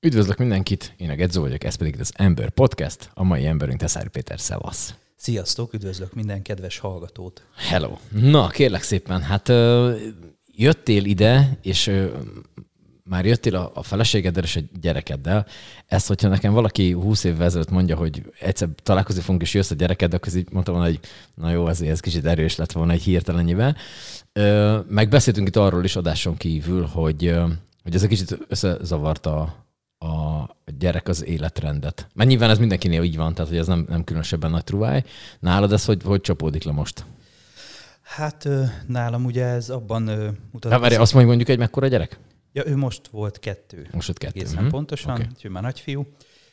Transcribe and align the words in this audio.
Üdvözlök 0.00 0.38
mindenkit, 0.38 0.94
én 0.96 1.10
a 1.10 1.14
Gedzo 1.14 1.40
vagyok, 1.40 1.64
ez 1.64 1.74
pedig 1.74 2.00
az 2.00 2.12
Ember 2.16 2.50
Podcast, 2.50 3.10
a 3.14 3.22
mai 3.22 3.46
emberünk 3.46 3.78
Teszári 3.78 4.08
Péter, 4.08 4.40
szevasz. 4.40 4.94
Sziasztok, 5.16 5.72
üdvözlök 5.72 6.14
minden 6.14 6.42
kedves 6.42 6.78
hallgatót. 6.78 7.46
Hello. 7.56 7.96
Na, 8.10 8.48
kérlek 8.48 8.82
szépen, 8.82 9.22
hát 9.22 9.48
jöttél 10.46 11.04
ide, 11.04 11.58
és 11.62 11.90
már 13.04 13.26
jöttél 13.26 13.56
a, 13.56 13.70
a 13.74 13.82
feleségeddel 13.82 14.42
és 14.42 14.56
a 14.56 14.60
gyerekeddel. 14.80 15.46
Ezt, 15.86 16.06
hogyha 16.06 16.28
nekem 16.28 16.52
valaki 16.52 16.92
20 16.92 17.24
évvel 17.24 17.46
ezelőtt 17.46 17.70
mondja, 17.70 17.96
hogy 17.96 18.22
egyszer 18.40 18.68
találkozni 18.82 19.20
fogunk, 19.20 19.42
és 19.42 19.54
jössz 19.54 19.70
a 19.70 19.74
gyereked, 19.74 20.14
akkor 20.14 20.36
így 20.36 20.52
mondtam 20.52 20.74
volna, 20.74 20.88
hogy 20.88 21.00
na 21.34 21.50
jó, 21.50 21.68
ez, 21.68 21.80
ez 21.80 22.00
kicsit 22.00 22.26
erős 22.26 22.56
lett 22.56 22.72
volna 22.72 22.92
egy 22.92 23.02
hirtelenyivel. 23.02 23.76
Megbeszéltünk 24.88 25.48
itt 25.48 25.56
arról 25.56 25.84
is 25.84 25.96
adáson 25.96 26.36
kívül, 26.36 26.84
hogy, 26.84 27.34
hogy 27.82 27.94
ez 27.94 28.02
egy 28.02 28.08
kicsit 28.08 28.38
összezavarta 28.48 29.66
a 29.98 30.44
gyerek 30.78 31.08
az 31.08 31.24
életrendet. 31.24 32.08
Mert 32.14 32.28
nyilván 32.28 32.50
ez 32.50 32.58
mindenkinél 32.58 33.02
így 33.02 33.16
van, 33.16 33.34
tehát 33.34 33.50
hogy 33.50 33.60
ez 33.60 33.66
nem, 33.66 33.86
nem 33.88 34.04
különösebben 34.04 34.50
nagy 34.50 34.64
truváj. 34.64 35.04
Nálad 35.40 35.72
ez 35.72 35.84
hogy, 35.84 36.02
hogy 36.02 36.20
csapódik 36.20 36.64
le 36.64 36.72
most? 36.72 37.04
Hát 38.02 38.48
nálam 38.86 39.24
ugye 39.24 39.44
ez 39.44 39.70
abban 39.70 40.02
mutat. 40.52 40.70
Na, 40.72 40.78
várj, 40.78 40.94
azt 40.94 41.12
mondjuk 41.12 41.26
mondjuk 41.26 41.48
egy 41.48 41.58
mekkora 41.58 41.86
gyerek? 41.86 42.18
Ja, 42.52 42.66
ő 42.66 42.76
most 42.76 43.08
volt 43.08 43.38
kettő. 43.38 43.88
Most 43.92 44.06
volt 44.06 44.18
kettő. 44.18 44.38
Egészen 44.38 44.56
uh-huh. 44.56 44.70
pontosan, 44.70 45.12
okay. 45.12 45.26
úgyhogy 45.32 45.50
már 45.50 45.62
nagyfiú. 45.62 46.06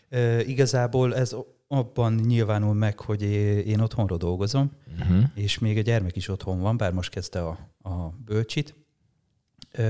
E, 0.09 0.43
igazából 0.43 1.15
ez 1.15 1.35
abban 1.67 2.13
nyilvánul 2.13 2.73
meg, 2.73 2.99
hogy 2.99 3.21
én 3.67 3.79
otthonról 3.79 4.17
dolgozom, 4.17 4.71
uh-huh. 4.99 5.23
és 5.33 5.59
még 5.59 5.77
a 5.77 5.81
gyermek 5.81 6.15
is 6.15 6.27
otthon 6.27 6.59
van, 6.59 6.77
bár 6.77 6.91
most 6.91 7.09
kezdte 7.09 7.41
a, 7.41 7.57
a 7.81 8.09
bölcsit. 8.25 8.75
E, 9.71 9.83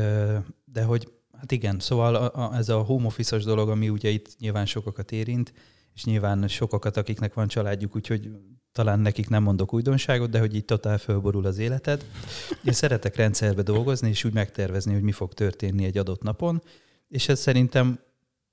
de 0.66 0.84
hogy 0.84 1.12
Hát 1.40 1.52
igen, 1.52 1.80
szóval 1.80 2.16
a, 2.16 2.32
a, 2.44 2.56
ez 2.56 2.70
a 2.70 2.78
home 2.78 3.06
office 3.06 3.38
dolog, 3.38 3.70
ami 3.70 3.90
ugye 3.90 4.10
itt 4.10 4.36
nyilván 4.40 4.66
sokakat 4.66 5.12
érint, 5.12 5.54
és 5.94 6.04
nyilván 6.04 6.48
sokakat, 6.48 6.98
akiknek 6.98 7.34
van 7.34 7.48
családjuk, 7.48 7.96
úgyhogy 7.96 8.30
talán 8.72 9.00
nekik 9.00 9.30
nem 9.30 9.44
mondok 9.44 9.74
újdonságot, 9.74 10.30
de 10.30 10.40
hogy 10.40 10.56
így 10.56 10.66
totál 10.66 10.98
fölborul 10.98 11.46
az 11.46 11.58
életed. 11.58 12.06
Én 12.64 12.74
szeretek 12.74 13.16
rendszerbe 13.16 13.62
dolgozni, 13.62 14.10
és 14.10 14.24
úgy 14.24 14.34
megtervezni, 14.34 14.94
hogy 14.94 15.02
mi 15.02 15.12
fog 15.12 15.34
történni 15.34 15.86
egy 15.86 15.98
adott 15.98 16.22
napon, 16.22 16.62
és 17.08 17.30
ez 17.30 17.40
szerintem 17.40 18.00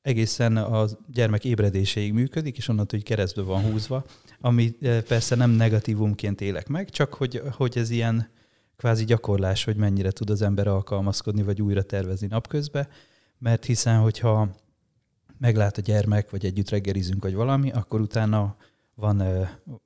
egészen 0.03 0.57
a 0.57 0.87
gyermek 1.13 1.45
ébredéséig 1.45 2.13
működik, 2.13 2.57
és 2.57 2.69
onnantól, 2.69 2.99
hogy 2.99 3.09
keresztbe 3.09 3.43
van 3.43 3.63
húzva, 3.63 4.05
ami 4.41 4.77
eh, 4.81 5.01
persze 5.01 5.35
nem 5.35 5.51
negatívumként 5.51 6.41
élek 6.41 6.69
meg, 6.69 6.91
csak 6.91 7.15
hogy, 7.15 7.43
hogy 7.51 7.79
ez 7.79 7.91
ilyen 7.91 8.31
kvázi 8.83 9.05
gyakorlás, 9.05 9.65
hogy 9.65 9.77
mennyire 9.77 10.11
tud 10.11 10.31
az 10.31 10.43
ember 10.43 10.67
alkalmazkodni, 10.67 11.43
vagy 11.43 11.63
újra 11.63 11.83
tervezni 11.83 12.27
napközben, 12.27 12.89
mert 13.39 13.65
hiszen, 13.65 13.99
hogyha 13.99 14.49
meglát 15.39 15.79
a 15.79 15.81
gyermek, 15.81 16.31
vagy 16.31 16.45
együtt 16.45 16.69
reggelizünk, 16.69 17.23
vagy 17.23 17.35
valami, 17.35 17.71
akkor 17.71 18.01
utána 18.01 18.57
van, 18.95 19.23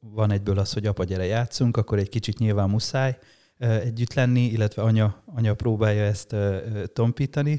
van 0.00 0.30
egyből 0.30 0.58
az, 0.58 0.72
hogy 0.72 0.86
apa, 0.86 1.04
gyere 1.04 1.24
játszunk, 1.24 1.76
akkor 1.76 1.98
egy 1.98 2.08
kicsit 2.08 2.38
nyilván 2.38 2.70
muszáj 2.70 3.18
együtt 3.58 4.14
lenni, 4.14 4.44
illetve 4.44 4.82
anya, 4.82 5.22
anya 5.34 5.54
próbálja 5.54 6.02
ezt 6.02 6.36
tompítani, 6.92 7.58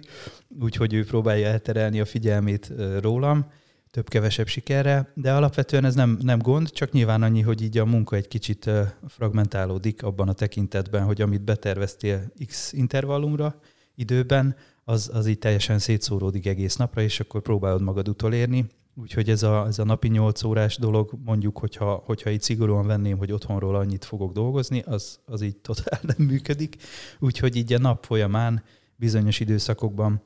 úgyhogy 0.60 0.94
ő 0.94 1.06
próbálja 1.06 1.48
elterelni 1.48 2.00
a 2.00 2.06
figyelmét 2.06 2.74
rólam, 3.00 3.52
több-kevesebb 3.98 4.48
sikerre, 4.48 5.12
de 5.14 5.34
alapvetően 5.34 5.86
ez 5.86 5.96
nem, 5.96 6.18
nem 6.22 6.40
gond, 6.40 6.70
csak 6.70 6.92
nyilván 6.92 7.22
annyi, 7.22 7.42
hogy 7.42 7.62
így 7.62 7.78
a 7.78 7.86
munka 7.86 8.16
egy 8.16 8.28
kicsit 8.28 8.70
fragmentálódik 9.08 10.04
abban 10.04 10.30
a 10.30 10.34
tekintetben, 10.34 11.04
hogy 11.04 11.22
amit 11.22 11.42
beterveztél 11.42 12.32
X 12.46 12.74
intervallumra 12.74 13.60
időben, 13.96 14.56
az, 14.84 15.10
az 15.14 15.28
így 15.28 15.40
teljesen 15.40 15.80
szétszóródik 15.80 16.46
egész 16.46 16.76
napra, 16.76 17.02
és 17.02 17.20
akkor 17.20 17.42
próbálod 17.42 17.82
magad 17.82 18.10
utolérni. 18.10 18.66
Úgyhogy 18.96 19.30
ez 19.30 19.44
a, 19.44 19.66
ez 19.68 19.80
a 19.80 19.84
napi 19.84 20.08
8 20.08 20.44
órás 20.44 20.78
dolog, 20.78 21.12
mondjuk, 21.26 21.58
hogyha, 21.58 22.04
hogyha 22.06 22.30
így 22.30 22.42
szigorúan 22.42 22.88
venném, 22.88 23.18
hogy 23.18 23.32
otthonról 23.32 23.76
annyit 23.76 24.06
fogok 24.06 24.32
dolgozni, 24.32 24.80
az, 24.86 25.20
az 25.26 25.42
így 25.42 25.58
totál 25.58 26.00
nem 26.18 26.28
működik. 26.28 26.76
Úgyhogy 27.20 27.56
így 27.56 27.74
a 27.74 27.78
nap 27.78 28.06
folyamán 28.06 28.64
bizonyos 28.96 29.40
időszakokban 29.40 30.22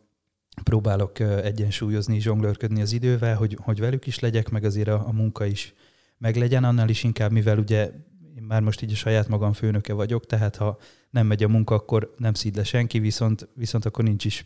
próbálok 0.63 1.19
egyensúlyozni, 1.19 2.19
zsonglőrködni 2.19 2.81
az 2.81 2.91
idővel, 2.91 3.35
hogy, 3.35 3.57
hogy 3.62 3.79
velük 3.79 4.07
is 4.07 4.19
legyek, 4.19 4.50
meg 4.50 4.63
azért 4.63 4.88
a, 4.88 5.07
a 5.07 5.12
munka 5.12 5.45
is 5.45 5.73
meglegyen, 6.17 6.63
annál 6.63 6.89
is 6.89 7.03
inkább, 7.03 7.31
mivel 7.31 7.57
ugye 7.57 7.91
én 8.38 8.44
már 8.44 8.61
most 8.61 8.81
így 8.81 8.91
a 8.91 8.95
saját 8.95 9.28
magam 9.28 9.53
főnöke 9.53 9.94
vagyok, 9.94 10.25
tehát 10.25 10.56
ha 10.56 10.78
nem 11.09 11.28
megy 11.28 11.44
a 11.44 11.47
munka, 11.47 11.75
akkor 11.75 12.13
nem 12.17 12.34
szíd 12.34 12.56
le 12.56 12.63
senki, 12.63 13.00
viszont, 13.00 13.47
viszont 13.56 13.85
akkor 13.85 14.03
nincs 14.03 14.25
is 14.25 14.45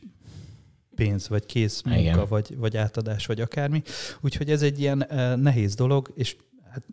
pénz, 0.96 1.30
vagy 1.30 1.46
kész 1.46 1.82
munka, 1.82 2.26
vagy, 2.28 2.58
vagy 2.58 2.78
átadás, 2.78 3.26
vagy 3.26 3.42
akármi. 3.42 3.82
Úgyhogy 4.22 4.52
ez 4.52 4.62
egy 4.62 4.80
ilyen 4.80 5.08
nehéz 5.40 5.76
dolog, 5.76 6.12
és 6.16 6.36
hát 6.70 6.84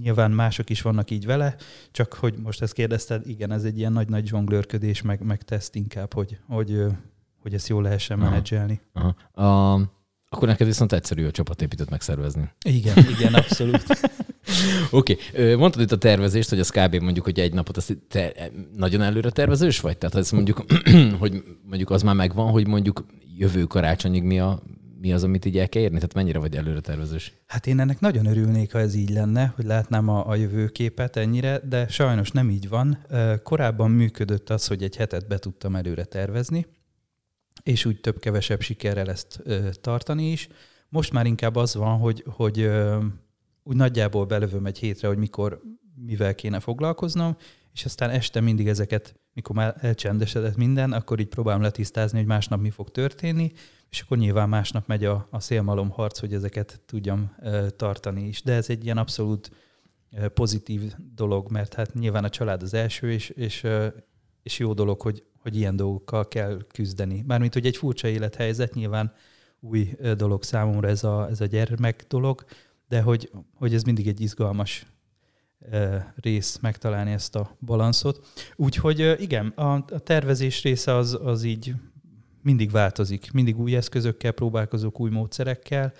nyilván 0.00 0.30
mások 0.30 0.70
is 0.70 0.82
vannak 0.82 1.10
így 1.10 1.26
vele, 1.26 1.56
csak 1.90 2.12
hogy 2.12 2.34
most 2.42 2.62
ezt 2.62 2.72
kérdezted, 2.72 3.28
igen, 3.28 3.52
ez 3.52 3.64
egy 3.64 3.78
ilyen 3.78 3.92
nagy-nagy 3.92 4.26
zsonglőrködés, 4.26 5.02
meg, 5.02 5.22
meg 5.22 5.42
teszt 5.42 5.74
inkább, 5.74 6.12
hogy, 6.12 6.38
hogy 6.46 6.86
hogy 7.42 7.54
ezt 7.54 7.68
jól 7.68 7.82
lehessen 7.82 8.18
menedzselni. 8.18 8.80
Aha. 8.92 9.42
A, 9.42 9.80
akkor 10.28 10.48
neked 10.48 10.66
viszont 10.66 10.92
egyszerű 10.92 11.26
a 11.26 11.30
csapatépítőt 11.30 11.90
megszervezni. 11.90 12.50
Igen, 12.64 12.96
igen, 13.18 13.34
abszolút. 13.34 13.84
Oké, 14.90 15.16
okay. 15.32 15.54
mondtad 15.54 15.82
itt 15.82 15.92
a 15.92 15.98
tervezést, 15.98 16.48
hogy 16.48 16.60
az 16.60 16.70
kb. 16.70 16.94
mondjuk, 16.94 17.24
hogy 17.24 17.40
egy 17.40 17.52
napot 17.52 17.76
azt 17.76 17.98
te 18.08 18.50
nagyon 18.76 19.02
előre 19.02 19.30
tervezős 19.30 19.80
vagy? 19.80 19.98
Tehát 19.98 20.16
ez 20.16 20.30
mondjuk, 20.30 20.64
hogy 21.20 21.42
mondjuk 21.62 21.90
az 21.90 22.02
már 22.02 22.14
megvan, 22.14 22.50
hogy 22.50 22.66
mondjuk 22.66 23.06
jövő 23.36 23.64
karácsonyig 23.64 24.22
mi, 24.22 24.40
a, 24.40 24.62
mi 25.00 25.12
az, 25.12 25.24
amit 25.24 25.44
így 25.44 25.58
el 25.58 25.68
kell 25.68 25.82
érni? 25.82 25.94
Tehát 25.94 26.14
mennyire 26.14 26.38
vagy 26.38 26.56
előre 26.56 26.80
tervezős? 26.80 27.32
Hát 27.46 27.66
én 27.66 27.80
ennek 27.80 28.00
nagyon 28.00 28.26
örülnék, 28.26 28.72
ha 28.72 28.78
ez 28.78 28.94
így 28.94 29.10
lenne, 29.10 29.52
hogy 29.56 29.64
látnám 29.64 30.08
a, 30.08 30.28
a 30.28 30.34
jövőképet 30.34 31.16
ennyire, 31.16 31.60
de 31.68 31.88
sajnos 31.88 32.30
nem 32.30 32.50
így 32.50 32.68
van. 32.68 32.98
Korábban 33.42 33.90
működött 33.90 34.50
az, 34.50 34.66
hogy 34.66 34.82
egy 34.82 34.96
hetet 34.96 35.28
be 35.28 35.38
tudtam 35.38 35.76
előre 35.76 36.04
tervezni, 36.04 36.66
és 37.68 37.84
úgy 37.84 38.00
több-kevesebb 38.00 38.60
sikerrel 38.60 39.10
ezt 39.10 39.42
tartani 39.80 40.30
is. 40.30 40.48
Most 40.88 41.12
már 41.12 41.26
inkább 41.26 41.56
az 41.56 41.74
van, 41.74 41.98
hogy, 41.98 42.24
hogy 42.26 42.70
úgy 43.62 43.76
nagyjából 43.76 44.26
belövöm 44.26 44.66
egy 44.66 44.78
hétre, 44.78 45.08
hogy 45.08 45.18
mikor, 45.18 45.60
mivel 45.94 46.34
kéne 46.34 46.60
foglalkoznom, 46.60 47.36
és 47.72 47.84
aztán 47.84 48.10
este 48.10 48.40
mindig 48.40 48.68
ezeket, 48.68 49.14
mikor 49.32 49.56
már 49.56 49.76
elcsendesedett 49.80 50.56
minden, 50.56 50.92
akkor 50.92 51.20
így 51.20 51.28
próbálom 51.28 51.62
letisztázni, 51.62 52.18
hogy 52.18 52.26
másnap 52.26 52.60
mi 52.60 52.70
fog 52.70 52.90
történni, 52.90 53.52
és 53.90 54.00
akkor 54.00 54.18
nyilván 54.18 54.48
másnap 54.48 54.86
megy 54.86 55.04
a, 55.04 55.28
a 55.30 55.40
szélmalom 55.40 55.90
harc, 55.90 56.18
hogy 56.18 56.34
ezeket 56.34 56.80
tudjam 56.86 57.34
ö, 57.42 57.70
tartani 57.70 58.26
is. 58.26 58.42
De 58.42 58.52
ez 58.52 58.70
egy 58.70 58.84
ilyen 58.84 58.98
abszolút 58.98 59.50
ö, 60.12 60.28
pozitív 60.28 60.94
dolog, 61.14 61.50
mert 61.50 61.74
hát 61.74 61.94
nyilván 61.94 62.24
a 62.24 62.28
család 62.28 62.62
az 62.62 62.74
első, 62.74 63.12
és, 63.12 63.28
és, 63.28 63.64
ö, 63.64 63.86
és 64.42 64.58
jó 64.58 64.72
dolog, 64.72 65.00
hogy, 65.00 65.24
hogy 65.48 65.56
ilyen 65.56 65.76
dolgokkal 65.76 66.28
kell 66.28 66.64
küzdeni. 66.72 67.24
Mármint, 67.26 67.52
hogy 67.52 67.66
egy 67.66 67.76
furcsa 67.76 68.08
élethelyzet, 68.08 68.74
nyilván 68.74 69.12
új 69.60 69.96
dolog 70.16 70.42
számomra 70.42 70.88
ez 70.88 71.04
a, 71.04 71.28
ez 71.30 71.40
a 71.40 71.46
gyermek 71.46 72.04
dolog, 72.08 72.44
de 72.88 73.00
hogy, 73.00 73.30
hogy 73.54 73.74
ez 73.74 73.82
mindig 73.82 74.08
egy 74.08 74.20
izgalmas 74.20 74.86
rész 76.16 76.58
megtalálni 76.58 77.12
ezt 77.12 77.36
a 77.36 77.56
balanszot. 77.60 78.26
Úgyhogy 78.56 79.16
igen, 79.18 79.46
a, 79.46 79.72
a 79.72 79.98
tervezés 79.98 80.62
része 80.62 80.94
az, 80.94 81.18
az 81.22 81.42
így 81.42 81.74
mindig 82.42 82.70
változik. 82.70 83.32
Mindig 83.32 83.60
új 83.60 83.76
eszközökkel 83.76 84.32
próbálkozok, 84.32 85.00
új 85.00 85.10
módszerekkel, 85.10 85.92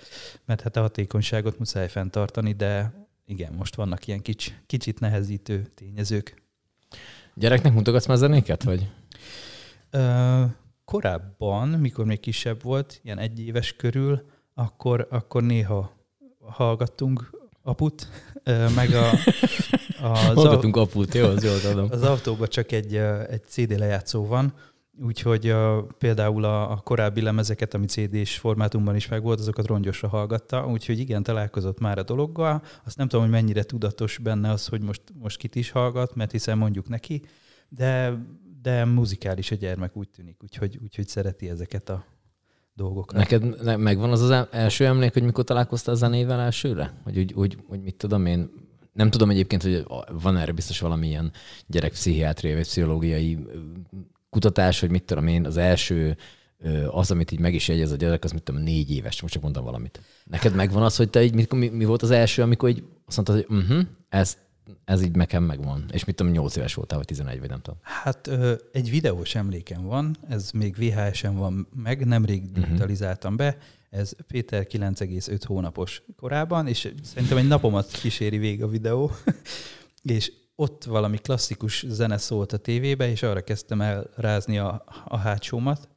mert 0.45 0.61
hát 0.61 0.77
a 0.77 0.81
hatékonyságot 0.81 1.59
muszáj 1.59 1.89
fenntartani, 1.89 2.53
de 2.53 3.07
igen, 3.27 3.53
most 3.53 3.75
vannak 3.75 4.07
ilyen 4.07 4.23
kics, 4.23 4.53
kicsit 4.67 5.01
nehezítő 5.01 5.67
tényezők. 5.75 6.43
Gyereknek 7.35 7.73
mutogatsz 7.73 8.07
már 8.07 8.17
zenéket, 8.17 8.63
vagy? 8.63 8.91
Korábban, 10.85 11.69
mikor 11.69 12.05
még 12.05 12.21
kisebb 12.21 12.63
volt, 12.63 13.01
ilyen 13.03 13.19
egy 13.19 13.41
éves 13.41 13.73
körül, 13.73 14.23
akkor, 14.55 15.07
akkor 15.11 15.43
néha 15.43 15.93
hallgattunk 16.41 17.31
aput, 17.63 18.09
meg 18.75 18.95
a... 18.95 19.11
Az 20.03 20.35
Hallgatunk 20.35 20.77
a, 20.77 20.81
aput, 20.81 21.15
jó, 21.15 21.27
az 21.27 21.45
jól 21.45 21.73
adom. 21.73 21.89
Az 21.91 22.03
autóban 22.03 22.49
csak 22.49 22.73
egy, 22.73 22.97
egy 23.31 23.43
CD 23.47 23.79
lejátszó 23.79 24.27
van, 24.27 24.53
úgyhogy 25.03 25.49
a, 25.51 25.83
például 25.83 26.45
a, 26.45 26.71
a 26.71 26.77
korábbi 26.77 27.21
lemezeket, 27.21 27.75
ami 27.75 27.87
CD-s 27.87 28.39
formátumban 28.39 28.97
is 28.97 29.09
megvolt, 29.09 29.39
azokat 29.39 29.67
rongyosra 29.67 30.09
hallgatta, 30.09 30.67
úgyhogy 30.67 30.99
igen, 30.99 31.23
találkozott 31.23 31.81
már 31.81 31.99
a 31.99 32.03
dologgal. 32.03 32.63
Azt 32.85 32.97
nem 32.97 33.09
tudom, 33.09 33.25
hogy 33.25 33.35
mennyire 33.35 33.63
tudatos 33.63 34.19
benne 34.19 34.51
az, 34.51 34.67
hogy 34.67 34.81
most, 34.81 35.03
most 35.19 35.37
kit 35.37 35.55
is 35.55 35.71
hallgat, 35.71 36.15
mert 36.15 36.31
hiszen 36.31 36.59
mondjuk 36.59 36.89
neki, 36.89 37.23
de 37.69 38.19
de 38.69 38.85
muzikális 38.85 39.51
a 39.51 39.55
gyermek, 39.55 39.97
úgy 39.97 40.09
tűnik, 40.09 40.37
úgyhogy, 40.43 40.79
úgyhogy 40.83 41.09
szereti 41.09 41.49
ezeket 41.49 41.89
a 41.89 42.05
dolgokat. 42.75 43.17
Neked 43.17 43.79
megvan 43.79 44.11
az 44.11 44.21
az 44.21 44.47
első 44.51 44.87
emlék, 44.87 45.13
hogy 45.13 45.23
mikor 45.23 45.45
találkoztál 45.45 45.95
a 45.95 45.97
zenével 45.97 46.41
elsőre? 46.41 47.01
Hogy, 47.05 47.19
úgy, 47.19 47.33
úgy, 47.33 47.59
hogy 47.69 47.81
mit 47.81 47.95
tudom 47.95 48.27
én, 48.27 48.51
nem 48.93 49.11
tudom 49.11 49.31
egyébként, 49.31 49.63
hogy 49.63 49.85
van 50.23 50.37
erre 50.37 50.53
biztos 50.53 50.81
valamilyen 50.81 51.33
gyerekpszichiátriai 51.67 52.55
vagy 52.55 52.63
pszichológiai 52.63 53.39
kutatás, 54.31 54.81
hogy 54.81 54.91
mit 54.91 55.05
tudom 55.05 55.27
én, 55.27 55.47
az 55.47 55.57
első 55.57 56.17
az, 56.91 57.11
amit 57.11 57.31
így 57.31 57.41
meg 57.41 57.55
is 57.55 57.69
jegyez 57.69 57.93
a 57.93 57.97
gyerek, 57.97 58.25
az 58.25 58.33
mit 58.33 58.43
tudom, 58.43 58.63
négy 58.63 58.91
éves, 58.91 59.21
most 59.21 59.33
csak 59.33 59.43
mondtam 59.43 59.65
valamit. 59.65 60.01
Neked 60.25 60.55
megvan 60.55 60.83
az, 60.83 60.97
hogy 60.97 61.11
te 61.11 61.23
így, 61.23 61.35
mi, 61.55 61.69
mi 61.69 61.85
volt 61.85 62.03
az 62.03 62.11
első, 62.11 62.43
amikor 62.43 62.69
így 62.69 62.85
azt 63.07 63.17
mondtad, 63.17 63.47
hogy 63.47 63.59
uh-huh, 63.59 63.87
ez, 64.09 64.39
ez 64.85 65.03
így 65.03 65.17
nekem 65.17 65.43
megvan. 65.43 65.85
És 65.93 66.05
mit 66.05 66.17
tudom, 66.17 66.33
nyolc 66.33 66.57
éves 66.57 66.75
voltál, 66.75 66.99
vagy 66.99 67.07
11, 67.07 67.41
vagy 67.41 67.49
nem 67.49 67.61
tudom. 67.61 67.79
Hát 67.83 68.27
ö, 68.27 68.55
egy 68.73 68.91
videós 68.91 69.35
emlékem 69.35 69.83
van, 69.83 70.17
ez 70.29 70.51
még 70.51 70.77
VHS-en 70.77 71.37
van 71.37 71.69
meg, 71.75 72.07
nemrég 72.07 72.43
mhm. 72.43 72.53
digitalizáltam 72.53 73.37
be, 73.37 73.57
ez 73.91 74.13
Péter 74.27 74.67
9,5 74.71 75.41
hónapos 75.47 76.03
korában, 76.17 76.67
és 76.67 76.93
szerintem 77.03 77.37
egy 77.37 77.47
napomat 77.47 77.91
kíséri 77.91 78.39
vég 78.39 78.63
a 78.63 78.69
videó, 78.69 79.11
és 80.03 80.33
ott 80.55 80.85
valami 80.85 81.19
klasszikus 81.19 81.85
zene 81.89 82.19
szólt 82.19 82.53
a 82.53 82.57
tévébe, 82.57 83.11
és 83.11 83.23
arra 83.23 83.41
kezdtem 83.41 83.81
el 83.81 84.11
rázni 84.17 84.59
a, 84.59 84.85
a 85.05 85.17
hátsómat. 85.17 85.89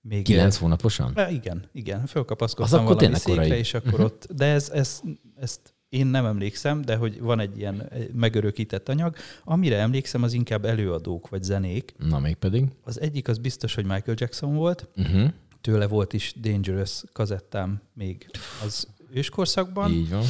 Még 0.00 0.24
Kilenc 0.24 0.54
el... 0.54 0.60
hónaposan? 0.60 1.12
E, 1.14 1.30
igen, 1.30 1.68
igen. 1.72 2.06
Fölkapaszkodtam 2.06 2.84
valami 2.84 3.14
székre, 3.14 3.42
korai. 3.42 3.58
és 3.58 3.74
akkor 3.74 3.92
uh-huh. 3.92 4.04
ott, 4.04 4.26
de 4.32 4.44
ez, 4.44 4.70
ez, 4.70 5.00
ezt 5.36 5.74
én 5.88 6.06
nem 6.06 6.26
emlékszem, 6.26 6.82
de 6.82 6.96
hogy 6.96 7.20
van 7.20 7.40
egy 7.40 7.58
ilyen 7.58 7.92
megörökített 8.12 8.88
anyag. 8.88 9.16
Amire 9.44 9.78
emlékszem, 9.78 10.22
az 10.22 10.32
inkább 10.32 10.64
előadók 10.64 11.28
vagy 11.28 11.42
zenék. 11.42 11.94
Na, 11.98 12.18
még 12.18 12.34
pedig? 12.34 12.64
Az 12.84 13.00
egyik 13.00 13.28
az 13.28 13.38
biztos, 13.38 13.74
hogy 13.74 13.84
Michael 13.84 14.16
Jackson 14.20 14.54
volt. 14.54 14.88
Uh-huh. 14.96 15.30
Tőle 15.60 15.86
volt 15.86 16.12
is 16.12 16.34
Dangerous 16.40 17.02
kazettám 17.12 17.80
még 17.94 18.30
az 18.64 18.88
őskorszakban. 19.12 19.92
Így 19.92 20.10
van 20.10 20.24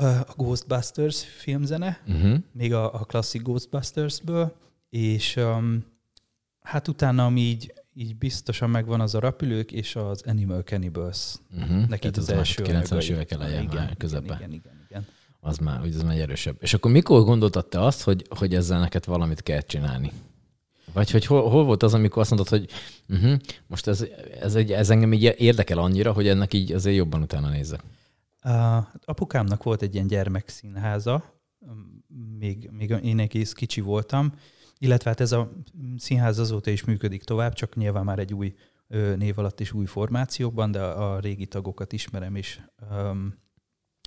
a 0.00 0.34
Ghostbusters 0.36 1.24
filmzene, 1.24 2.00
uh-huh. 2.06 2.38
még 2.52 2.72
a, 2.74 2.94
a 2.94 3.04
klasszik 3.04 3.42
Ghostbustersből, 3.42 4.56
és 4.90 5.36
um, 5.36 5.84
hát 6.60 6.88
utána, 6.88 7.24
ami 7.24 7.40
így, 7.40 7.72
így 7.94 8.16
biztosan 8.16 8.70
megvan, 8.70 9.00
az 9.00 9.14
a 9.14 9.20
Rapülők 9.20 9.72
és 9.72 9.96
az 9.96 10.22
Animal 10.26 10.62
Cannibals. 10.62 11.34
Uh-huh. 11.56 11.88
Neki 11.88 12.08
az, 12.08 12.18
az 12.18 12.28
első 12.28 12.62
90-es 12.66 13.08
évek 13.08 13.30
elején 13.30 13.62
igen. 13.62 13.96
Igen, 14.00 14.24
igen, 14.24 14.36
igen, 14.36 14.52
igen. 14.52 14.79
Az 15.40 15.58
már, 15.58 15.80
hogy 15.80 15.94
az 15.94 16.02
már 16.02 16.18
erősebb. 16.18 16.56
És 16.60 16.74
akkor 16.74 16.90
mikor 16.90 17.24
gondoltad 17.24 17.66
te 17.68 17.84
azt, 17.84 18.02
hogy, 18.02 18.26
hogy 18.28 18.54
ezzel 18.54 18.80
neked 18.80 19.04
valamit 19.04 19.42
kell 19.42 19.60
csinálni? 19.60 20.12
Vagy 20.92 21.10
hogy 21.10 21.26
hol, 21.26 21.50
hol 21.50 21.64
volt 21.64 21.82
az, 21.82 21.94
amikor 21.94 22.22
azt 22.22 22.30
mondod, 22.30 22.48
hogy 22.48 22.70
uh-huh, 23.08 23.38
most 23.66 23.86
ez, 23.86 24.06
ez, 24.40 24.54
egy, 24.54 24.72
ez 24.72 24.90
engem 24.90 25.12
így 25.12 25.34
érdekel 25.38 25.78
annyira, 25.78 26.12
hogy 26.12 26.28
ennek 26.28 26.54
így 26.54 26.72
azért 26.72 26.96
jobban 26.96 27.22
utána 27.22 27.48
nézzek? 27.48 27.82
Uh, 28.44 28.76
apukámnak 29.04 29.62
volt 29.62 29.82
egy 29.82 29.94
ilyen 29.94 30.06
gyermekszínháza, 30.06 31.40
még, 32.38 32.70
még 32.72 32.90
én 33.02 33.18
egész 33.18 33.52
kicsi 33.52 33.80
voltam, 33.80 34.32
illetve 34.78 35.10
hát 35.10 35.20
ez 35.20 35.32
a 35.32 35.52
színház 35.96 36.38
azóta 36.38 36.70
is 36.70 36.84
működik 36.84 37.24
tovább, 37.24 37.52
csak 37.52 37.76
nyilván 37.76 38.04
már 38.04 38.18
egy 38.18 38.34
új 38.34 38.54
név 39.16 39.38
alatt 39.38 39.60
és 39.60 39.72
új 39.72 39.86
formációkban, 39.86 40.70
de 40.70 40.82
a, 40.82 41.18
régi 41.18 41.46
tagokat 41.46 41.92
ismerem 41.92 42.36
is. 42.36 42.60
Um, 42.90 43.34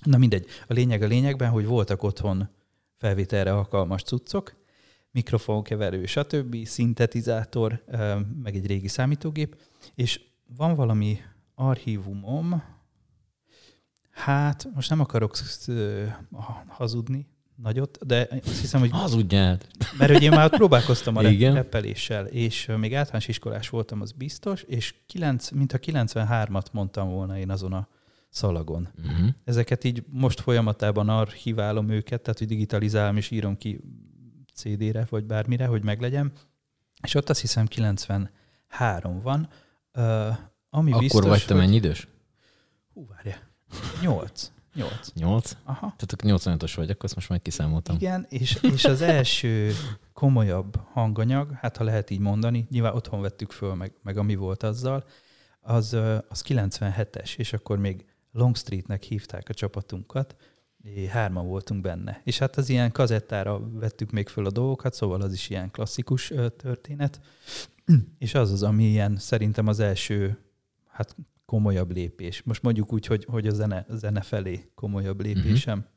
na 0.03 0.17
mindegy, 0.17 0.45
a 0.67 0.73
lényeg 0.73 1.01
a 1.01 1.07
lényegben, 1.07 1.49
hogy 1.49 1.65
voltak 1.65 2.03
otthon 2.03 2.49
felvételre 2.95 3.53
alkalmas 3.53 4.03
cuccok, 4.03 4.55
mikrofonkeverő, 5.11 6.05
stb., 6.05 6.65
szintetizátor, 6.65 7.83
meg 8.43 8.55
egy 8.55 8.65
régi 8.65 8.87
számítógép, 8.87 9.57
és 9.95 10.21
van 10.57 10.75
valami 10.75 11.19
archívumom, 11.55 12.63
Hát, 14.13 14.67
most 14.73 14.89
nem 14.89 14.99
akarok 14.99 15.35
hazudni 16.67 17.27
nagyot, 17.55 18.05
de 18.05 18.27
azt 18.45 18.59
hiszem, 18.59 18.79
hogy... 18.79 18.89
Hazudjál! 18.89 19.59
Mert 19.97 20.11
hogy 20.11 20.23
én 20.23 20.29
már 20.29 20.49
próbálkoztam 20.49 21.15
a 21.15 21.21
reppeléssel, 21.21 22.25
és 22.25 22.65
még 22.77 22.95
általános 22.95 23.27
iskolás 23.27 23.69
voltam, 23.69 24.01
az 24.01 24.11
biztos, 24.11 24.61
és 24.61 24.95
9, 25.07 25.49
mintha 25.49 25.77
93-at 25.81 26.71
mondtam 26.71 27.09
volna 27.09 27.37
én 27.37 27.49
azon 27.49 27.73
a 27.73 27.87
szalagon. 28.33 28.89
Uh-huh. 28.97 29.27
Ezeket 29.43 29.83
így 29.83 30.03
most 30.09 30.39
folyamatában 30.39 31.09
archiválom 31.09 31.89
őket, 31.89 32.21
tehát 32.21 32.39
hogy 32.39 32.47
digitalizálom 32.47 33.17
és 33.17 33.31
írom 33.31 33.57
ki 33.57 33.79
CD-re, 34.53 35.07
vagy 35.09 35.23
bármire, 35.23 35.65
hogy 35.65 35.83
meglegyen. 35.83 36.31
És 37.01 37.15
ott 37.15 37.29
azt 37.29 37.41
hiszem 37.41 37.65
93 37.65 39.19
van, 39.21 39.49
uh, 39.93 40.03
ami 40.69 40.91
Akkor 40.91 41.03
biztos, 41.03 41.25
vagy 41.25 41.45
te 41.45 41.53
mennyi 41.53 41.75
idős? 41.75 42.07
Hú, 42.93 43.07
várja. 43.07 43.35
Nyolc. 44.01 44.51
Nyolc. 44.75 45.11
Nyolc? 45.13 45.55
Aha. 45.63 45.95
Tehát 45.97 46.41
85-os 46.43 46.73
vagy, 46.75 46.89
akkor 46.89 47.05
ezt 47.05 47.15
most 47.15 47.29
majd 47.29 47.41
kiszámoltam. 47.41 47.95
Igen, 47.95 48.25
és, 48.29 48.57
és 48.61 48.85
az 48.85 49.01
első 49.01 49.71
komolyabb 50.13 50.75
hanganyag, 50.91 51.51
hát 51.51 51.77
ha 51.77 51.83
lehet 51.83 52.09
így 52.09 52.19
mondani, 52.19 52.67
nyilván 52.69 52.93
otthon 52.93 53.21
vettük 53.21 53.51
föl, 53.51 53.73
meg, 53.73 53.93
meg 54.03 54.17
ami 54.17 54.35
volt 54.35 54.63
azzal, 54.63 55.05
az, 55.61 55.93
az 56.29 56.43
97-es, 56.47 57.37
és 57.37 57.53
akkor 57.53 57.77
még 57.77 58.05
Longstreetnek 58.33 59.03
hívták 59.03 59.49
a 59.49 59.53
csapatunkat, 59.53 60.35
hárman 61.09 61.47
voltunk 61.47 61.81
benne. 61.81 62.21
És 62.23 62.37
hát 62.37 62.57
az 62.57 62.69
ilyen 62.69 62.91
kazettára 62.91 63.69
vettük 63.71 64.11
még 64.11 64.27
föl 64.27 64.45
a 64.45 64.51
dolgokat, 64.51 64.93
szóval 64.93 65.21
az 65.21 65.33
is 65.33 65.49
ilyen 65.49 65.71
klasszikus 65.71 66.33
történet. 66.57 67.21
És 68.19 68.33
az 68.33 68.51
az, 68.51 68.63
ami 68.63 68.83
ilyen 68.83 69.17
szerintem 69.17 69.67
az 69.67 69.79
első 69.79 70.37
hát 70.87 71.15
komolyabb 71.45 71.91
lépés. 71.91 72.41
Most 72.43 72.61
mondjuk 72.61 72.93
úgy, 72.93 73.05
hogy, 73.05 73.25
hogy 73.25 73.47
a 73.47 73.53
zene, 73.53 73.85
a 73.89 73.95
zene 73.95 74.21
felé 74.21 74.71
komolyabb 74.75 75.17
mhm. 75.17 75.25
lépésem. 75.25 75.77
Uh-huh. 75.77 75.91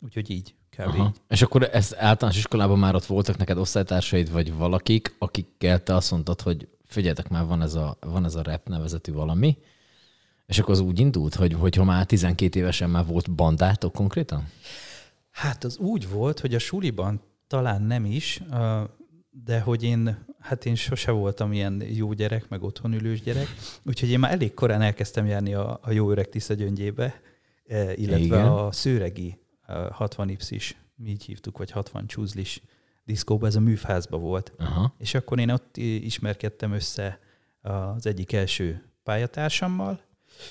Úgyhogy 0.00 0.30
így, 0.30 0.54
kb. 0.70 0.80
Aha. 0.80 1.06
így. 1.06 1.20
És 1.28 1.42
akkor 1.42 1.68
ez 1.72 1.94
általános 1.98 2.38
iskolában 2.38 2.78
már 2.78 2.94
ott 2.94 3.04
voltak 3.04 3.36
neked 3.36 3.58
osztálytársaid, 3.58 4.30
vagy 4.30 4.54
valakik, 4.54 5.14
akikkel 5.18 5.82
te 5.82 5.94
azt 5.94 6.10
mondtad, 6.10 6.40
hogy 6.40 6.68
figyeljetek 6.84 7.28
már, 7.28 7.46
van 7.46 7.62
ez 7.62 7.74
a, 7.74 7.96
van 8.00 8.24
ez 8.24 8.34
a 8.34 8.42
rap 8.42 8.68
nevezetű 8.68 9.12
valami, 9.12 9.58
és 10.48 10.58
akkor 10.58 10.74
az 10.74 10.80
úgy 10.80 10.98
indult, 10.98 11.34
hogy, 11.34 11.52
hogy 11.52 11.74
ha 11.74 11.84
már 11.84 12.06
12 12.06 12.58
évesen 12.58 12.90
már 12.90 13.06
volt 13.06 13.30
bandátok 13.30 13.92
konkrétan? 13.92 14.48
Hát 15.30 15.64
az 15.64 15.76
úgy 15.76 16.08
volt, 16.08 16.40
hogy 16.40 16.54
a 16.54 16.58
suliban 16.58 17.20
talán 17.46 17.82
nem 17.82 18.04
is, 18.04 18.42
de 19.30 19.60
hogy 19.60 19.82
én, 19.82 20.24
hát 20.38 20.66
én 20.66 20.74
sose 20.74 21.10
voltam 21.10 21.52
ilyen 21.52 21.82
jó 21.90 22.12
gyerek, 22.12 22.48
meg 22.48 22.62
otthon 22.62 22.92
ülős 22.92 23.22
gyerek, 23.22 23.46
úgyhogy 23.82 24.10
én 24.10 24.18
már 24.18 24.32
elég 24.32 24.54
korán 24.54 24.82
elkezdtem 24.82 25.26
járni 25.26 25.54
a, 25.54 25.78
a 25.82 25.90
jó 25.90 26.10
öreg 26.10 26.28
Tisza 26.28 26.54
gyöngyébe, 26.54 27.20
e, 27.66 27.94
illetve 27.94 28.24
Igen. 28.24 28.46
a 28.46 28.72
szőregi 28.72 29.38
60 29.90 30.36
is, 30.48 30.76
mi 30.94 31.10
így 31.10 31.24
hívtuk, 31.24 31.58
vagy 31.58 31.70
60 31.70 32.06
csúzlis 32.06 32.62
diszkóba, 33.04 33.46
ez 33.46 33.54
a 33.56 33.60
műfházba 33.60 34.16
volt. 34.16 34.52
Aha. 34.58 34.94
És 34.98 35.14
akkor 35.14 35.38
én 35.38 35.50
ott 35.50 35.76
ismerkedtem 35.76 36.72
össze 36.72 37.18
az 37.60 38.06
egyik 38.06 38.32
első 38.32 38.82
pályatársammal. 39.02 40.00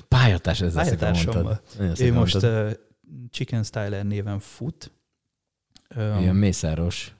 Pályatárs, 0.07 0.61
ez 0.61 0.73
pályatársammal. 0.73 1.61
Ő 1.99 2.13
most 2.13 2.35
uh, 2.35 2.71
Chicken 3.29 3.63
Styler 3.63 4.05
néven 4.05 4.39
fut. 4.39 4.91
Um, 5.95 6.19
Ilyen 6.19 6.35
mészáros. 6.35 7.15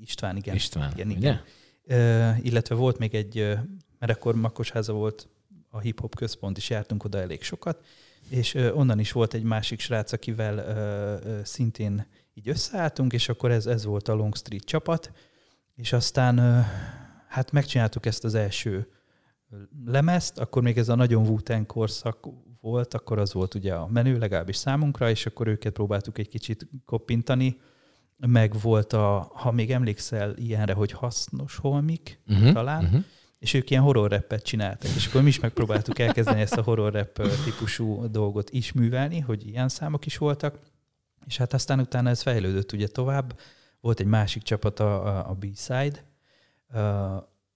István, 0.00 0.36
igen. 0.36 0.54
István, 0.54 0.92
igen, 0.92 1.10
igen. 1.10 1.40
Uh, 1.84 2.44
illetve 2.44 2.74
volt 2.74 2.98
még 2.98 3.14
egy, 3.14 3.58
mert 3.98 4.12
akkor 4.12 4.34
Makosháza 4.34 4.92
volt 4.92 5.28
a 5.68 5.80
hip-hop 5.80 6.14
központ, 6.14 6.56
és 6.56 6.70
jártunk 6.70 7.04
oda 7.04 7.18
elég 7.18 7.42
sokat, 7.42 7.84
és 8.28 8.54
uh, 8.54 8.76
onnan 8.76 8.98
is 8.98 9.12
volt 9.12 9.34
egy 9.34 9.42
másik 9.42 9.80
srác, 9.80 10.12
akivel 10.12 10.54
uh, 11.24 11.32
uh, 11.32 11.44
szintén 11.44 12.06
így 12.34 12.48
összeálltunk, 12.48 13.12
és 13.12 13.28
akkor 13.28 13.50
ez, 13.50 13.66
ez 13.66 13.84
volt 13.84 14.08
a 14.08 14.14
Long 14.14 14.36
Street 14.36 14.64
csapat, 14.64 15.12
és 15.74 15.92
aztán 15.92 16.38
uh, 16.38 16.64
hát 17.28 17.52
megcsináltuk 17.52 18.06
ezt 18.06 18.24
az 18.24 18.34
első 18.34 18.92
lemezt, 19.86 20.38
akkor 20.38 20.62
még 20.62 20.78
ez 20.78 20.88
a 20.88 20.94
nagyon 20.94 21.26
wu 21.26 21.36
korszak 21.66 22.26
volt, 22.60 22.94
akkor 22.94 23.18
az 23.18 23.32
volt 23.32 23.54
ugye 23.54 23.74
a 23.74 23.86
menő, 23.86 24.18
legalábbis 24.18 24.56
számunkra, 24.56 25.10
és 25.10 25.26
akkor 25.26 25.46
őket 25.46 25.72
próbáltuk 25.72 26.18
egy 26.18 26.28
kicsit 26.28 26.68
koppintani, 26.84 27.60
meg 28.16 28.60
volt 28.60 28.92
a, 28.92 29.30
ha 29.34 29.50
még 29.50 29.70
emlékszel 29.70 30.34
ilyenre, 30.36 30.72
hogy 30.72 30.92
hasznos 30.92 31.56
holmik, 31.56 32.20
uh-huh, 32.28 32.52
talán, 32.52 32.84
uh-huh. 32.84 33.04
és 33.38 33.54
ők 33.54 33.70
ilyen 33.70 33.82
horror 33.82 34.10
rappet 34.10 34.42
csináltak, 34.42 34.90
és 34.94 35.06
akkor 35.06 35.22
mi 35.22 35.28
is 35.28 35.40
megpróbáltuk 35.40 35.98
elkezdeni 35.98 36.40
ezt 36.40 36.56
a 36.56 36.62
horror 36.62 36.92
rap 36.92 37.28
típusú 37.44 38.10
dolgot 38.10 38.50
is 38.50 38.72
művelni, 38.72 39.20
hogy 39.20 39.46
ilyen 39.46 39.68
számok 39.68 40.06
is 40.06 40.18
voltak, 40.18 40.58
és 41.26 41.36
hát 41.36 41.52
aztán 41.52 41.80
utána 41.80 42.08
ez 42.08 42.22
fejlődött 42.22 42.72
ugye 42.72 42.86
tovább. 42.86 43.38
Volt 43.80 44.00
egy 44.00 44.06
másik 44.06 44.42
csapat, 44.42 44.80
a, 44.80 45.28
a 45.30 45.34
B-Side, 45.34 46.04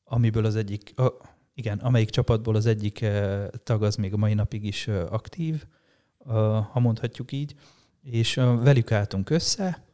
amiből 0.04 0.44
az 0.44 0.56
egyik, 0.56 0.92
a, 1.00 1.12
igen, 1.58 1.78
amelyik 1.78 2.10
csapatból 2.10 2.54
az 2.54 2.66
egyik 2.66 3.04
tag 3.62 3.82
az 3.82 3.96
még 3.96 4.12
a 4.12 4.16
mai 4.16 4.34
napig 4.34 4.64
is 4.64 4.88
aktív, 4.88 5.64
ha 6.72 6.80
mondhatjuk 6.80 7.32
így, 7.32 7.54
és 8.02 8.34
velük 8.34 8.92
álltunk 8.92 9.30
össze, 9.30 9.84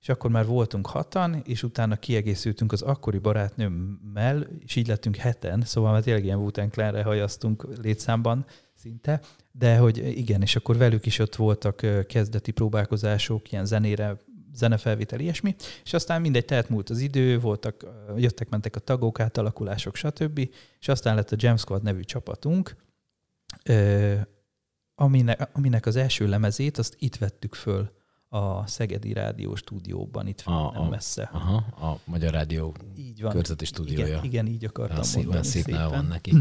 és 0.00 0.08
akkor 0.08 0.30
már 0.30 0.46
voltunk 0.46 0.86
hatan, 0.86 1.42
és 1.44 1.62
utána 1.62 1.96
kiegészültünk 1.96 2.72
az 2.72 2.82
akkori 2.82 3.18
barátnőmmel, 3.18 4.46
és 4.58 4.76
így 4.76 4.86
lettünk 4.86 5.16
heten, 5.16 5.60
szóval 5.60 5.92
már 5.92 6.02
tényleg 6.02 6.24
ilyen 6.24 6.38
Wu-Tang 6.38 6.70
Clanre 6.70 7.02
hajaztunk 7.02 7.66
létszámban 7.82 8.46
szinte, 8.74 9.20
de 9.52 9.76
hogy 9.76 10.18
igen, 10.18 10.42
és 10.42 10.56
akkor 10.56 10.76
velük 10.76 11.06
is 11.06 11.18
ott 11.18 11.36
voltak 11.36 12.06
kezdeti 12.06 12.50
próbálkozások, 12.50 13.52
ilyen 13.52 13.66
zenére 13.66 14.16
zenefelvétel, 14.54 15.20
ilyesmi, 15.20 15.54
és 15.84 15.92
aztán 15.92 16.20
mindegy, 16.20 16.44
tehát 16.44 16.68
múlt 16.68 16.90
az 16.90 16.98
idő, 16.98 17.38
voltak, 17.38 17.86
jöttek-mentek 18.16 18.76
a 18.76 18.80
tagok, 18.80 19.20
átalakulások, 19.20 19.96
stb., 19.96 20.50
és 20.80 20.88
aztán 20.88 21.14
lett 21.14 21.30
a 21.30 21.36
Jam 21.38 21.56
Squad 21.56 21.82
nevű 21.82 22.00
csapatunk, 22.00 22.76
aminek, 24.94 25.48
aminek 25.52 25.86
az 25.86 25.96
első 25.96 26.28
lemezét, 26.28 26.78
azt 26.78 26.96
itt 26.98 27.16
vettük 27.16 27.54
föl 27.54 27.90
a 28.28 28.66
Szegedi 28.66 29.12
Rádió 29.12 29.54
stúdióban, 29.54 30.26
itt 30.26 30.42
a, 30.44 30.70
nem 30.72 30.82
a, 30.82 30.88
messze. 30.88 31.28
Aha, 31.32 31.54
a 31.88 31.98
Magyar 32.04 32.32
Rádió 32.32 32.74
így 32.96 33.20
van. 33.20 33.32
körzeti 33.32 33.64
stúdiója. 33.64 34.06
Igen, 34.06 34.24
igen 34.24 34.46
így 34.46 34.64
akartam 34.64 35.02
szép, 35.02 35.24
mondani. 35.24 35.46
Szép, 35.46 35.64
szépen. 35.64 35.88
van 35.88 36.04
neki. 36.04 36.32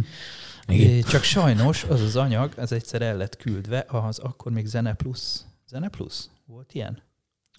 Igen. 0.68 1.02
Csak 1.02 1.24
sajnos 1.24 1.84
az 1.84 2.02
az 2.02 2.16
anyag, 2.16 2.54
ez 2.58 2.72
egyszer 2.72 3.02
el 3.02 3.18
lett 3.18 3.36
küldve, 3.38 3.86
az 3.88 4.20
akkor 4.20 4.52
még 4.52 4.66
Zene 4.66 4.94
Plus. 4.94 5.40
Zene 5.68 5.90
Plus? 5.90 6.26
Volt 6.46 6.74
ilyen? 6.74 7.02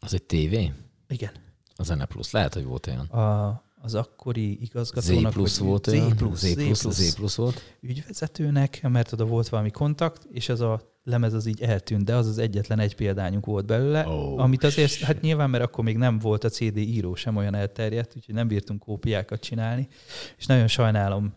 Az 0.01 0.15
egy 0.15 0.23
tévé? 0.23 0.73
Igen. 1.09 1.31
A 1.77 1.83
Zene 1.83 2.05
Plus. 2.05 2.31
Lehet, 2.31 2.55
hogy 2.55 2.65
volt 2.65 2.87
olyan. 2.87 3.07
A, 3.07 3.63
az 3.83 3.95
akkori 3.95 4.63
igazgatónak. 4.63 5.33
Z 5.33 5.35
plusz 5.35 5.59
volt 5.59 5.85
Z 5.85 5.89
olyan. 5.89 6.17
Plusz, 6.17 6.39
Z, 6.39 6.55
plusz, 6.55 6.89
Z, 6.89 6.91
Z 6.91 7.15
plusz 7.15 7.35
volt. 7.35 7.77
Ügyvezetőnek, 7.81 8.83
mert 8.83 9.13
oda 9.13 9.25
volt 9.25 9.49
valami 9.49 9.71
kontakt, 9.71 10.27
és 10.33 10.49
ez 10.49 10.61
a 10.61 10.99
lemez 11.05 11.33
az 11.33 11.47
így 11.47 11.63
eltűnt, 11.63 12.05
de 12.05 12.15
az 12.15 12.27
az 12.27 12.39
egyetlen 12.39 12.79
egy 12.79 12.95
példányunk 12.95 13.47
volt 13.47 13.67
belőle, 13.67 14.07
oh, 14.07 14.41
amit 14.43 14.65
azért, 14.65 14.95
hát 14.95 15.21
nyilván, 15.21 15.51
mert 15.51 15.65
akkor 15.65 15.85
még 15.85 15.97
nem 15.97 16.19
volt 16.19 16.45
a 16.45 16.49
CD 16.49 16.77
író 16.77 17.15
sem 17.15 17.37
olyan 17.37 17.55
elterjedt, 17.55 18.17
úgyhogy 18.17 18.35
nem 18.35 18.49
bírtunk 18.49 18.81
kópiákat 18.81 19.41
csinálni, 19.41 19.89
és 20.39 20.47
nagyon 20.47 20.67
sajnálom, 20.67 21.35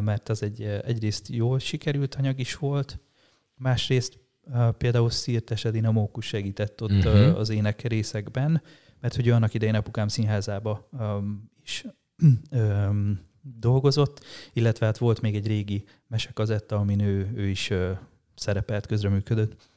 mert 0.00 0.28
az 0.28 0.42
egy, 0.42 0.62
egyrészt 0.62 1.28
jól 1.28 1.58
sikerült 1.58 2.14
anyag 2.14 2.38
is 2.38 2.56
volt, 2.56 2.98
másrészt 3.54 4.18
például 4.78 5.10
Szirtes 5.10 5.64
Edina 5.64 5.90
Mókus 5.90 6.26
segített 6.26 6.82
ott 6.82 6.90
uh-huh. 6.90 7.38
az 7.38 7.48
ének 7.50 7.82
részekben, 7.82 8.62
mert 9.00 9.14
hogy 9.14 9.28
annak 9.30 9.54
idején 9.54 9.74
apukám 9.74 10.08
színházába 10.08 10.88
um, 10.92 11.50
is 11.62 11.84
um, 12.50 13.20
dolgozott, 13.40 14.24
illetve 14.52 14.86
hát 14.86 14.98
volt 14.98 15.20
még 15.20 15.34
egy 15.34 15.46
régi 15.46 15.84
mesekazetta, 16.06 16.76
amin 16.76 17.00
ő, 17.00 17.32
ő 17.34 17.48
is 17.48 17.70
uh, 17.70 17.90
szerepelt, 18.34 18.86
közreműködött. 18.86 19.67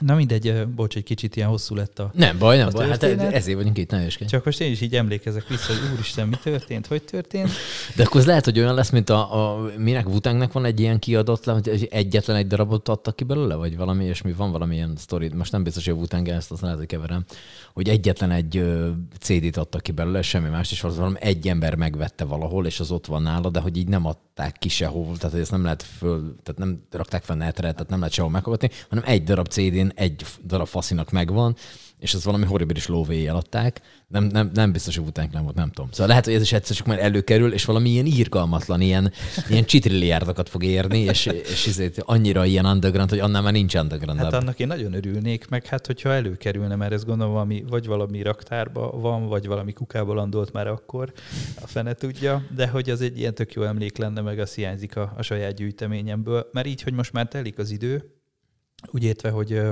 Na 0.00 0.14
mindegy, 0.14 0.66
bocs, 0.66 0.96
egy 0.96 1.02
kicsit 1.02 1.36
ilyen 1.36 1.48
hosszú 1.48 1.74
lett 1.74 1.98
a 1.98 2.10
Nem 2.14 2.38
baj, 2.38 2.56
nem 2.56 2.68
baj, 2.72 2.88
hát 2.88 3.02
ezért 3.02 3.56
vagyunk 3.56 3.78
itt, 3.78 3.90
nagyon 3.90 4.08
Csak 4.08 4.44
most 4.44 4.60
én 4.60 4.70
is 4.70 4.80
így 4.80 4.94
emlékezek 4.94 5.48
vissza, 5.48 5.66
hogy 5.66 5.92
úristen, 5.92 6.28
mi 6.28 6.36
történt, 6.42 6.86
hogy 6.86 7.02
történt. 7.02 7.50
De 7.96 8.02
akkor 8.02 8.20
az 8.20 8.26
lehet, 8.26 8.44
hogy 8.44 8.58
olyan 8.58 8.74
lesz, 8.74 8.90
mint 8.90 9.10
a, 9.10 9.54
a 9.54 9.70
minek 9.78 10.08
Wutangnek 10.08 10.52
van 10.52 10.64
egy 10.64 10.80
ilyen 10.80 10.98
kiadott, 10.98 11.44
hogy 11.44 11.88
egyetlen 11.90 12.36
egy 12.36 12.46
darabot 12.46 12.88
adtak 12.88 13.16
ki 13.16 13.24
belőle, 13.24 13.54
vagy 13.54 13.76
valami, 13.76 14.04
és 14.04 14.22
mi 14.22 14.32
van 14.32 14.50
valamilyen 14.50 14.92
sztori, 14.96 15.30
most 15.34 15.52
nem 15.52 15.62
biztos, 15.62 15.84
hogy 15.84 15.94
a 15.94 15.96
Wutang 15.96 16.28
ezt 16.28 16.50
azt 16.50 16.60
lehet, 16.60 16.76
hogy 16.76 16.86
keverem, 16.86 17.24
hogy 17.72 17.88
egyetlen 17.88 18.30
egy 18.30 18.64
CD-t 19.20 19.56
adtak 19.56 19.82
ki 19.82 19.92
belőle, 19.92 20.22
semmi 20.22 20.48
más, 20.48 20.72
és 20.72 20.80
valami 20.80 21.16
egy 21.20 21.48
ember 21.48 21.74
megvette 21.74 22.24
valahol, 22.24 22.66
és 22.66 22.80
az 22.80 22.90
ott 22.90 23.06
van 23.06 23.22
nála, 23.22 23.50
de 23.50 23.60
hogy 23.60 23.76
így 23.76 23.88
nem 23.88 24.06
adták 24.06 24.56
ki 24.58 24.68
sehol, 24.68 25.16
tehát 25.16 25.32
hogy 25.32 25.40
ezt 25.40 25.50
nem 25.50 25.62
lehet 25.62 25.82
föl, 25.82 26.36
tehát 26.42 26.60
nem 26.60 26.82
rakták 26.90 27.22
fel 27.22 27.36
netre, 27.36 27.72
tehát 27.72 27.88
nem 27.88 27.98
lehet 27.98 28.14
sehol 28.14 28.30
meghallgatni, 28.30 28.76
hanem 28.88 29.04
egy 29.06 29.22
darab 29.22 29.48
CD-n 29.48 29.83
egy 29.94 30.24
darab 30.44 30.66
faszinak 30.66 31.10
megvan, 31.10 31.56
és 32.04 32.14
ez 32.14 32.24
valami 32.24 32.44
horribilis 32.44 32.86
lóvé 32.86 33.26
adták. 33.26 33.80
Nem, 34.08 34.24
nem, 34.24 34.50
nem 34.54 34.72
biztos, 34.72 34.96
hogy 34.96 35.06
utánk 35.06 35.32
nem 35.32 35.42
volt, 35.42 35.54
nem 35.54 35.70
tudom. 35.70 35.90
Szóval 35.90 36.06
lehet, 36.06 36.24
hogy 36.24 36.34
ez 36.34 36.42
is 36.42 36.52
egyszer 36.52 36.76
csak 36.76 36.86
már 36.86 36.98
előkerül, 36.98 37.52
és 37.52 37.64
valami 37.64 37.90
ilyen 37.90 38.06
írgalmatlan, 38.06 38.80
ilyen, 38.80 39.12
ilyen 39.48 39.64
csitrilliárdokat 39.64 40.48
fog 40.48 40.64
érni, 40.64 40.98
és, 40.98 41.26
és 41.26 41.66
ezért 41.66 41.98
annyira 41.98 42.44
ilyen 42.44 42.66
underground, 42.66 43.10
hogy 43.10 43.18
annál 43.18 43.42
már 43.42 43.52
nincs 43.52 43.74
underground. 43.74 44.18
Hát 44.20 44.32
annak 44.32 44.58
én 44.58 44.66
nagyon 44.66 44.92
örülnék, 44.92 45.48
meg 45.48 45.66
hát 45.66 45.86
hogyha 45.86 46.12
előkerülne, 46.12 46.76
mert 46.76 46.92
ez 46.92 47.04
gondolom 47.04 47.32
valami, 47.32 47.64
vagy 47.68 47.86
valami 47.86 48.22
raktárba 48.22 48.90
van, 48.90 49.26
vagy 49.28 49.46
valami 49.46 49.72
kukába 49.72 50.14
landolt 50.14 50.52
már 50.52 50.66
akkor, 50.66 51.12
a 51.60 51.66
fene 51.66 51.92
tudja, 51.92 52.44
de 52.54 52.68
hogy 52.68 52.90
az 52.90 53.00
egy 53.00 53.18
ilyen 53.18 53.34
tök 53.34 53.52
jó 53.52 53.62
emlék 53.62 53.96
lenne, 53.96 54.20
meg 54.20 54.38
az 54.38 54.54
hiányzik 54.54 54.96
a, 54.96 55.12
a 55.16 55.22
saját 55.22 55.54
gyűjteményemből, 55.54 56.48
mert 56.52 56.66
így, 56.66 56.82
hogy 56.82 56.92
most 56.92 57.12
már 57.12 57.28
telik 57.28 57.58
az 57.58 57.70
idő, 57.70 58.14
úgy 58.92 59.04
értve, 59.04 59.30
hogy 59.30 59.62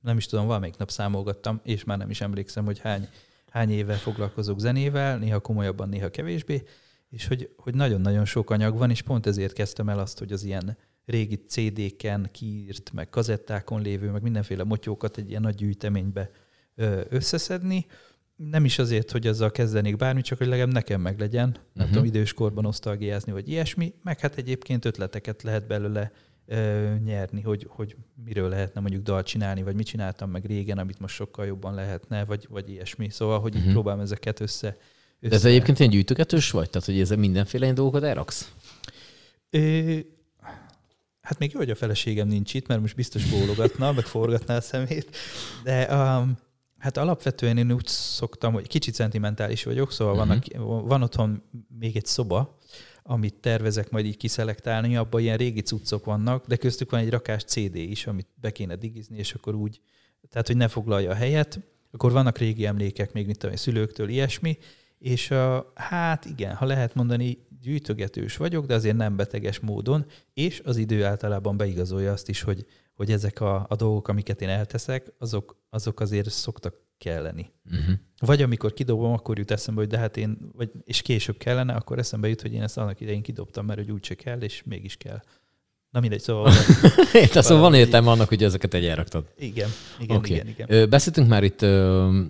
nem 0.00 0.16
is 0.16 0.26
tudom, 0.26 0.46
valamelyik 0.46 0.76
nap 0.76 0.90
számolgattam, 0.90 1.60
és 1.64 1.84
már 1.84 1.98
nem 1.98 2.10
is 2.10 2.20
emlékszem, 2.20 2.64
hogy 2.64 2.78
hány, 2.78 3.08
hány 3.50 3.70
éve 3.70 3.94
foglalkozok 3.94 4.58
zenével, 4.58 5.18
néha 5.18 5.40
komolyabban, 5.40 5.88
néha 5.88 6.08
kevésbé, 6.08 6.62
és 7.08 7.26
hogy, 7.26 7.54
hogy 7.56 7.74
nagyon-nagyon 7.74 8.24
sok 8.24 8.50
anyag 8.50 8.78
van, 8.78 8.90
és 8.90 9.02
pont 9.02 9.26
ezért 9.26 9.52
kezdtem 9.52 9.88
el 9.88 9.98
azt, 9.98 10.18
hogy 10.18 10.32
az 10.32 10.44
ilyen 10.44 10.76
régi 11.04 11.44
CD-ken 11.48 12.28
kiírt, 12.32 12.92
meg 12.92 13.08
kazettákon 13.08 13.82
lévő, 13.82 14.10
meg 14.10 14.22
mindenféle 14.22 14.64
motyókat 14.64 15.16
egy 15.16 15.28
ilyen 15.28 15.42
nagy 15.42 15.54
gyűjteménybe 15.54 16.30
összeszedni. 17.08 17.86
Nem 18.36 18.64
is 18.64 18.78
azért, 18.78 19.10
hogy 19.10 19.26
azzal 19.26 19.50
kezdenék 19.50 19.96
bármi, 19.96 20.20
csak 20.20 20.38
hogy 20.38 20.46
legalább 20.46 20.72
nekem 20.72 21.00
meg 21.00 21.18
legyen, 21.18 21.48
nem 21.50 21.62
uh-huh. 21.74 21.88
tudom, 21.88 22.04
időskorban 22.04 22.64
osztalgiázni, 22.64 23.32
vagy 23.32 23.48
ilyesmi, 23.48 23.94
meg 24.02 24.20
hát 24.20 24.36
egyébként 24.36 24.84
ötleteket 24.84 25.42
lehet 25.42 25.66
belőle 25.66 26.12
ö, 26.46 26.94
nyerni, 27.04 27.40
hogy, 27.40 27.66
hogy 27.68 27.96
miről 28.24 28.48
lehetne 28.48 28.80
mondjuk 28.80 29.02
dalt 29.02 29.26
csinálni, 29.26 29.62
vagy 29.62 29.74
mit 29.74 29.86
csináltam 29.86 30.30
meg 30.30 30.44
régen, 30.44 30.78
amit 30.78 31.00
most 31.00 31.14
sokkal 31.14 31.46
jobban 31.46 31.74
lehetne, 31.74 32.24
vagy, 32.24 32.46
vagy 32.50 32.70
ilyesmi. 32.70 33.10
Szóval, 33.10 33.40
hogy 33.40 33.54
uh-huh. 33.54 33.72
próbálom 33.72 34.00
ezeket 34.00 34.40
össze, 34.40 34.66
össze... 34.66 35.28
De 35.28 35.34
ez 35.34 35.44
egyébként 35.44 35.78
ilyen 35.78 35.90
gyűjtögetős 35.90 36.50
vagy? 36.50 36.70
Tehát, 36.70 36.86
hogy 36.86 37.00
ezzel 37.00 37.16
mindenféle 37.16 37.62
ilyen 37.62 37.76
dolgokat 37.76 38.02
elraksz? 38.02 38.52
Ö, 39.50 39.98
hát 41.20 41.38
még 41.38 41.52
jó, 41.52 41.58
hogy 41.58 41.70
a 41.70 41.74
feleségem 41.74 42.28
nincs 42.28 42.54
itt, 42.54 42.66
mert 42.66 42.80
most 42.80 42.96
biztos 42.96 43.24
bólogatna, 43.24 43.92
meg 43.92 44.04
forgatná 44.04 44.56
a 44.56 44.60
szemét. 44.60 45.16
De 45.62 45.94
um, 45.96 46.38
hát 46.78 46.96
alapvetően 46.96 47.58
én 47.58 47.72
úgy 47.72 47.86
szoktam, 47.86 48.52
hogy 48.52 48.66
kicsit 48.66 48.94
szentimentális 48.94 49.64
vagyok, 49.64 49.92
szóval 49.92 50.14
uh-huh. 50.14 50.28
vannak, 50.54 50.88
van 50.88 51.02
otthon 51.02 51.42
még 51.78 51.96
egy 51.96 52.06
szoba, 52.06 52.58
amit 53.02 53.34
tervezek 53.34 53.90
majd 53.90 54.06
így 54.06 54.16
kiszelektálni, 54.16 54.96
abban 54.96 55.20
ilyen 55.20 55.36
régi 55.36 55.60
cuccok 55.60 56.04
vannak, 56.04 56.46
de 56.46 56.56
köztük 56.56 56.90
van 56.90 57.00
egy 57.00 57.10
rakás 57.10 57.44
CD 57.44 57.74
is, 57.74 58.06
amit 58.06 58.28
be 58.34 58.50
kéne 58.50 58.76
digizni, 58.76 59.18
és 59.18 59.34
akkor 59.34 59.54
úgy, 59.54 59.80
tehát 60.28 60.46
hogy 60.46 60.56
ne 60.56 60.68
foglalja 60.68 61.10
a 61.10 61.14
helyet. 61.14 61.60
Akkor 61.90 62.12
vannak 62.12 62.38
régi 62.38 62.66
emlékek, 62.66 63.12
még 63.12 63.26
mint 63.26 63.38
tudom, 63.38 63.56
szülőktől, 63.56 64.08
ilyesmi, 64.08 64.58
és 64.98 65.30
a, 65.30 65.72
hát 65.74 66.24
igen, 66.24 66.54
ha 66.54 66.64
lehet 66.64 66.94
mondani, 66.94 67.38
gyűjtögetős 67.60 68.36
vagyok, 68.36 68.66
de 68.66 68.74
azért 68.74 68.96
nem 68.96 69.16
beteges 69.16 69.60
módon, 69.60 70.06
és 70.34 70.60
az 70.64 70.76
idő 70.76 71.04
általában 71.04 71.56
beigazolja 71.56 72.12
azt 72.12 72.28
is, 72.28 72.42
hogy, 72.42 72.66
hogy 72.94 73.10
ezek 73.10 73.40
a, 73.40 73.66
a 73.68 73.76
dolgok, 73.76 74.08
amiket 74.08 74.42
én 74.42 74.48
elteszek, 74.48 75.12
azok, 75.18 75.56
azok 75.70 76.00
azért 76.00 76.30
szoktak 76.30 76.74
kelleni. 77.02 77.52
Uh-huh. 77.70 77.94
Vagy 78.18 78.42
amikor 78.42 78.72
kidobom, 78.72 79.12
akkor 79.12 79.38
jut 79.38 79.50
eszembe, 79.50 79.80
hogy 79.80 79.90
de 79.90 79.98
hát 79.98 80.16
én, 80.16 80.38
vagy, 80.56 80.70
és 80.84 81.02
később 81.02 81.36
kellene, 81.36 81.74
akkor 81.74 81.98
eszembe 81.98 82.28
jut, 82.28 82.42
hogy 82.42 82.52
én 82.52 82.62
ezt 82.62 82.78
annak 82.78 83.00
idején 83.00 83.22
kidobtam, 83.22 83.66
mert 83.66 83.78
hogy 83.78 83.90
úgyse 83.90 84.14
kell, 84.14 84.40
és 84.40 84.62
mégis 84.64 84.96
kell. 84.96 85.20
Na 85.90 86.00
mindegy, 86.00 86.20
szóval... 86.20 86.52
Érte, 87.12 87.42
szóval 87.42 87.62
van 87.62 87.74
értelme 87.74 88.10
annak, 88.10 88.28
hogy 88.28 88.42
ezeket 88.42 88.74
egy 88.74 88.84
elraktad. 88.84 89.32
Igen, 89.38 89.68
igen, 90.00 90.16
okay. 90.16 90.30
igen, 90.30 90.48
igen. 90.48 90.66
Ö, 90.72 90.86
beszéltünk 90.86 91.28
már 91.28 91.44
itt 91.44 91.62
ö, 91.62 92.20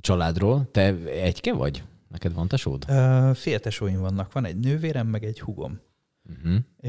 családról. 0.00 0.68
Te 0.70 0.94
egyke 1.06 1.52
vagy? 1.52 1.82
Neked 2.08 2.34
van 2.34 2.48
tesód? 2.48 2.84
Ö, 2.88 3.30
féltesóim 3.34 4.00
vannak. 4.00 4.32
Van 4.32 4.44
egy 4.44 4.56
nővérem, 4.56 5.06
meg 5.06 5.24
egy 5.24 5.40
hugom. 5.40 5.80
Uh-huh. 6.28 6.60
Ö, 6.80 6.88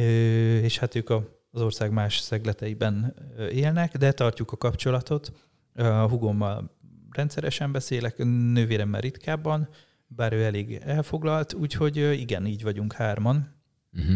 és 0.58 0.78
hát 0.78 0.96
ők 0.96 1.10
a, 1.10 1.40
az 1.52 1.62
ország 1.62 1.92
más 1.92 2.18
szegleteiben 2.20 3.16
élnek, 3.52 3.98
de 3.98 4.12
tartjuk 4.12 4.52
a 4.52 4.58
kapcsolatot. 4.58 5.32
A 5.76 5.84
hugommal 5.84 6.75
rendszeresen 7.16 7.72
beszélek, 7.72 8.18
nővéremmel 8.54 9.02
ritkábban, 9.02 9.70
bár 10.08 10.34
ő 10.34 10.44
elég 10.44 10.74
elfoglalt, 10.74 11.54
úgyhogy 11.54 11.98
igen, 11.98 12.46
így 12.46 12.64
vagyunk 12.64 12.94
hárman. 12.94 13.56
Uh-huh. 13.94 14.16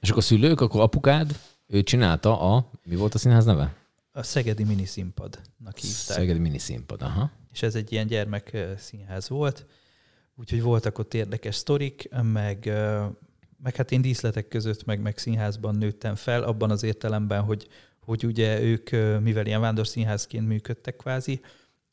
És 0.00 0.08
akkor 0.08 0.22
a 0.22 0.26
szülők, 0.26 0.60
akkor 0.60 0.80
apukád, 0.80 1.38
ő 1.66 1.82
csinálta 1.82 2.40
a, 2.40 2.70
mi 2.84 2.96
volt 2.96 3.14
a 3.14 3.18
színház 3.18 3.44
neve? 3.44 3.74
A 4.12 4.22
Szegedi 4.22 4.64
Mini 4.64 4.84
Színpadnak 4.84 5.78
hívták. 5.78 6.16
Szegedi 6.16 6.38
Mini 6.38 6.58
Színpad, 6.58 7.02
aha. 7.02 7.30
És 7.52 7.62
ez 7.62 7.74
egy 7.74 7.92
ilyen 7.92 8.06
gyermek 8.06 8.56
színház 8.76 9.28
volt, 9.28 9.66
úgyhogy 10.34 10.62
voltak 10.62 10.98
ott 10.98 11.14
érdekes 11.14 11.54
sztorik, 11.54 12.08
meg, 12.22 12.64
meg 13.62 13.76
hát 13.76 13.92
én 13.92 14.02
díszletek 14.02 14.48
között, 14.48 14.84
meg, 14.84 15.00
meg 15.00 15.18
színházban 15.18 15.74
nőttem 15.74 16.14
fel, 16.14 16.42
abban 16.42 16.70
az 16.70 16.82
értelemben, 16.82 17.42
hogy, 17.42 17.68
hogy 18.00 18.24
ugye 18.24 18.60
ők, 18.60 18.90
mivel 19.20 19.46
ilyen 19.46 19.60
vándorszínházként 19.60 20.46
működtek 20.46 20.96
kvázi, 20.96 21.40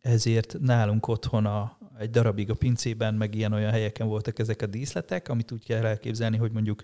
ezért 0.02 0.60
nálunk 0.60 1.08
otthon 1.08 1.46
a, 1.46 1.78
egy 1.98 2.10
darabig 2.10 2.50
a 2.50 2.54
pincében, 2.56 3.14
meg 3.14 3.36
ilyen-olyan 3.36 3.72
helyeken 3.72 4.08
voltak 4.08 4.40
ezek 4.40 4.62
a 4.62 4.66
díszletek, 4.66 5.30
amit 5.30 5.52
úgy 5.52 5.66
kell 5.66 5.86
elképzelni, 5.86 6.38
hogy 6.38 6.52
mondjuk 6.52 6.84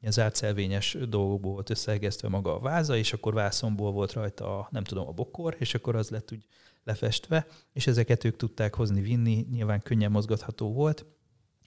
ilyen 0.00 0.12
zátszelvényes 0.12 0.96
dolgokból 1.08 1.52
volt 1.52 1.70
összeegesztve 1.70 2.28
maga 2.28 2.54
a 2.54 2.60
váza, 2.60 2.96
és 2.96 3.12
akkor 3.12 3.34
vászomból 3.34 3.92
volt 3.92 4.12
rajta 4.12 4.58
a, 4.58 4.68
nem 4.70 4.84
tudom, 4.84 5.08
a 5.08 5.12
bokor, 5.12 5.56
és 5.58 5.74
akkor 5.74 5.96
az 5.96 6.10
lett 6.10 6.32
úgy 6.32 6.46
lefestve, 6.84 7.46
és 7.72 7.86
ezeket 7.86 8.24
ők 8.24 8.36
tudták 8.36 8.74
hozni, 8.74 9.00
vinni, 9.00 9.46
nyilván 9.50 9.80
könnyen 9.80 10.10
mozgatható 10.10 10.72
volt, 10.72 11.06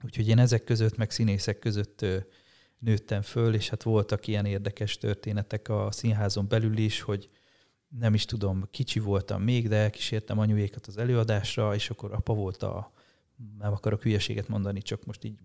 úgyhogy 0.04 0.28
én 0.28 0.38
ezek 0.38 0.64
között, 0.64 0.96
meg 0.96 1.10
színészek 1.10 1.58
között 1.58 2.04
nőttem 2.78 3.22
föl, 3.22 3.54
és 3.54 3.68
hát 3.68 3.82
voltak 3.82 4.26
ilyen 4.26 4.44
érdekes 4.44 4.98
történetek 4.98 5.68
a 5.68 5.88
színházon 5.90 6.48
belül 6.48 6.76
is, 6.76 7.00
hogy 7.00 7.28
nem 7.88 8.14
is 8.14 8.24
tudom, 8.24 8.68
kicsi 8.70 8.98
voltam 8.98 9.42
még, 9.42 9.68
de 9.68 9.76
elkísértem 9.76 10.38
anyuékat 10.38 10.86
az 10.86 10.96
előadásra, 10.96 11.74
és 11.74 11.90
akkor 11.90 12.12
apa 12.12 12.34
volt 12.34 12.62
a, 12.62 12.92
nem 13.58 13.72
akarok 13.72 14.02
hülyeséget 14.02 14.48
mondani, 14.48 14.82
csak 14.82 15.04
most 15.04 15.24
így 15.24 15.38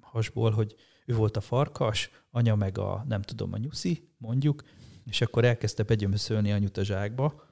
hasból, 0.00 0.50
hogy 0.50 0.74
ő 1.06 1.14
volt 1.14 1.36
a 1.36 1.40
farkas, 1.40 2.10
anya 2.30 2.54
meg 2.54 2.78
a, 2.78 3.04
nem 3.08 3.22
tudom, 3.22 3.52
a 3.52 3.56
nyuszi, 3.56 4.08
mondjuk, 4.16 4.62
és 5.04 5.20
akkor 5.20 5.44
elkezdte 5.44 5.82
begyömöszölni 5.82 6.52
anyut 6.52 6.76
a 6.76 6.84
zsákba, 6.84 7.46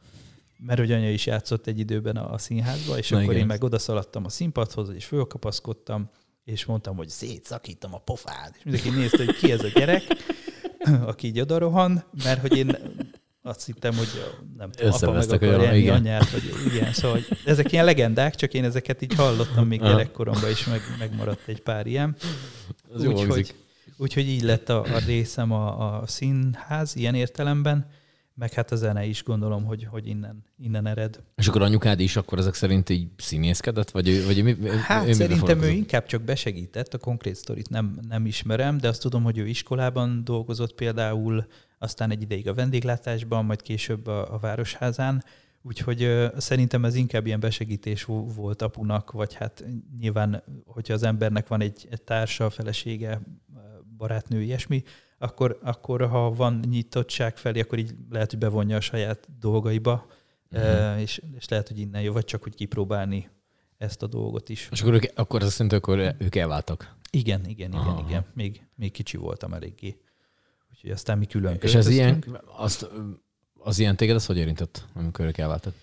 mert 0.59 0.79
hogy 0.79 0.93
anya 0.93 1.11
is 1.11 1.27
játszott 1.27 1.67
egy 1.67 1.79
időben 1.79 2.17
a 2.17 2.39
színházba, 2.39 2.99
és 2.99 3.09
Na 3.09 3.17
akkor 3.17 3.31
igen. 3.31 3.41
én 3.41 3.47
meg 3.47 3.63
odaszaladtam 3.63 4.25
a 4.25 4.29
színpadhoz, 4.29 4.91
és 4.91 5.05
fölkapaszkodtam, 5.05 6.11
és 6.45 6.65
mondtam, 6.65 6.97
hogy 6.97 7.09
szétszakítom 7.09 7.95
a 7.95 7.99
pofád. 7.99 8.55
És 8.57 8.65
mindenki 8.65 8.91
nézte, 8.91 9.25
hogy 9.25 9.37
ki 9.37 9.53
ez 9.53 9.65
a 9.65 9.69
gyerek, 9.69 10.03
aki 11.11 11.27
így 11.27 11.41
odarohan, 11.41 12.05
mert 12.25 12.41
hogy 12.41 12.57
én 12.57 12.77
azt 13.47 13.67
hittem, 13.67 13.95
hogy 13.97 14.09
nem 14.57 14.71
tudom, 14.71 14.93
apa 14.93 15.13
meg 15.13 15.31
akar 15.31 15.63
jelni 15.63 15.89
anyát, 15.89 16.31
vagy 16.31 16.43
igen, 16.73 16.93
szóval 16.93 17.21
ezek 17.45 17.73
ilyen 17.73 17.85
legendák, 17.85 18.35
csak 18.35 18.55
én 18.55 18.65
ezeket 18.65 19.03
így 19.03 19.15
hallottam 19.15 19.67
még 19.67 19.81
gyerekkoromban 19.81 20.51
is, 20.51 20.65
meg, 20.65 20.81
megmaradt 20.99 21.49
egy 21.49 21.61
pár 21.61 21.87
ilyen. 21.87 22.17
Úgyhogy 22.99 23.55
úgy, 23.97 24.17
így 24.29 24.43
lett 24.43 24.69
a, 24.69 24.83
a 24.83 24.99
részem 25.07 25.53
a, 25.53 25.99
a 26.01 26.07
színház 26.07 26.97
ilyen 26.97 27.15
értelemben, 27.15 27.87
meg 28.35 28.53
hát 28.53 28.73
a 28.73 28.77
zene 28.77 29.05
is 29.05 29.23
gondolom, 29.23 29.65
hogy, 29.65 29.87
hogy 29.91 30.07
innen, 30.07 30.45
innen 30.59 30.87
ered. 30.87 31.23
És 31.37 31.49
akkor 31.49 31.63
anyukád 31.63 32.01
is 32.01 32.17
akkor 32.17 32.39
ezek 32.39 32.55
szerint 32.55 32.89
így 32.89 33.09
színészkedett? 33.17 33.91
Vagy, 33.91 34.25
vagy 34.25 34.43
mi, 34.43 34.57
hát 34.69 35.09
ő 35.09 35.13
szerintem 35.13 35.63
ő 35.63 35.69
inkább 35.69 36.07
csak 36.07 36.23
besegített, 36.23 36.95
a 36.95 36.99
konkrét 36.99 37.35
sztorit 37.35 37.69
nem, 37.69 37.99
nem 38.09 38.27
ismerem, 38.27 38.79
de 38.79 38.89
azt 38.89 39.01
tudom, 39.01 39.23
hogy 39.23 39.39
ő 39.39 39.47
iskolában 39.47 40.25
dolgozott 40.25 40.75
például, 40.75 41.47
aztán 41.79 42.11
egy 42.11 42.23
ideig 42.23 42.49
a 42.49 42.55
vendéglátásban, 42.55 43.45
majd 43.45 43.63
később 43.63 44.07
a, 44.07 44.35
a 44.35 44.39
Városházán, 44.39 45.25
úgyhogy 45.63 46.05
uh, 46.05 46.39
szerintem 46.39 46.85
ez 46.85 46.95
inkább 46.95 47.27
ilyen 47.27 47.41
besegítés 47.41 48.05
volt 48.35 48.63
apunak, 48.63 49.11
vagy 49.11 49.35
hát 49.35 49.65
nyilván, 50.01 50.43
hogyha 50.67 50.95
az 50.95 51.03
embernek 51.03 51.49
van 51.49 51.61
egy, 51.61 51.87
egy 51.91 52.03
társa, 52.03 52.51
felesége, 52.51 53.21
barátnő, 53.97 54.43
ilyesmi, 54.43 54.83
akkor, 55.19 55.59
akkor 55.63 56.09
ha 56.09 56.31
van 56.31 56.61
nyitottság 56.69 57.37
felé, 57.37 57.61
akkor 57.61 57.79
így 57.79 57.95
lehet, 58.11 58.31
hogy 58.31 58.39
bevonja 58.39 58.77
a 58.77 58.81
saját 58.81 59.29
dolgaiba, 59.39 60.07
uh-huh. 60.51 61.01
és, 61.01 61.23
és 61.37 61.49
lehet, 61.49 61.69
hogy 61.69 61.79
innen 61.79 62.03
jó, 62.03 62.13
vagy 62.13 62.25
csak 62.25 62.43
hogy 62.43 62.55
kipróbálni 62.55 63.29
ezt 63.79 64.03
a 64.03 64.07
dolgot 64.07 64.49
is. 64.49 64.69
És 64.73 64.81
akkor, 64.81 64.95
ők, 64.95 65.05
akkor 65.15 65.43
azt 65.43 65.59
mondta, 65.59 65.77
akkor 65.77 66.15
ők 66.19 66.35
elváltak? 66.35 66.95
Igen, 67.11 67.47
igen, 67.47 67.71
igen, 67.71 67.81
Aha. 67.81 68.05
igen. 68.09 68.25
Még, 68.35 68.67
még 68.75 68.93
kicsi 68.93 69.17
voltam 69.17 69.55
eléggé. 69.55 70.01
Úgyhogy 70.77 70.91
aztán 70.91 71.19
mi 71.19 71.27
külön 71.27 71.57
És 71.61 71.75
ez 71.75 71.89
ilyen, 71.89 72.25
azt, 72.57 72.89
az 73.55 73.79
ilyen 73.79 73.97
téged 73.97 74.15
az 74.15 74.27
hogy 74.27 74.37
érintett, 74.37 74.87
amikor 74.95 75.25
ők 75.25 75.39
elváltak? 75.39 75.75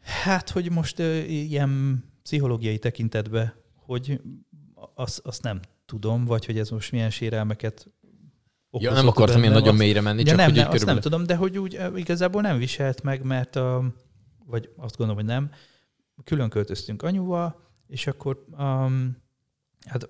Hát, 0.00 0.50
hogy 0.50 0.70
most 0.70 0.98
ilyen 1.28 2.04
pszichológiai 2.22 2.78
tekintetben, 2.78 3.54
hogy 3.74 4.20
azt, 4.94 5.18
azt 5.18 5.42
nem 5.42 5.60
tudom, 5.86 6.24
vagy 6.24 6.46
hogy 6.46 6.58
ez 6.58 6.70
most 6.70 6.92
milyen 6.92 7.10
sérelmeket 7.10 7.90
Ja, 8.70 8.92
nem 8.92 9.08
akartam 9.08 9.40
ilyen 9.40 9.52
nagyon 9.52 9.74
mélyre 9.74 10.00
menni, 10.00 10.22
csak 10.22 10.36
nem, 10.36 10.44
hogy 10.44 10.54
nem, 10.54 10.68
azt 10.68 10.72
körülbelül... 10.72 11.00
nem 11.00 11.10
tudom, 11.10 11.26
de 11.26 11.36
hogy 11.36 11.58
úgy 11.58 11.98
igazából 11.98 12.42
nem 12.42 12.58
viselt 12.58 13.02
meg, 13.02 13.22
mert 13.22 13.56
a, 13.56 13.94
vagy 14.46 14.70
azt 14.76 14.96
gondolom, 14.96 15.22
hogy 15.22 15.32
nem, 15.32 15.50
külön 16.24 16.48
költöztünk 16.48 17.02
anyuval, 17.02 17.60
és 17.86 18.06
akkor 18.06 18.44
um, 18.58 19.16
hát 19.86 20.08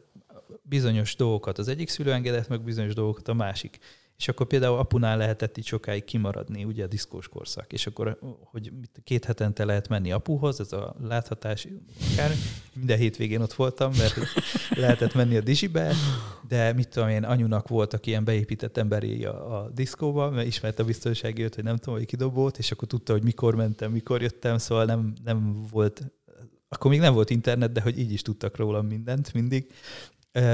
bizonyos 0.62 1.16
dolgokat 1.16 1.58
az 1.58 1.68
egyik 1.68 1.88
szülő 1.88 2.12
engedett, 2.12 2.48
meg 2.48 2.62
bizonyos 2.62 2.94
dolgokat 2.94 3.28
a 3.28 3.34
másik. 3.34 3.78
És 4.18 4.28
akkor 4.28 4.46
például 4.46 4.78
apunál 4.78 5.16
lehetett 5.16 5.58
így 5.58 5.66
sokáig 5.66 6.04
kimaradni, 6.04 6.64
ugye 6.64 6.84
a 6.84 6.86
diszkós 6.86 7.28
korszak, 7.28 7.72
és 7.72 7.86
akkor, 7.86 8.18
hogy 8.44 8.72
két 9.04 9.24
hetente 9.24 9.64
lehet 9.64 9.88
menni 9.88 10.12
apuhoz, 10.12 10.60
ez 10.60 10.72
a 10.72 10.96
láthatás, 11.02 11.68
akár 12.12 12.30
minden 12.74 12.98
hétvégén 12.98 13.40
ott 13.40 13.52
voltam, 13.52 13.92
mert 13.98 14.14
lehetett 14.70 15.14
menni 15.14 15.36
a 15.36 15.40
dizsibe, 15.40 15.92
de 16.48 16.72
mit 16.72 16.88
tudom 16.88 17.08
én, 17.08 17.24
anyunak 17.24 17.68
voltak 17.68 18.06
ilyen 18.06 18.24
beépített 18.24 18.76
emberi 18.76 19.24
a, 19.24 19.58
a 19.58 19.70
diszkóba, 19.70 20.30
mert 20.30 20.46
ismerte 20.46 20.82
a 20.82 20.86
biztonsági 20.86 21.42
őt, 21.42 21.54
hogy 21.54 21.64
nem 21.64 21.76
tudom, 21.76 21.98
hogy 21.98 22.06
kidobott, 22.06 22.58
és 22.58 22.70
akkor 22.70 22.88
tudta, 22.88 23.12
hogy 23.12 23.22
mikor 23.22 23.54
mentem, 23.54 23.92
mikor 23.92 24.22
jöttem, 24.22 24.58
szóval 24.58 24.84
nem, 24.84 25.12
nem 25.24 25.66
volt 25.70 26.12
akkor 26.68 26.90
még 26.90 27.00
nem 27.00 27.14
volt 27.14 27.30
internet, 27.30 27.72
de 27.72 27.80
hogy 27.80 27.98
így 27.98 28.12
is 28.12 28.22
tudtak 28.22 28.56
rólam 28.56 28.86
mindent 28.86 29.32
mindig. 29.32 29.72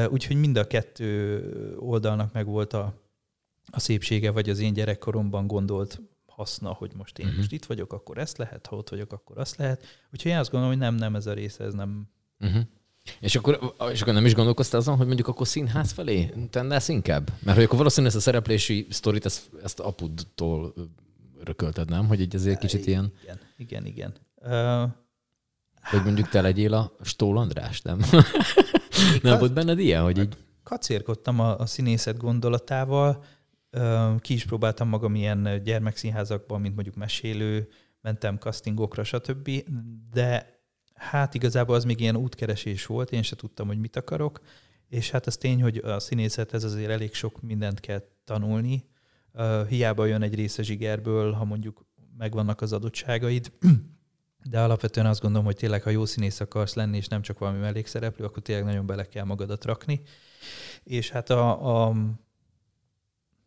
Úgyhogy 0.09 0.37
mind 0.37 0.57
a 0.57 0.67
kettő 0.67 1.77
oldalnak 1.79 2.33
meg 2.33 2.47
volt 2.47 2.73
a, 2.73 3.04
a 3.71 3.81
szépsége, 3.81 4.31
vagy 4.31 4.51
az 4.51 4.59
én 4.59 4.73
gyerekkoromban 4.73 5.47
gondolt 5.47 6.01
haszna, 6.27 6.73
hogy 6.73 6.93
most 6.97 7.19
én 7.19 7.25
uh-huh. 7.25 7.41
most 7.41 7.53
itt 7.53 7.65
vagyok, 7.65 7.93
akkor 7.93 8.19
ezt 8.19 8.39
lehet, 8.39 8.67
ha 8.67 8.77
ott 8.77 8.89
vagyok, 8.89 9.13
akkor 9.13 9.39
azt 9.39 9.57
lehet. 9.57 9.85
Úgyhogy 10.13 10.31
én 10.31 10.39
azt 10.39 10.51
gondolom, 10.51 10.75
hogy 10.75 10.85
nem, 10.85 10.95
nem 10.95 11.15
ez 11.15 11.27
a 11.27 11.33
része, 11.33 11.65
ez 11.65 11.75
nem... 11.75 12.09
Uh-huh. 12.41 12.63
És 13.21 13.37
akkor, 13.37 13.75
és 13.93 14.03
akkor 14.03 14.15
nem 14.15 14.27
is 14.27 14.35
gondolkoztál 14.35 14.81
azon, 14.81 14.97
hogy 14.97 15.07
mondjuk 15.07 15.29
akkor 15.29 15.47
színház 15.47 15.93
felé 15.93 16.33
tennesz 16.51 16.89
inkább? 16.89 17.31
Mert 17.43 17.57
hogy 17.57 17.65
akkor 17.65 17.77
valószínűleg 17.77 18.15
ezt 18.15 18.27
a 18.27 18.31
szereplési 18.31 18.87
sztorit, 18.91 19.25
ezt, 19.25 19.51
ezt 19.63 19.81
apudtól 19.81 20.75
rökölted, 21.45 21.89
nem? 21.89 22.07
Hogy 22.07 22.21
így 22.21 22.35
azért 22.35 22.59
kicsit 22.59 22.87
ilyen... 22.87 23.13
Igen, 23.23 23.39
igen, 23.57 23.87
igen. 23.87 24.15
Uh, 24.37 24.91
hogy 25.83 26.05
mondjuk 26.05 26.29
te 26.29 26.41
legyél 26.41 26.75
a 26.75 26.97
Stól 27.01 27.39
András, 27.39 27.83
nem? 27.83 28.01
nem 29.23 29.39
volt 29.39 29.53
benned 29.53 29.79
ilyen, 29.79 30.03
hogy 30.03 30.19
így... 30.19 30.37
Kacérkodtam 30.63 31.41
a, 31.41 31.59
a 31.59 31.67
színészet 31.67 32.17
gondolatával, 32.17 33.25
ki 34.19 34.35
is 34.35 34.45
próbáltam 34.45 34.89
magam 34.89 35.15
ilyen 35.15 35.63
gyermekszínházakban, 35.65 36.61
mint 36.61 36.75
mondjuk 36.75 36.97
mesélő, 36.97 37.69
mentem 38.01 38.37
castingokra, 38.37 39.05
stb. 39.05 39.51
De 40.13 40.59
hát 40.95 41.35
igazából 41.35 41.75
az 41.75 41.85
még 41.85 42.01
ilyen 42.01 42.17
útkeresés 42.17 42.87
volt, 42.87 43.13
én 43.13 43.23
se 43.23 43.37
tudtam, 43.37 43.67
hogy 43.67 43.79
mit 43.79 43.97
akarok, 43.97 44.41
és 44.89 45.11
hát 45.11 45.27
az 45.27 45.37
tény, 45.37 45.63
hogy 45.63 45.77
a 45.77 45.99
színészethez 45.99 46.65
azért 46.65 46.91
elég 46.91 47.15
sok 47.15 47.43
mindent 47.43 47.81
kell 47.81 48.03
tanulni. 48.25 48.85
Hiába 49.69 50.07
jön 50.07 50.23
egy 50.23 50.35
része 50.35 50.63
zsigerből, 50.63 51.33
ha 51.33 51.45
mondjuk 51.45 51.87
megvannak 52.19 52.61
az 52.61 52.73
adottságaid, 52.73 53.53
de 54.51 54.61
alapvetően 54.61 55.07
azt 55.07 55.21
gondolom, 55.21 55.47
hogy 55.47 55.57
tényleg, 55.57 55.83
ha 55.83 55.91
jó 55.91 56.05
színész 56.05 56.41
akarsz 56.41 56.75
lenni, 56.75 56.97
és 56.97 57.07
nem 57.07 57.23
csak 57.23 57.39
valami 57.39 57.59
mellékszereplő, 57.59 58.25
akkor 58.25 58.43
tényleg 58.43 58.65
nagyon 58.65 58.87
bele 58.87 59.05
kell 59.05 59.25
magadat 59.25 59.65
rakni. 59.65 60.03
És 60.83 61.11
hát 61.11 61.31
a, 61.31 61.87
a 61.87 61.95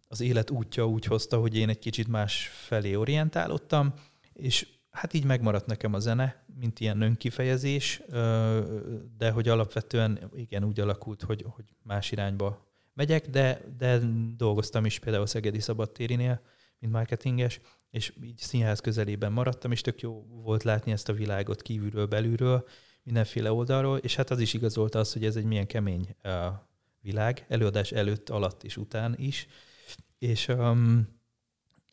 az 0.07 0.21
élet 0.21 0.49
útja 0.49 0.87
úgy 0.87 1.05
hozta, 1.05 1.39
hogy 1.39 1.57
én 1.57 1.69
egy 1.69 1.79
kicsit 1.79 2.07
más 2.07 2.47
felé 2.47 2.95
orientálottam, 2.95 3.93
és 4.33 4.67
hát 4.89 5.13
így 5.13 5.25
megmaradt 5.25 5.65
nekem 5.65 5.93
a 5.93 5.99
zene, 5.99 6.45
mint 6.59 6.79
ilyen 6.79 7.01
önkifejezés, 7.01 8.01
de 9.17 9.31
hogy 9.31 9.47
alapvetően 9.47 10.31
igen, 10.35 10.63
úgy 10.63 10.79
alakult, 10.79 11.21
hogy, 11.21 11.45
hogy 11.47 11.65
más 11.83 12.11
irányba 12.11 12.65
megyek, 12.93 13.27
de, 13.27 13.61
de 13.77 13.99
dolgoztam 14.35 14.85
is 14.85 14.99
például 14.99 15.23
a 15.23 15.27
Szegedi 15.27 15.59
Szabadtérinél, 15.59 16.41
mint 16.79 16.93
marketinges, 16.93 17.59
és 17.89 18.13
így 18.23 18.37
színház 18.37 18.79
közelében 18.79 19.31
maradtam, 19.31 19.71
és 19.71 19.81
tök 19.81 20.01
jó 20.01 20.25
volt 20.29 20.63
látni 20.63 20.91
ezt 20.91 21.09
a 21.09 21.13
világot 21.13 21.61
kívülről, 21.61 22.05
belülről, 22.05 22.67
mindenféle 23.03 23.51
oldalról, 23.51 23.97
és 23.97 24.15
hát 24.15 24.29
az 24.29 24.39
is 24.39 24.53
igazolta 24.53 24.99
az, 24.99 25.13
hogy 25.13 25.25
ez 25.25 25.35
egy 25.35 25.43
milyen 25.43 25.67
kemény 25.67 26.15
világ, 27.01 27.45
előadás 27.47 27.91
előtt, 27.91 28.29
alatt 28.29 28.63
és 28.63 28.77
után 28.77 29.15
is, 29.17 29.47
és 30.19 30.47
um, 30.47 31.07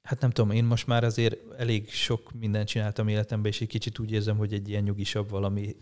hát 0.03 0.21
nem 0.21 0.31
tudom, 0.31 0.51
én 0.51 0.65
most 0.65 0.87
már 0.87 1.05
azért 1.05 1.37
elég 1.59 1.91
sok 1.91 2.33
mindent 2.33 2.69
csináltam 2.69 3.09
életemben, 3.09 3.51
és 3.51 3.61
egy 3.61 3.69
kicsit 3.69 3.99
úgy 3.99 4.13
érzem, 4.13 4.37
hogy 4.37 4.53
egy 4.53 4.69
ilyen 4.69 4.83
nyugisabb 4.83 5.31
valami, 5.31 5.77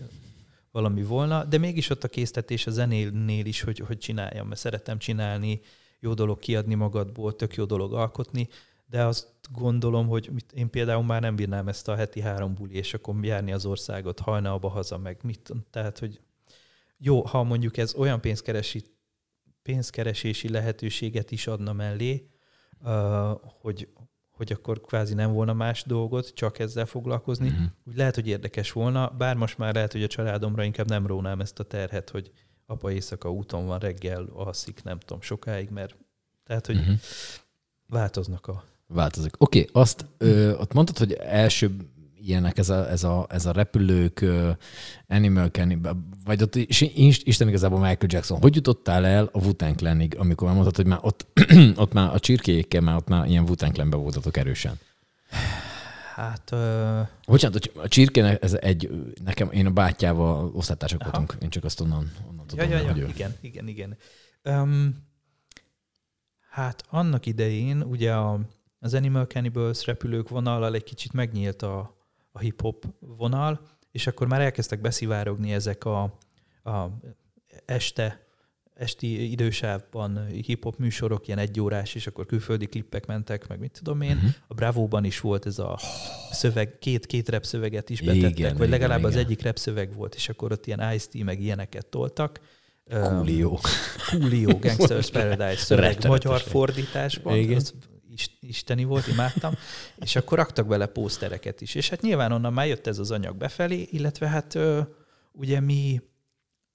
valami 0.70 1.02
volna, 1.02 1.44
de 1.44 1.58
mégis 1.58 1.90
ott 1.90 2.04
a 2.04 2.08
késztetés 2.08 2.66
a 2.66 2.70
zenénél 2.70 3.46
is, 3.46 3.60
hogy, 3.60 3.78
hogy 3.78 3.98
csináljam, 3.98 4.46
mert 4.46 4.60
szeretem 4.60 4.98
csinálni, 4.98 5.60
jó 6.00 6.14
dolog 6.14 6.38
kiadni 6.38 6.74
magadból, 6.74 7.36
tök 7.36 7.54
jó 7.54 7.64
dolog 7.64 7.94
alkotni, 7.94 8.48
de 8.86 9.04
azt 9.04 9.28
gondolom, 9.52 10.08
hogy 10.08 10.30
én 10.54 10.70
például 10.70 11.04
már 11.04 11.20
nem 11.20 11.36
bírnám 11.36 11.68
ezt 11.68 11.88
a 11.88 11.96
heti 11.96 12.20
három 12.20 12.54
buli, 12.54 12.74
és 12.74 12.94
akkor 12.94 13.24
járni 13.24 13.52
az 13.52 13.66
országot 13.66 14.20
hajnalba 14.20 14.68
haza, 14.68 14.98
meg 14.98 15.18
mit, 15.22 15.52
tehát, 15.70 15.98
hogy 15.98 16.20
jó, 16.98 17.22
ha 17.22 17.42
mondjuk 17.42 17.76
ez 17.76 17.94
olyan 17.94 18.20
pénzkeresi, 18.20 18.84
pénzkeresési 19.62 20.48
lehetőséget 20.48 21.30
is 21.30 21.46
adna 21.46 21.72
mellé, 21.72 22.31
hogy, 23.60 23.88
hogy 24.30 24.52
akkor 24.52 24.80
kvázi 24.80 25.14
nem 25.14 25.32
volna 25.32 25.52
más 25.52 25.82
dolgot, 25.82 26.34
csak 26.34 26.58
ezzel 26.58 26.86
foglalkozni. 26.86 27.48
Uh-huh. 27.48 27.64
Úgy 27.84 27.96
lehet, 27.96 28.14
hogy 28.14 28.28
érdekes 28.28 28.72
volna, 28.72 29.08
bár 29.18 29.36
most 29.36 29.58
már 29.58 29.74
lehet, 29.74 29.92
hogy 29.92 30.02
a 30.02 30.06
családomra 30.06 30.64
inkább 30.64 30.88
nem 30.88 31.06
rónám 31.06 31.40
ezt 31.40 31.58
a 31.58 31.64
terhet, 31.64 32.10
hogy 32.10 32.30
apa 32.66 32.90
éjszaka 32.90 33.32
úton 33.32 33.66
van, 33.66 33.78
reggel 33.78 34.28
alszik, 34.34 34.82
nem 34.82 34.98
tudom, 34.98 35.20
sokáig, 35.20 35.70
mert 35.70 35.96
tehát, 36.44 36.66
hogy 36.66 36.76
uh-huh. 36.76 36.96
változnak 37.86 38.46
a... 38.46 38.64
Változik. 38.86 39.34
Oké, 39.38 39.60
okay, 39.60 39.82
azt 39.82 40.06
ö, 40.18 40.56
ott 40.56 40.72
mondtad, 40.72 40.98
hogy 40.98 41.12
első 41.12 41.76
ilyenek, 42.24 42.58
ez 42.58 42.68
a, 42.68 42.90
ez 42.90 43.04
a, 43.04 43.26
ez 43.28 43.46
a 43.46 43.52
repülők, 43.52 44.24
Animal 45.08 45.48
Cannibal, 45.48 45.96
vagy 46.24 46.42
ott 46.42 46.54
Isten 46.54 47.48
igazából 47.48 47.78
Michael 47.78 48.06
Jackson. 48.06 48.40
Hogy 48.40 48.54
jutottál 48.54 49.06
el 49.06 49.28
a 49.32 49.44
wu 49.44 49.52
lennig, 49.80 50.16
amikor 50.18 50.46
már 50.46 50.56
mondtad, 50.56 50.76
hogy 50.76 50.86
már 50.86 50.98
ott, 51.02 51.26
ott 51.76 51.92
már 51.92 52.14
a 52.14 52.18
csirkéjékkel 52.18 52.80
már 52.80 52.96
ott 52.96 53.08
már 53.08 53.28
ilyen 53.28 53.48
wu 53.48 53.54
voltatok 53.90 54.36
erősen? 54.36 54.78
Hát... 56.14 56.50
Uh... 56.52 57.08
Bocsánat, 57.26 57.70
a 57.74 57.88
csirkének 57.88 58.42
ez 58.42 58.54
egy, 58.54 58.90
nekem, 59.24 59.50
én 59.50 59.66
a 59.66 59.70
bátyjával 59.70 60.50
osztálytársak 60.54 61.02
voltunk, 61.02 61.36
én 61.40 61.50
csak 61.50 61.64
azt 61.64 61.80
onnan, 61.80 62.12
onnan 62.30 62.46
tudom, 62.46 62.70
ja, 62.70 62.78
ja, 62.78 62.86
ja, 62.86 62.96
ő. 62.96 63.06
igen, 63.06 63.34
igen, 63.40 63.68
igen. 63.68 63.96
Um, 64.44 64.96
hát 66.50 66.84
annak 66.88 67.26
idején 67.26 67.82
ugye 67.82 68.12
a, 68.14 68.40
az 68.78 68.94
Animal 68.94 69.24
Cannibals 69.24 69.86
repülők 69.86 70.28
vonallal 70.28 70.74
egy 70.74 70.84
kicsit 70.84 71.12
megnyílt 71.12 71.62
a, 71.62 72.01
a 72.32 72.38
hip-hop 72.38 72.86
vonal, 72.98 73.60
és 73.90 74.06
akkor 74.06 74.26
már 74.26 74.40
elkezdtek 74.40 74.80
beszivárogni 74.80 75.52
ezek 75.52 75.84
a, 75.84 76.02
a 76.64 76.88
este 77.64 78.26
esti 78.74 79.30
idősávban 79.30 80.26
hip-hop 80.26 80.76
műsorok, 80.76 81.26
ilyen 81.26 81.38
egyórás, 81.38 81.94
és 81.94 82.06
akkor 82.06 82.26
külföldi 82.26 82.66
klippek 82.66 83.06
mentek, 83.06 83.48
meg 83.48 83.58
mit 83.58 83.72
tudom 83.72 84.00
én. 84.00 84.16
Uh-huh. 84.16 84.30
A 84.46 84.54
Bravo-ban 84.54 85.04
is 85.04 85.20
volt 85.20 85.46
ez 85.46 85.58
a 85.58 85.78
szöveg, 86.30 86.78
két, 86.78 87.06
két 87.06 87.28
rap 87.28 87.44
szöveget 87.44 87.90
is 87.90 88.00
betettek, 88.00 88.38
igen, 88.38 88.56
vagy 88.56 88.68
legalább 88.68 88.98
igen, 88.98 89.10
az 89.10 89.16
egyik 89.16 89.42
rap 89.42 89.56
szöveg 89.56 89.94
volt, 89.94 90.14
és 90.14 90.28
akkor 90.28 90.52
ott 90.52 90.66
ilyen 90.66 90.92
Ice-T, 90.92 91.24
meg 91.24 91.40
ilyeneket 91.40 91.86
toltak. 91.86 92.40
Coolio. 92.90 93.58
Coolio, 94.10 94.58
Gangsters 94.58 95.10
Paradise 95.10 95.56
szöveg 95.66 96.06
magyar 96.06 96.40
fordításban. 96.40 97.36
Igen. 97.36 97.56
Az 97.56 97.74
isteni 98.40 98.84
volt, 98.84 99.06
imádtam. 99.06 99.54
és 100.04 100.16
akkor 100.16 100.38
raktak 100.38 100.66
bele 100.66 100.86
pósztereket 100.86 101.60
is. 101.60 101.74
És 101.74 101.88
hát 101.88 102.00
nyilván 102.00 102.32
onnan 102.32 102.52
már 102.52 102.66
jött 102.66 102.86
ez 102.86 102.98
az 102.98 103.10
anyag 103.10 103.36
befelé, 103.36 103.88
illetve 103.90 104.28
hát 104.28 104.58
ugye 105.32 105.60
mi, 105.60 106.00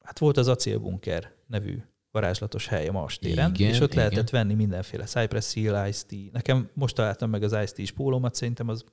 hát 0.04 0.20
volt 0.20 0.38
az 0.38 0.48
acélbunker 0.48 1.34
nevű 1.48 1.82
varázslatos 2.12 2.68
hely 2.68 2.88
a 2.88 2.92
Mars 2.92 3.18
téren, 3.18 3.54
igen, 3.54 3.70
és 3.70 3.80
ott 3.80 3.92
igen. 3.92 4.04
lehetett 4.04 4.30
venni 4.30 4.54
mindenféle 4.54 5.04
Cypress 5.04 5.54
Hill, 5.54 5.88
Ice-T. 5.88 6.32
Nekem 6.32 6.70
most 6.74 6.96
találtam 6.96 7.30
meg 7.30 7.44
az 7.44 7.52
Ice-T 7.52 7.78
is 7.78 7.92
pólómat, 7.92 8.36
szerintem 8.36 8.68
az 8.68 8.84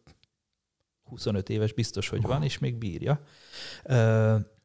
25 1.05 1.49
éves 1.49 1.73
biztos, 1.73 2.09
hogy 2.09 2.23
van, 2.23 2.43
és 2.43 2.59
még 2.59 2.75
bírja. 2.77 3.21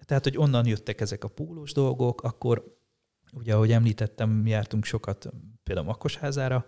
Tehát, 0.06 0.24
hogy 0.24 0.38
onnan 0.38 0.66
jöttek 0.66 1.02
ezek 1.02 1.24
a 1.24 1.28
pólós 1.28 1.72
dolgok, 1.72 2.22
akkor 2.22 2.78
ugye, 3.34 3.54
ahogy 3.54 3.72
említettem, 3.72 4.48
jártunk 4.48 4.86
sokat 4.86 5.30
például 5.64 5.88
Makkosházára, 5.88 6.66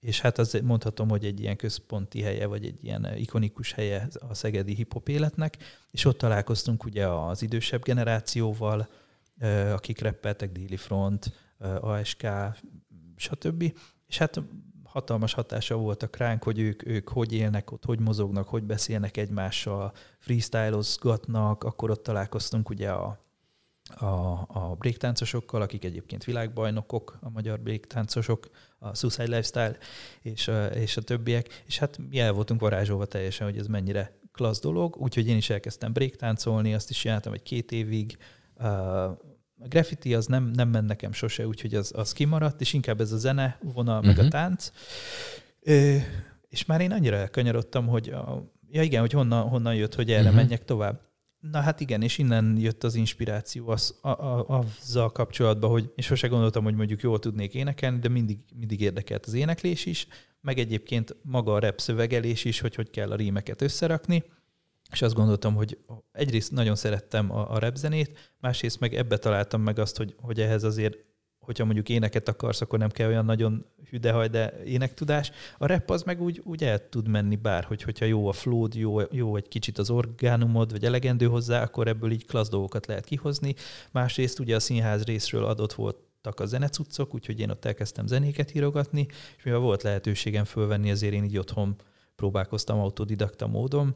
és 0.00 0.20
hát 0.20 0.38
az 0.38 0.60
mondhatom, 0.64 1.08
hogy 1.08 1.24
egy 1.24 1.40
ilyen 1.40 1.56
központi 1.56 2.22
helye, 2.22 2.46
vagy 2.46 2.64
egy 2.64 2.84
ilyen 2.84 3.16
ikonikus 3.16 3.72
helye 3.72 4.08
a 4.28 4.34
szegedi 4.34 4.74
hip-hop 4.74 5.08
életnek, 5.08 5.56
és 5.90 6.04
ott 6.04 6.18
találkoztunk 6.18 6.84
ugye 6.84 7.08
az 7.08 7.42
idősebb 7.42 7.82
generációval, 7.82 8.88
akik 9.72 10.00
reppeltek, 10.00 10.52
Déli 10.52 10.76
Front, 10.76 11.32
ASK, 11.80 12.26
stb. 13.16 13.74
És 14.06 14.18
hát 14.18 14.40
hatalmas 14.84 15.32
hatása 15.32 15.76
voltak 15.76 16.16
ránk, 16.16 16.42
hogy 16.42 16.58
ők, 16.58 16.86
ők 16.86 17.08
hogy 17.08 17.32
élnek 17.32 17.72
ott, 17.72 17.84
hogy 17.84 18.00
mozognak, 18.00 18.48
hogy 18.48 18.62
beszélnek 18.64 19.16
egymással, 19.16 19.92
freestylozgatnak, 20.18 21.64
akkor 21.64 21.90
ott 21.90 22.02
találkoztunk 22.02 22.68
ugye 22.68 22.90
a, 22.90 23.18
a, 23.94 24.06
a 24.48 24.74
breaktáncosokkal, 24.78 25.62
akik 25.62 25.84
egyébként 25.84 26.24
világbajnokok, 26.24 27.18
a 27.20 27.30
magyar 27.30 27.60
breaktáncosok, 27.60 28.48
a 28.78 28.94
Suicide 28.94 29.24
Lifestyle 29.24 29.76
és, 30.22 30.50
és 30.74 30.96
a 30.96 31.00
többiek, 31.00 31.62
és 31.66 31.78
hát 31.78 31.98
mi 32.10 32.18
el 32.18 32.32
voltunk 32.32 32.60
varázsolva 32.60 33.06
teljesen, 33.06 33.46
hogy 33.46 33.58
ez 33.58 33.66
mennyire 33.66 34.18
klassz 34.32 34.60
dolog, 34.60 34.96
úgyhogy 34.96 35.28
én 35.28 35.36
is 35.36 35.50
elkezdtem 35.50 35.92
breaktáncolni, 35.92 36.74
azt 36.74 36.90
is 36.90 36.98
csináltam 36.98 37.32
egy 37.32 37.42
két 37.42 37.72
évig, 37.72 38.18
a 39.58 39.66
graffiti 39.68 40.14
az 40.14 40.26
nem, 40.26 40.44
nem 40.44 40.68
ment 40.68 40.86
nekem 40.86 41.12
sose, 41.12 41.46
úgyhogy 41.46 41.74
az, 41.74 41.92
az 41.96 42.12
kimaradt, 42.12 42.60
és 42.60 42.72
inkább 42.72 43.00
ez 43.00 43.12
a 43.12 43.16
zene 43.16 43.58
vonal, 43.62 43.98
uh-huh. 43.98 44.08
meg 44.08 44.18
a 44.18 44.22
mhm. 44.22 44.30
tánc. 44.30 44.70
Ö, 45.60 45.96
és 46.48 46.64
már 46.64 46.80
én 46.80 46.92
annyira 46.92 47.16
elkanyarodtam, 47.16 47.86
hogy 47.86 48.08
a, 48.08 48.52
ja 48.70 48.82
igen, 48.82 49.00
hogy 49.00 49.12
honnan, 49.12 49.48
honnan 49.48 49.74
jött, 49.74 49.94
hogy 49.94 50.10
erre 50.10 50.20
uh-huh. 50.20 50.36
menjek 50.36 50.64
tovább. 50.64 51.00
Na 51.40 51.60
hát 51.60 51.80
igen, 51.80 52.02
és 52.02 52.18
innen 52.18 52.56
jött 52.58 52.84
az 52.84 52.94
inspiráció 52.94 53.68
az, 53.68 53.98
a, 54.00 54.08
a, 54.08 54.46
azzal 54.48 55.12
kapcsolatban, 55.12 55.70
hogy 55.70 55.82
én 55.82 56.04
sose 56.04 56.28
gondoltam, 56.28 56.64
hogy 56.64 56.74
mondjuk 56.74 57.00
jól 57.00 57.18
tudnék 57.18 57.54
énekelni, 57.54 57.98
de 57.98 58.08
mindig, 58.08 58.38
mindig 58.54 58.80
érdekelt 58.80 59.26
az 59.26 59.34
éneklés 59.34 59.86
is, 59.86 60.06
meg 60.40 60.58
egyébként 60.58 61.16
maga 61.22 61.54
a 61.54 61.58
rap 61.58 61.80
szövegelés 61.80 62.44
is, 62.44 62.60
hogy 62.60 62.74
hogy 62.74 62.90
kell 62.90 63.10
a 63.10 63.16
rímeket 63.16 63.62
összerakni. 63.62 64.24
És 64.90 65.02
azt 65.02 65.14
gondoltam, 65.14 65.54
hogy 65.54 65.78
egyrészt 66.12 66.52
nagyon 66.52 66.76
szerettem 66.76 67.32
a, 67.32 67.54
a 67.54 67.58
repzenét, 67.58 68.34
másrészt 68.40 68.80
meg 68.80 68.94
ebbe 68.94 69.16
találtam 69.16 69.62
meg 69.62 69.78
azt, 69.78 69.96
hogy, 69.96 70.14
hogy 70.20 70.40
ehhez 70.40 70.64
azért, 70.64 70.96
hogyha 71.48 71.64
mondjuk 71.64 71.88
éneket 71.88 72.28
akarsz, 72.28 72.60
akkor 72.60 72.78
nem 72.78 72.90
kell 72.90 73.08
olyan 73.08 73.24
nagyon 73.24 73.64
hüdehaj, 73.90 74.28
de 74.28 74.62
énektudás. 74.64 75.30
A 75.58 75.66
rap 75.66 75.90
az 75.90 76.02
meg 76.02 76.22
úgy, 76.22 76.40
úgy 76.44 76.64
el 76.64 76.88
tud 76.88 77.08
menni 77.08 77.36
bárhogy, 77.36 77.82
hogyha 77.82 78.04
jó 78.04 78.28
a 78.28 78.32
flód, 78.32 78.74
jó, 78.74 79.00
jó 79.10 79.36
egy 79.36 79.48
kicsit 79.48 79.78
az 79.78 79.90
orgánumod, 79.90 80.70
vagy 80.70 80.84
elegendő 80.84 81.26
hozzá, 81.26 81.62
akkor 81.62 81.88
ebből 81.88 82.10
így 82.10 82.26
klassz 82.26 82.48
dolgokat 82.48 82.86
lehet 82.86 83.04
kihozni. 83.04 83.54
Másrészt 83.92 84.38
ugye 84.38 84.54
a 84.54 84.60
színház 84.60 85.04
részről 85.04 85.44
adott 85.44 85.72
volt 85.72 85.96
a 86.36 86.44
zenecuccok, 86.44 87.14
úgyhogy 87.14 87.40
én 87.40 87.50
ott 87.50 87.64
elkezdtem 87.64 88.06
zenéket 88.06 88.54
írogatni, 88.54 89.06
és 89.36 89.42
mivel 89.42 89.60
volt 89.60 89.82
lehetőségem 89.82 90.44
fölvenni, 90.44 90.90
ezért 90.90 91.12
én 91.12 91.24
így 91.24 91.38
otthon 91.38 91.76
próbálkoztam 92.16 92.78
autodidakta 92.78 93.46
módon, 93.46 93.94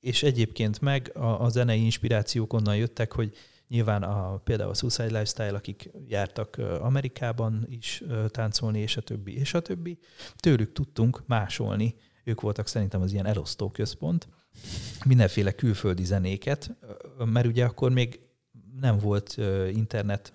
és 0.00 0.22
egyébként 0.22 0.80
meg 0.80 1.10
a, 1.14 1.42
a 1.42 1.48
zenei 1.48 1.84
inspirációk 1.84 2.52
onnan 2.52 2.76
jöttek, 2.76 3.12
hogy 3.12 3.36
nyilván 3.68 4.02
a, 4.02 4.36
például 4.36 4.70
a 4.70 4.74
Suicide 4.74 5.04
Lifestyle, 5.04 5.54
akik 5.54 5.90
jártak 6.08 6.56
Amerikában 6.80 7.66
is 7.68 8.02
táncolni, 8.28 8.80
és 8.80 8.96
a 8.96 9.00
többi, 9.00 9.38
és 9.38 9.54
a 9.54 9.60
többi, 9.60 9.98
tőlük 10.36 10.72
tudtunk 10.72 11.22
másolni. 11.26 11.94
Ők 12.24 12.40
voltak 12.40 12.66
szerintem 12.66 13.00
az 13.00 13.12
ilyen 13.12 13.26
elosztó 13.26 13.70
központ, 13.70 14.28
mindenféle 15.04 15.52
külföldi 15.52 16.04
zenéket, 16.04 16.76
mert 17.24 17.46
ugye 17.46 17.64
akkor 17.64 17.92
még 17.92 18.20
nem 18.80 18.98
volt 18.98 19.36
internet 19.72 20.32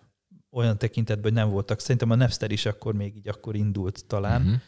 olyan 0.49 0.77
tekintetben, 0.77 1.23
hogy 1.23 1.41
nem 1.41 1.49
voltak. 1.49 1.79
Szerintem 1.79 2.11
a 2.11 2.15
Napster 2.15 2.51
is 2.51 2.65
akkor 2.65 2.93
még 2.93 3.15
így 3.15 3.27
akkor 3.27 3.55
indult 3.55 4.05
talán, 4.07 4.61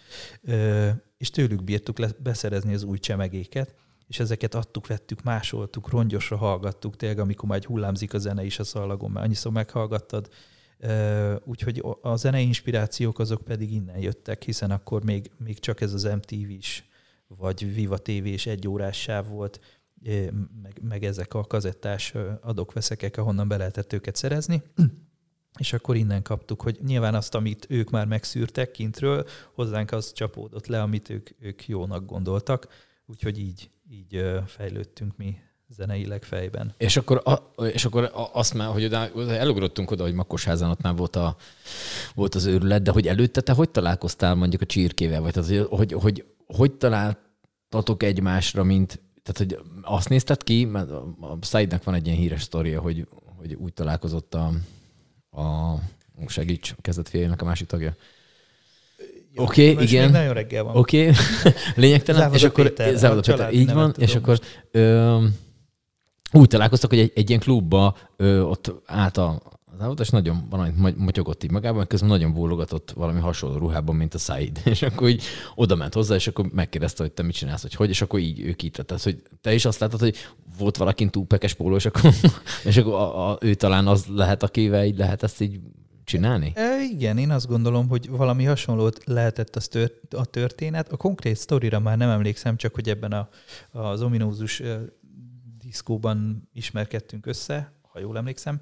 uh-huh. 0.43 0.95
és 1.17 1.29
tőlük 1.29 1.63
bírtuk 1.63 1.97
le, 1.97 2.09
beszerezni 2.19 2.73
az 2.73 2.83
új 2.83 2.97
csemegéket, 2.97 3.75
és 4.07 4.19
ezeket 4.19 4.55
adtuk, 4.55 4.87
vettük, 4.87 5.23
másoltuk, 5.23 5.89
rongyosra 5.89 6.37
hallgattuk, 6.37 6.95
tényleg, 6.95 7.19
amikor 7.19 7.49
már 7.49 7.57
egy 7.57 7.65
hullámzik 7.65 8.13
a 8.13 8.17
zene 8.17 8.43
is 8.45 8.59
a 8.59 8.63
szalagon, 8.63 9.11
mert 9.11 9.25
annyiszor 9.25 9.51
meghallgattad. 9.51 10.29
Úgyhogy 11.43 11.83
a 12.01 12.15
zenei 12.15 12.45
inspirációk 12.45 13.19
azok 13.19 13.41
pedig 13.41 13.71
innen 13.71 13.97
jöttek, 13.97 14.43
hiszen 14.43 14.71
akkor 14.71 15.03
még, 15.03 15.31
még 15.37 15.59
csak 15.59 15.81
ez 15.81 15.93
az 15.93 16.03
MTV 16.03 16.49
is, 16.49 16.89
vagy 17.27 17.73
Viva 17.73 17.97
TV 17.97 18.25
és 18.25 18.45
egy 18.45 18.67
órás 18.67 19.01
sáv 19.01 19.27
volt, 19.27 19.59
meg, 20.61 20.79
meg 20.81 21.03
ezek 21.03 21.33
a 21.33 21.43
kazettás 21.43 22.13
adok-veszekek, 22.41 23.17
ahonnan 23.17 23.47
be 23.47 23.57
lehetett 23.57 23.93
őket 23.93 24.15
szerezni. 24.15 24.63
És 25.59 25.73
akkor 25.73 25.95
innen 25.95 26.21
kaptuk, 26.21 26.61
hogy 26.61 26.79
nyilván 26.85 27.15
azt, 27.15 27.35
amit 27.35 27.65
ők 27.69 27.89
már 27.89 28.05
megszűrtek 28.05 28.71
kintről, 28.71 29.25
hozzánk 29.53 29.91
az 29.91 30.13
csapódott 30.13 30.67
le, 30.67 30.81
amit 30.81 31.09
ők, 31.09 31.29
ők 31.39 31.67
jónak 31.67 32.05
gondoltak. 32.05 32.67
Úgyhogy 33.05 33.39
így, 33.39 33.69
így 33.93 34.25
fejlődtünk 34.45 35.17
mi 35.17 35.37
zeneileg 35.67 36.23
fejben. 36.23 36.73
És 36.77 36.97
akkor, 36.97 37.21
a, 37.25 37.63
és 37.63 37.85
akkor 37.85 38.11
azt 38.33 38.53
már, 38.53 38.71
hogy 38.71 38.83
oda, 38.83 39.09
elugrottunk 39.29 39.91
oda, 39.91 40.03
hogy 40.03 40.13
Makkosházan 40.13 40.69
ott 40.69 40.81
már 40.81 40.95
volt, 40.95 41.15
a, 41.15 41.35
volt 42.15 42.35
az 42.35 42.45
őrület, 42.45 42.81
de 42.81 42.91
hogy 42.91 43.07
előtte 43.07 43.41
te 43.41 43.51
hogy 43.53 43.69
találkoztál 43.69 44.35
mondjuk 44.35 44.61
a 44.61 44.65
csirkével? 44.65 45.21
Vagy 45.21 45.33
tehát, 45.33 45.49
hogy, 45.49 45.67
hogy, 45.69 45.91
hogy, 45.91 46.25
hogy 46.45 46.71
találtatok 46.71 48.03
egymásra, 48.03 48.63
mint 48.63 49.01
tehát, 49.23 49.37
hogy 49.37 49.69
azt 49.81 50.09
nézted 50.09 50.43
ki, 50.43 50.65
mert 50.65 50.89
a 50.89 51.37
Saidnak 51.41 51.83
van 51.83 51.95
egy 51.95 52.05
ilyen 52.05 52.17
híres 52.17 52.41
sztoria, 52.41 52.81
hogy, 52.81 53.07
hogy 53.37 53.53
úgy 53.53 53.73
találkozott 53.73 54.33
a, 54.33 54.51
a 55.41 55.79
segíts, 56.27 56.75
kezdett 56.81 57.09
félnek 57.09 57.41
a 57.41 57.45
másik 57.45 57.67
tagja. 57.67 57.95
Oké, 59.35 59.71
okay, 59.71 59.85
igen. 59.85 60.11
Nagyon 60.11 60.33
reggel 60.33 60.63
van. 60.63 60.75
Oké, 60.75 61.01
okay. 61.01 61.13
lényegtelen. 61.75 62.21
Závoda 62.21 62.37
és 62.37 62.43
akkor 62.43 62.63
Péter, 62.63 62.95
Závoda 62.95 63.21
Péter, 63.21 63.53
így 63.53 63.73
van, 63.73 63.93
és 63.97 64.15
akkor 64.15 64.39
ö, 64.71 65.17
úgy 66.31 66.47
találkoztak, 66.47 66.89
hogy 66.89 66.99
egy, 66.99 67.11
egy 67.15 67.29
ilyen 67.29 67.41
klubba 67.41 67.95
ö, 68.15 68.41
ott 68.41 68.73
állt 68.85 69.17
a, 69.17 69.53
állat, 69.79 69.99
és 69.99 70.09
nagyon 70.09 70.47
valamit 70.49 70.97
motyogott 70.97 71.43
így 71.43 71.51
magában, 71.51 71.87
közben 71.87 72.09
nagyon 72.09 72.33
bólogatott 72.33 72.91
valami 72.91 73.19
hasonló 73.19 73.57
ruhában, 73.57 73.95
mint 73.95 74.13
a 74.13 74.17
Said. 74.17 74.61
És 74.73 74.81
akkor 74.81 75.09
így 75.09 75.23
oda 75.55 75.75
ment 75.75 75.93
hozzá, 75.93 76.15
és 76.15 76.27
akkor 76.27 76.45
megkérdezte, 76.51 77.03
hogy 77.03 77.11
te 77.11 77.23
mit 77.23 77.35
csinálsz, 77.35 77.61
hogy 77.61 77.73
hogy, 77.73 77.89
és 77.89 78.01
akkor 78.01 78.19
így 78.19 78.39
ők 78.39 78.63
így 78.63 78.71
tehát, 78.71 79.03
hogy 79.03 79.21
te 79.41 79.53
is 79.53 79.65
azt 79.65 79.79
látod, 79.79 79.99
hogy 79.99 80.15
volt 80.57 80.77
valakin 80.77 81.09
túlpekes 81.09 81.53
póló, 81.53 81.75
és 81.75 81.85
akkor, 81.85 82.13
és 82.63 82.77
akkor 82.77 82.93
a, 82.93 83.29
a, 83.29 83.37
ő 83.41 83.53
talán 83.53 83.87
az 83.87 84.05
lehet, 84.05 84.43
akivel 84.43 84.85
így 84.85 84.97
lehet 84.97 85.23
ezt 85.23 85.41
így 85.41 85.59
csinálni? 86.03 86.51
E, 86.55 86.81
igen, 86.81 87.17
én 87.17 87.31
azt 87.31 87.47
gondolom, 87.47 87.87
hogy 87.87 88.09
valami 88.09 88.43
hasonlót 88.43 89.03
lehetett 89.05 89.55
az 89.55 89.67
tört, 89.67 90.13
a 90.13 90.25
történet. 90.25 90.91
A 90.91 90.97
konkrét 90.97 91.35
sztorira 91.35 91.79
már 91.79 91.97
nem 91.97 92.09
emlékszem, 92.09 92.55
csak 92.57 92.73
hogy 92.73 92.89
ebben 92.89 93.11
a, 93.11 93.29
az 93.71 94.01
ominózus 94.01 94.61
diszkóban 95.57 96.49
ismerkedtünk 96.53 97.25
össze, 97.25 97.73
ha 97.81 97.99
jól 97.99 98.17
emlékszem 98.17 98.61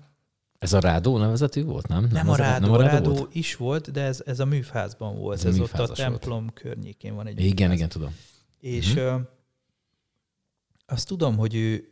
Ez 0.58 0.74
a 0.74 0.80
Rádó 0.80 1.18
nevezetű 1.18 1.64
volt, 1.64 1.88
nem? 1.88 2.08
Nem, 2.12 2.30
a 2.30 2.32
az 2.32 2.38
Rádó, 2.38 2.66
nem 2.66 2.72
a 2.76 2.78
Rádó 2.78 2.94
Rádó 2.96 3.14
volt? 3.14 3.36
is 3.36 3.56
volt, 3.56 3.92
de 3.92 4.02
ez, 4.02 4.22
ez 4.26 4.40
a 4.40 4.46
műfázban 4.46 5.18
volt. 5.18 5.38
Ez 5.38 5.46
Ez, 5.46 5.58
a 5.58 5.62
ott 5.62 5.72
a 5.74 5.78
műfázas 5.78 5.98
volt. 5.98 6.10
templom 6.10 6.50
környékén 6.54 7.16
van 7.16 7.28
egy 7.28 7.40
Igen, 7.40 7.52
műfáz. 7.70 7.74
igen, 7.76 7.90
tudom. 7.90 8.16
És 8.60 8.94
Mhm. 8.94 9.04
uh, 9.06 9.22
azt 10.86 11.08
tudom, 11.08 11.38
hogy 11.38 11.56
ő, 11.56 11.86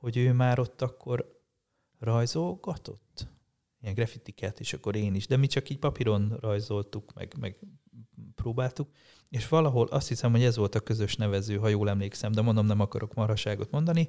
hogy 0.00 0.16
ő 0.16 0.32
már 0.32 0.58
ott 0.58 0.82
akkor 0.82 1.40
rajzolgatott, 1.98 3.02
ilyen 3.86 3.98
graffitiket, 3.98 4.60
és 4.60 4.72
akkor 4.72 4.96
én 4.96 5.14
is, 5.14 5.26
de 5.26 5.36
mi 5.36 5.46
csak 5.46 5.68
így 5.68 5.78
papíron 5.78 6.38
rajzoltuk, 6.40 7.12
meg, 7.14 7.34
meg 7.40 7.56
próbáltuk, 8.34 8.88
és 9.28 9.48
valahol 9.48 9.86
azt 9.86 10.08
hiszem, 10.08 10.30
hogy 10.30 10.42
ez 10.42 10.56
volt 10.56 10.74
a 10.74 10.80
közös 10.80 11.16
nevező, 11.16 11.56
ha 11.56 11.68
jól 11.68 11.88
emlékszem, 11.88 12.32
de 12.32 12.40
mondom, 12.40 12.66
nem 12.66 12.80
akarok 12.80 13.14
marhaságot 13.14 13.70
mondani, 13.70 14.08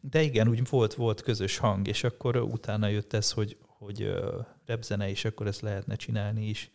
de 0.00 0.22
igen, 0.22 0.48
úgy 0.48 0.68
volt, 0.68 0.94
volt 0.94 1.22
közös 1.22 1.56
hang, 1.58 1.88
és 1.88 2.04
akkor 2.04 2.36
utána 2.36 2.88
jött 2.88 3.12
ez, 3.12 3.30
hogy, 3.30 3.56
hogy 3.60 4.14
repzene, 4.66 5.10
és 5.10 5.24
akkor 5.24 5.46
ezt 5.46 5.60
lehetne 5.60 5.96
csinálni 5.96 6.48
is, 6.48 6.70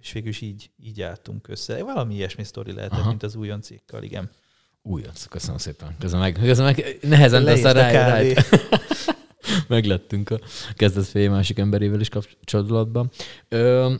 és 0.00 0.12
végül 0.12 0.28
is 0.28 0.40
így, 0.40 0.70
így 0.82 1.02
álltunk 1.02 1.48
össze. 1.48 1.82
Valami 1.82 2.14
ilyesmi 2.14 2.44
sztori 2.44 2.72
lehetett, 2.72 2.98
Aha. 2.98 3.08
mint 3.08 3.22
az 3.22 3.34
újoncékkal, 3.34 4.02
igen. 4.02 4.30
Újonc, 4.82 5.24
köszönöm 5.24 5.58
szépen. 5.58 5.96
Közben 5.98 6.20
meg, 6.20 6.32
közben 6.32 6.64
meg 6.64 6.98
nehezen 7.00 7.42
Leírt 7.42 7.64
a 7.64 7.72
ráj. 7.72 8.34
Meglettünk 9.72 10.30
a 10.30 10.38
kezdet 10.74 11.04
fél 11.06 11.30
másik 11.30 11.58
emberével 11.58 12.00
is 12.00 12.08
kapcsolatban. 12.08 13.10
Ö, 13.48 13.94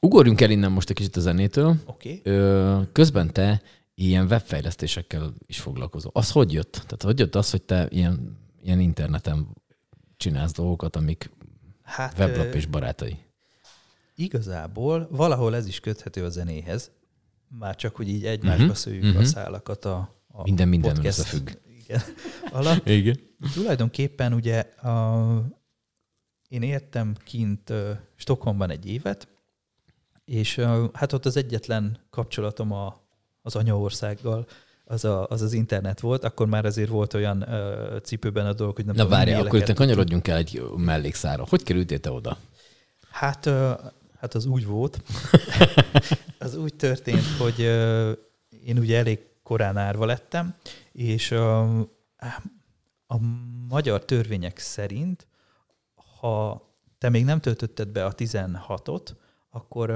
ugorjunk 0.00 0.40
el 0.40 0.50
innen 0.50 0.72
most 0.72 0.90
egy 0.90 0.96
kicsit 0.96 1.16
a 1.16 1.20
zenétől. 1.20 1.76
Oké. 1.86 2.20
Ö, 2.22 2.80
közben 2.92 3.32
te 3.32 3.62
ilyen 3.94 4.26
webfejlesztésekkel 4.26 5.34
is 5.46 5.60
foglalkozol. 5.60 6.10
Az 6.14 6.30
hogy 6.30 6.52
jött? 6.52 6.72
Tehát 6.72 7.02
hogy 7.02 7.18
jött 7.18 7.34
az, 7.34 7.50
hogy 7.50 7.62
te 7.62 7.86
ilyen, 7.90 8.38
ilyen 8.62 8.80
interneten 8.80 9.48
csinálsz 10.16 10.52
dolgokat, 10.52 10.96
amik 10.96 11.30
Hát 11.82 12.18
weblap 12.18 12.54
és 12.54 12.66
barátai? 12.66 13.16
igazából 14.16 15.08
valahol 15.10 15.54
ez 15.54 15.66
is 15.66 15.80
köthető 15.80 16.24
a 16.24 16.28
zenéhez, 16.28 16.90
már 17.58 17.76
csak, 17.76 17.96
hogy 17.96 18.08
így 18.08 18.24
egymásba 18.24 18.64
Mhm, 18.64 18.72
szőjük 18.72 19.04
mhm. 19.04 19.16
a 19.16 19.24
szálakat 19.24 19.84
a, 19.84 20.14
a 20.28 20.42
Minden 20.42 20.70
podcast 20.80 21.04
összefügg. 21.18 21.50
Igen, 21.84 22.00
alatt. 22.58 22.88
Igen. 22.88 23.18
Tulajdonképpen 23.54 24.32
ugye 24.32 24.58
a, 24.60 25.26
én 26.48 26.62
éltem 26.62 27.14
kint 27.24 27.70
uh, 27.70 27.90
Stockholmban 28.16 28.70
egy 28.70 28.86
évet, 28.86 29.28
és 30.24 30.56
uh, 30.56 30.84
hát 30.92 31.12
ott 31.12 31.26
az 31.26 31.36
egyetlen 31.36 31.98
kapcsolatom 32.10 32.72
a, 32.72 33.00
az 33.42 33.56
anyaországgal 33.56 34.46
az, 34.84 35.04
a, 35.04 35.26
az 35.28 35.42
az 35.42 35.52
internet 35.52 36.00
volt, 36.00 36.24
akkor 36.24 36.46
már 36.46 36.64
azért 36.64 36.88
volt 36.88 37.14
olyan 37.14 37.42
uh, 37.42 38.00
cipőben 38.00 38.46
a 38.46 38.52
dolog, 38.52 38.76
hogy 38.76 38.84
nem 38.84 38.94
Na 38.94 39.06
várjál, 39.06 39.26
akkor 39.26 39.44
itt 39.44 39.48
e-maileket 39.50 39.76
kanyarodjunk 39.76 40.28
el 40.28 40.36
egy 40.36 40.62
mellékszára. 40.76 41.44
Hogy 41.48 41.62
kerültél 41.62 42.00
te 42.00 42.10
oda? 42.10 42.38
Hát, 43.14 43.46
ö, 43.46 43.72
hát 44.20 44.34
az 44.34 44.46
úgy 44.46 44.66
volt. 44.66 45.02
az 46.38 46.56
úgy 46.56 46.74
történt, 46.74 47.26
hogy 47.38 47.60
ö, 47.60 48.12
én 48.64 48.78
ugye 48.78 48.98
elég 48.98 49.18
korán 49.42 49.76
árva 49.76 50.06
lettem, 50.06 50.54
és 50.94 51.30
ö, 51.30 51.80
a 53.06 53.18
magyar 53.68 54.04
törvények 54.04 54.58
szerint, 54.58 55.26
ha 56.20 56.68
te 56.98 57.08
még 57.08 57.24
nem 57.24 57.40
töltötted 57.40 57.88
be 57.88 58.04
a 58.04 58.14
16-ot, 58.14 59.10
akkor 59.50 59.90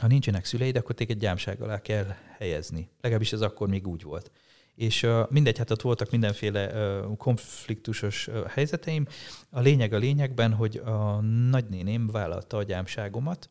ha 0.00 0.06
nincsenek 0.06 0.44
szüleid, 0.44 0.76
akkor 0.76 0.94
téged 0.94 1.18
gyámság 1.18 1.60
alá 1.60 1.80
kell 1.80 2.06
helyezni. 2.38 2.88
Legalábbis 3.00 3.32
ez 3.32 3.40
akkor 3.40 3.68
még 3.68 3.86
úgy 3.86 4.02
volt. 4.02 4.30
És 4.74 5.06
mindegy, 5.28 5.58
hát 5.58 5.70
ott 5.70 5.80
voltak 5.80 6.10
mindenféle 6.10 6.72
konfliktusos 7.16 8.28
helyzeteim. 8.48 9.06
A 9.50 9.60
lényeg 9.60 9.92
a 9.92 9.98
lényegben, 9.98 10.52
hogy 10.52 10.76
a 10.76 11.20
nagynéném 11.20 12.06
vállalta 12.06 12.56
a 12.56 12.62
gyámságomat, 12.62 13.50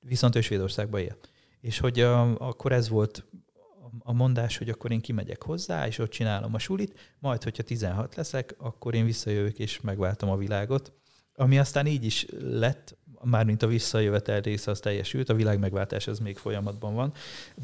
viszont 0.00 0.36
ő 0.36 0.40
Svédországba 0.40 1.00
él. 1.00 1.16
És 1.60 1.78
hogy 1.78 2.00
akkor 2.38 2.72
ez 2.72 2.88
volt 2.88 3.24
a 3.98 4.12
mondás, 4.12 4.58
hogy 4.58 4.68
akkor 4.68 4.90
én 4.90 5.00
kimegyek 5.00 5.42
hozzá, 5.42 5.86
és 5.86 5.98
ott 5.98 6.10
csinálom 6.10 6.54
a 6.54 6.58
sulit, 6.58 7.14
majd, 7.18 7.42
hogyha 7.42 7.62
16 7.62 8.14
leszek, 8.14 8.54
akkor 8.58 8.94
én 8.94 9.04
visszajövök, 9.04 9.58
és 9.58 9.80
megváltom 9.80 10.30
a 10.30 10.36
világot. 10.36 10.92
Ami 11.36 11.58
aztán 11.58 11.86
így 11.86 12.04
is 12.04 12.26
lett, 12.40 12.96
mármint 13.22 13.62
a 13.62 13.66
visszajövetel 13.66 14.40
része 14.40 14.70
az 14.70 14.80
teljesült, 14.80 15.28
a 15.28 15.34
világ 15.34 15.58
megváltás 15.58 16.06
az 16.06 16.18
még 16.18 16.36
folyamatban 16.36 16.94
van, 16.94 17.12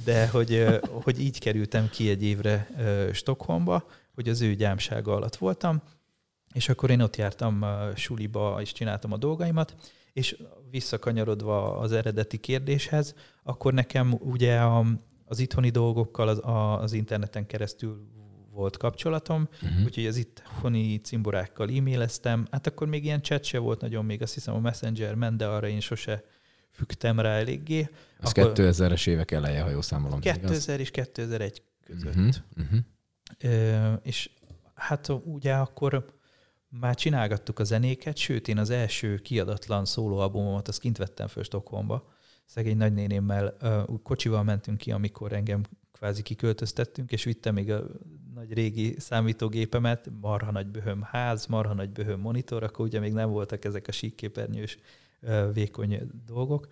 de 0.04 0.28
hogy, 0.28 0.66
hogy 1.04 1.20
így 1.20 1.38
kerültem 1.38 1.88
ki 1.88 2.08
egy 2.10 2.22
évre 2.22 2.68
Stockholmba, 3.12 3.86
hogy 4.14 4.28
az 4.28 4.40
ő 4.40 4.54
gyámsága 4.54 5.14
alatt 5.14 5.36
voltam, 5.36 5.82
és 6.54 6.68
akkor 6.68 6.90
én 6.90 7.00
ott 7.00 7.16
jártam 7.16 7.64
suliba, 7.94 8.58
és 8.60 8.72
csináltam 8.72 9.12
a 9.12 9.16
dolgaimat, 9.16 9.74
és 10.12 10.36
visszakanyarodva 10.70 11.76
az 11.76 11.92
eredeti 11.92 12.38
kérdéshez, 12.38 13.14
akkor 13.42 13.72
nekem 13.72 14.12
ugye 14.12 14.60
a, 14.60 14.84
az 15.30 15.38
itthoni 15.38 15.70
dolgokkal 15.70 16.28
az, 16.28 16.38
a, 16.38 16.80
az 16.80 16.92
interneten 16.92 17.46
keresztül 17.46 18.06
volt 18.52 18.76
kapcsolatom, 18.76 19.48
Uh-huh. 19.62 19.84
úgyhogy 19.84 20.06
az 20.06 20.16
itthoni 20.16 21.00
cimborákkal 21.00 21.68
e-maileztem. 21.68 22.46
Hát 22.50 22.66
akkor 22.66 22.88
még 22.88 23.04
ilyen 23.04 23.22
chat 23.22 23.44
se 23.44 23.58
volt 23.58 23.80
nagyon, 23.80 24.04
még 24.04 24.22
azt 24.22 24.34
hiszem 24.34 24.54
a 24.54 24.58
Messenger 24.60 25.14
ment, 25.14 25.36
de 25.36 25.46
arra 25.46 25.68
én 25.68 25.80
sose 25.80 26.24
fügtem 26.70 27.20
rá 27.20 27.30
eléggé. 27.30 27.88
Az 28.20 28.30
Akkor- 28.30 28.52
2000-es 28.54 29.06
évek 29.08 29.30
eleje, 29.30 29.62
ha 29.62 29.70
jól 29.70 29.82
számolom. 29.82 30.18
igaz? 30.22 30.36
2000 30.38 30.80
és 30.80 30.90
2001 30.90 31.62
között. 31.84 32.14
Mhm, 32.14 32.28
mhm. 32.56 32.76
Ö, 33.40 33.92
és 34.02 34.30
hát 34.74 35.08
ugye 35.24 35.54
akkor 35.54 36.18
már 36.68 36.94
csinálgattuk 36.94 37.58
a 37.58 37.64
zenéket, 37.64 38.16
sőt, 38.16 38.48
én 38.48 38.58
az 38.58 38.70
első 38.70 39.16
kiadatlan 39.18 39.84
szólóalbumomat, 39.84 40.68
azt 40.68 40.80
kint 40.80 40.96
vettem 40.96 41.26
föl 41.26 41.42
Stockholmba. 41.42 42.08
Szegény 42.50 42.76
nagynénémmel 42.76 43.56
úgy 43.86 44.02
kocsival 44.02 44.42
mentünk 44.42 44.78
ki, 44.78 44.90
amikor 44.90 45.32
engem 45.32 45.62
kvázi 45.92 46.22
kiköltöztettünk, 46.22 47.12
és 47.12 47.24
vittem 47.24 47.54
még 47.54 47.70
a 47.70 47.86
nagy 48.34 48.52
régi 48.52 48.94
számítógépemet, 48.98 50.10
marha 50.20 50.50
nagy 50.50 50.66
böhöm 50.66 51.02
ház, 51.02 51.46
marha 51.46 51.74
nagy 51.74 51.90
böhöm 51.90 52.20
monitor, 52.20 52.62
akkor 52.62 52.84
ugye 52.84 53.00
még 53.00 53.12
nem 53.12 53.30
voltak 53.30 53.64
ezek 53.64 53.88
a 53.88 53.92
síkképernyős 53.92 54.78
vékony 55.52 56.10
dolgok. 56.26 56.68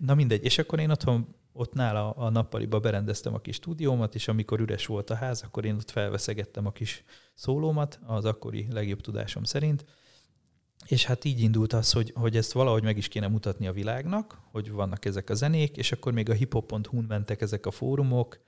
Na 0.00 0.14
mindegy, 0.14 0.44
és 0.44 0.58
akkor 0.58 0.78
én 0.78 0.90
otthon 0.90 1.34
ott 1.52 1.72
nála 1.72 2.10
a 2.10 2.30
nappaliba 2.30 2.80
berendeztem 2.80 3.34
a 3.34 3.40
kis 3.40 3.54
stúdiómat, 3.54 4.14
és 4.14 4.28
amikor 4.28 4.60
üres 4.60 4.86
volt 4.86 5.10
a 5.10 5.14
ház, 5.14 5.42
akkor 5.42 5.64
én 5.64 5.74
ott 5.74 5.90
felveszegettem 5.90 6.66
a 6.66 6.72
kis 6.72 7.04
szólómat, 7.34 8.00
az 8.06 8.24
akkori 8.24 8.66
legjobb 8.70 9.00
tudásom 9.00 9.44
szerint. 9.44 9.84
És 10.86 11.04
hát 11.04 11.24
így 11.24 11.40
indult 11.40 11.72
az, 11.72 11.92
hogy, 11.92 12.12
hogy 12.14 12.36
ezt 12.36 12.52
valahogy 12.52 12.82
meg 12.82 12.96
is 12.96 13.08
kéne 13.08 13.28
mutatni 13.28 13.66
a 13.66 13.72
világnak, 13.72 14.38
hogy 14.50 14.72
vannak 14.72 15.04
ezek 15.04 15.30
a 15.30 15.34
zenék, 15.34 15.76
és 15.76 15.92
akkor 15.92 16.12
még 16.12 16.30
a 16.30 16.32
hiphop.hu-n 16.32 17.04
mentek 17.08 17.40
ezek 17.40 17.66
a 17.66 17.70
fórumok, 17.70 18.40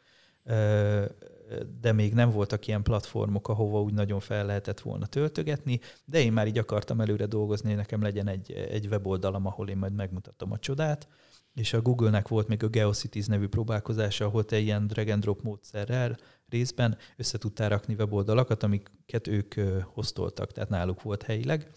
de 1.80 1.92
még 1.92 2.14
nem 2.14 2.30
voltak 2.30 2.66
ilyen 2.66 2.82
platformok, 2.82 3.48
ahova 3.48 3.82
úgy 3.82 3.92
nagyon 3.92 4.20
fel 4.20 4.46
lehetett 4.46 4.80
volna 4.80 5.06
töltögetni, 5.06 5.80
de 6.04 6.20
én 6.20 6.32
már 6.32 6.46
így 6.46 6.58
akartam 6.58 7.00
előre 7.00 7.26
dolgozni, 7.26 7.68
hogy 7.68 7.76
nekem 7.76 8.02
legyen 8.02 8.28
egy, 8.28 8.52
egy 8.52 8.86
weboldalam, 8.86 9.46
ahol 9.46 9.68
én 9.68 9.76
majd 9.76 9.94
megmutatom 9.94 10.52
a 10.52 10.58
csodát, 10.58 11.08
és 11.54 11.72
a 11.72 11.82
Google-nek 11.82 12.28
volt 12.28 12.48
még 12.48 12.62
a 12.62 12.68
GeoCities 12.68 13.26
nevű 13.26 13.48
próbálkozása, 13.48 14.24
ahol 14.24 14.44
te 14.44 14.58
ilyen 14.58 14.86
drag 14.86 15.08
and 15.08 15.22
drop 15.22 15.42
módszerrel 15.42 16.16
részben 16.48 16.96
össze 17.16 17.38
tudtál 17.38 17.68
rakni 17.68 17.94
weboldalakat, 17.94 18.62
amiket 18.62 19.26
ők 19.26 19.54
hoztoltak, 19.84 20.52
tehát 20.52 20.70
náluk 20.70 21.02
volt 21.02 21.22
helyileg. 21.22 21.72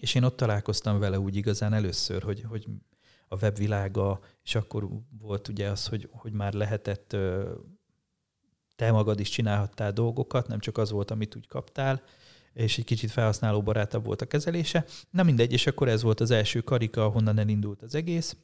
És 0.00 0.14
én 0.14 0.22
ott 0.22 0.36
találkoztam 0.36 0.98
vele 0.98 1.18
úgy 1.18 1.36
igazán 1.36 1.72
először, 1.72 2.22
hogy, 2.22 2.42
hogy 2.42 2.66
a 3.28 3.36
webvilága, 3.36 4.20
és 4.44 4.54
akkor 4.54 4.88
volt 5.18 5.48
ugye 5.48 5.68
az, 5.68 5.86
hogy, 5.86 6.08
hogy 6.12 6.32
már 6.32 6.52
lehetett, 6.52 7.16
te 8.76 8.92
magad 8.92 9.20
is 9.20 9.28
csinálhattál 9.28 9.92
dolgokat, 9.92 10.48
nem 10.48 10.58
csak 10.58 10.78
az 10.78 10.90
volt, 10.90 11.10
amit 11.10 11.36
úgy 11.36 11.46
kaptál, 11.46 12.02
és 12.52 12.78
egy 12.78 12.84
kicsit 12.84 13.10
felhasználóbarátabb 13.10 14.04
volt 14.04 14.22
a 14.22 14.26
kezelése. 14.26 14.84
Na 15.10 15.22
mindegy, 15.22 15.52
és 15.52 15.66
akkor 15.66 15.88
ez 15.88 16.02
volt 16.02 16.20
az 16.20 16.30
első 16.30 16.60
karika, 16.60 17.04
ahonnan 17.04 17.38
elindult 17.38 17.82
az 17.82 17.94
egész. 17.94 18.36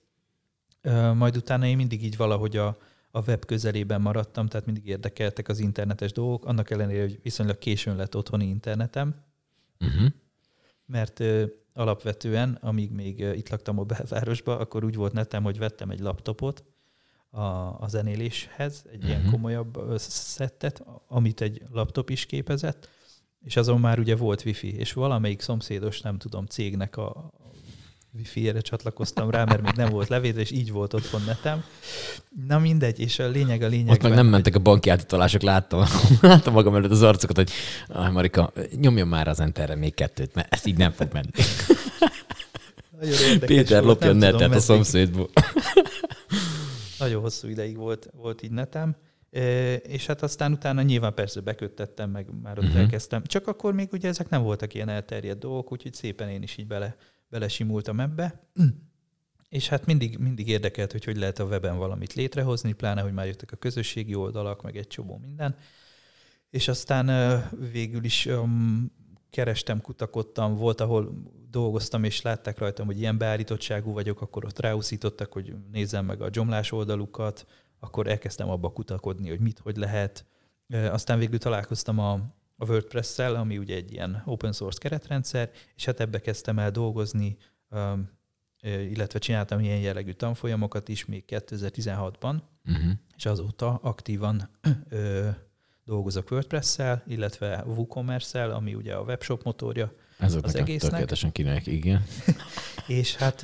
Majd 1.14 1.36
utána 1.36 1.66
én 1.66 1.76
mindig 1.76 2.04
így 2.04 2.16
valahogy 2.16 2.56
a, 2.56 2.78
a 3.10 3.20
web 3.20 3.44
közelében 3.44 4.00
maradtam, 4.00 4.46
tehát 4.46 4.66
mindig 4.66 4.86
érdekeltek 4.86 5.48
az 5.48 5.58
internetes 5.58 6.12
dolgok, 6.12 6.44
annak 6.44 6.70
ellenére, 6.70 7.02
hogy 7.02 7.18
viszonylag 7.22 7.58
későn 7.58 7.96
lett 7.96 8.16
otthoni 8.16 8.46
internetem, 8.46 9.24
Uh-huh. 9.80 10.12
Mert 10.86 11.22
alapvetően, 11.72 12.58
amíg 12.60 12.90
még 12.90 13.18
itt 13.18 13.48
laktam 13.48 13.78
a 13.78 13.84
belvárosba, 13.84 14.58
akkor 14.58 14.84
úgy 14.84 14.94
volt 14.94 15.12
netem, 15.12 15.42
hogy 15.42 15.58
vettem 15.58 15.90
egy 15.90 16.00
laptopot 16.00 16.64
a, 17.30 17.40
a 17.80 17.84
zenéléshez, 17.88 18.82
egy 18.86 18.94
uh-huh. 18.94 19.08
ilyen 19.08 19.20
Mhm. 19.20 19.30
komolyabb 19.30 19.78
szettet, 19.98 20.84
amit 21.08 21.40
egy 21.40 21.62
laptop 21.70 22.10
is 22.10 22.26
képezett, 22.26 22.88
és 23.44 23.56
azon 23.56 23.80
már 23.80 23.98
ugye 23.98 24.16
volt 24.16 24.44
wifi, 24.44 24.76
és 24.76 24.92
valamelyik 24.92 25.40
szomszédos, 25.40 26.00
nem 26.00 26.18
tudom, 26.18 26.46
cégnek 26.46 26.96
a 26.96 27.30
a 28.16 28.18
wifi-ére 28.18 28.60
csatlakoztam 28.60 29.30
rá, 29.30 29.44
mert 29.44 29.62
még 29.62 29.72
nem 29.74 29.90
volt 29.90 30.08
levédve, 30.08 30.40
és 30.40 30.50
így 30.50 30.72
volt 30.72 30.94
otthon 30.94 31.22
netem. 31.26 31.64
Na 32.46 32.58
mindegy, 32.58 33.00
és 33.00 33.18
a 33.18 33.28
lényeg 33.28 33.62
a 33.62 33.66
lényeg. 33.66 33.92
Ott 33.92 34.02
meg 34.02 34.14
nem 34.14 34.26
mentek 34.26 34.54
a 34.54 34.58
banki 34.58 34.90
átutalások, 34.90 35.42
láttam, 35.42 35.84
láttam 36.20 36.52
magam 36.52 36.74
előtt 36.74 36.90
az 36.90 37.02
arcokat, 37.02 37.36
hogy 37.36 37.50
ah, 37.88 38.12
Marika, 38.12 38.52
nyomjon 38.76 39.08
már 39.08 39.28
az 39.28 39.40
enterre 39.40 39.74
még 39.74 39.94
kettőt, 39.94 40.34
mert 40.34 40.54
ez 40.54 40.66
így 40.66 40.76
nem 40.76 40.92
fog 40.92 41.08
menni. 41.12 41.30
Péter 43.46 43.82
volt, 43.82 44.00
lopja 44.00 44.10
a 44.10 44.12
netet 44.12 44.54
a 44.54 44.60
szomszédból. 44.60 45.30
Nagyon 46.98 47.20
hosszú 47.20 47.48
ideig 47.48 47.76
volt, 47.76 48.08
volt 48.12 48.42
így 48.42 48.50
netem. 48.50 48.96
És 49.82 50.06
hát 50.06 50.22
aztán 50.22 50.52
utána 50.52 50.82
nyilván 50.82 51.14
persze 51.14 51.40
beköttettem, 51.40 52.10
meg 52.10 52.26
már 52.42 52.58
ott 52.58 52.64
uh-huh. 52.64 52.80
elkezdtem. 52.80 53.24
Csak 53.24 53.46
akkor 53.46 53.74
még 53.74 53.88
ugye 53.92 54.08
ezek 54.08 54.28
nem 54.28 54.42
voltak 54.42 54.74
ilyen 54.74 54.88
elterjedt 54.88 55.38
dolgok, 55.38 55.72
úgyhogy 55.72 55.94
szépen 55.94 56.28
én 56.28 56.42
is 56.42 56.56
így 56.56 56.66
bele, 56.66 56.96
belesimultam 57.28 58.00
ebbe. 58.00 58.48
És 59.48 59.68
hát 59.68 59.86
mindig, 59.86 60.18
mindig 60.18 60.48
érdekelt, 60.48 60.92
hogy 60.92 61.04
hogy 61.04 61.16
lehet 61.16 61.38
a 61.38 61.44
weben 61.44 61.76
valamit 61.76 62.14
létrehozni, 62.14 62.72
pláne, 62.72 63.00
hogy 63.00 63.12
már 63.12 63.26
jöttek 63.26 63.52
a 63.52 63.56
közösségi 63.56 64.14
oldalak, 64.14 64.62
meg 64.62 64.76
egy 64.76 64.86
csomó 64.86 65.18
minden. 65.18 65.56
És 66.50 66.68
aztán 66.68 67.42
végül 67.70 68.04
is 68.04 68.26
um, 68.26 68.92
kerestem, 69.30 69.80
kutakodtam, 69.80 70.54
volt, 70.54 70.80
ahol 70.80 71.12
dolgoztam, 71.50 72.04
és 72.04 72.22
látták 72.22 72.58
rajtam, 72.58 72.86
hogy 72.86 72.98
ilyen 72.98 73.18
beállítottságú 73.18 73.92
vagyok, 73.92 74.20
akkor 74.20 74.44
ott 74.44 74.58
ráúszítottak, 74.58 75.32
hogy 75.32 75.54
nézzem 75.72 76.04
meg 76.04 76.22
a 76.22 76.28
gyomlás 76.28 76.72
oldalukat, 76.72 77.46
akkor 77.78 78.06
elkezdtem 78.06 78.50
abba 78.50 78.72
kutakodni, 78.72 79.28
hogy 79.28 79.40
mit, 79.40 79.58
hogy 79.58 79.76
lehet. 79.76 80.24
Aztán 80.68 81.18
végül 81.18 81.38
találkoztam 81.38 81.98
a, 81.98 82.20
a 82.56 82.66
WordPress-szel, 82.66 83.34
ami 83.34 83.58
ugye 83.58 83.74
egy 83.74 83.92
ilyen 83.92 84.22
open 84.24 84.52
source 84.52 84.78
keretrendszer, 84.78 85.50
és 85.76 85.84
hát 85.84 86.00
ebbe 86.00 86.20
kezdtem 86.20 86.58
el 86.58 86.70
dolgozni, 86.70 87.36
illetve 88.62 89.18
csináltam 89.18 89.60
ilyen 89.60 89.78
jellegű 89.78 90.12
tanfolyamokat 90.12 90.88
is 90.88 91.04
még 91.04 91.24
2016-ban, 91.28 92.40
uh-huh. 92.64 92.82
Mhm. 92.82 92.90
és 93.16 93.26
azóta 93.26 93.78
aktívan 93.82 94.50
dolgozok 95.84 96.30
WordPress-szel, 96.30 97.02
illetve 97.06 97.64
WooCommerce-szel, 97.66 98.50
ami 98.50 98.74
ugye 98.74 98.94
a 98.94 99.02
webshop 99.02 99.42
motorja 99.42 99.92
Ezek 100.18 100.44
az 100.44 100.54
egésznek. 100.54 100.90
Tökéletesen 100.90 101.32
kinek, 101.32 101.66
igen. 101.66 102.04
és 102.86 103.16
hát 103.16 103.42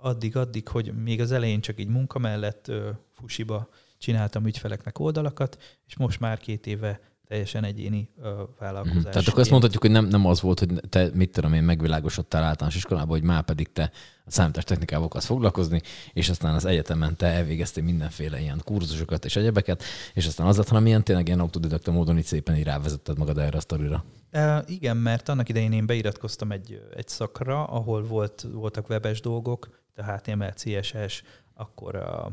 addig-addig, 0.00 0.68
hogy 0.68 1.02
még 1.02 1.20
az 1.20 1.32
elején 1.32 1.60
csak 1.60 1.80
így 1.80 1.88
munka 1.88 2.18
mellett 2.18 2.72
fusiba 3.12 3.68
csináltam 3.98 4.46
ügyfeleknek 4.46 4.98
oldalakat, 4.98 5.62
és 5.86 5.96
most 5.96 6.20
már 6.20 6.38
két 6.38 6.66
éve 6.66 7.00
teljesen 7.28 7.64
egyéni 7.64 8.08
ö, 8.22 8.42
vállalkozás. 8.58 8.98
Mm, 8.98 9.10
tehát 9.10 9.28
akkor 9.28 9.40
azt 9.40 9.50
mondhatjuk, 9.50 9.82
hogy 9.82 9.90
nem, 9.90 10.06
nem 10.06 10.26
az 10.26 10.40
volt, 10.40 10.58
hogy 10.58 10.80
te 10.88 11.10
mit 11.14 11.30
tudom 11.30 11.52
én, 11.52 11.62
megvilágosodtál 11.62 12.42
általános 12.42 12.76
iskolában, 12.76 13.08
hogy 13.08 13.22
már 13.22 13.42
pedig 13.42 13.72
te 13.72 13.90
a 14.24 14.30
számítás 14.30 14.64
technikával 14.64 15.06
akarsz 15.06 15.24
foglalkozni, 15.26 15.80
és 16.12 16.28
aztán 16.28 16.54
az 16.54 16.64
egyetemen 16.64 17.16
te 17.16 17.26
elvégeztél 17.26 17.84
mindenféle 17.84 18.40
ilyen 18.40 18.60
kurzusokat 18.64 19.24
és 19.24 19.36
egyebeket, 19.36 19.82
és 20.14 20.26
aztán 20.26 20.46
az 20.46 20.56
lett, 20.56 20.68
hanem 20.68 20.86
ilyen 20.86 21.04
tényleg 21.04 21.26
ilyen 21.26 21.40
autodidakta 21.40 21.92
módon 21.92 22.18
így 22.18 22.24
szépen 22.24 22.56
így 22.56 22.64
rávezetted 22.64 23.18
magad 23.18 23.38
erre 23.38 23.56
a 23.56 23.60
sztorira. 23.60 24.04
E, 24.30 24.64
igen, 24.66 24.96
mert 24.96 25.28
annak 25.28 25.48
idején 25.48 25.72
én 25.72 25.86
beiratkoztam 25.86 26.52
egy, 26.52 26.80
egy 26.96 27.08
szakra, 27.08 27.64
ahol 27.64 28.02
volt, 28.02 28.46
voltak 28.52 28.88
webes 28.88 29.20
dolgok, 29.20 29.82
tehát 29.94 30.26
HTML, 30.26 30.52
CSS, 30.52 31.22
akkor 31.54 31.94
a, 31.94 32.32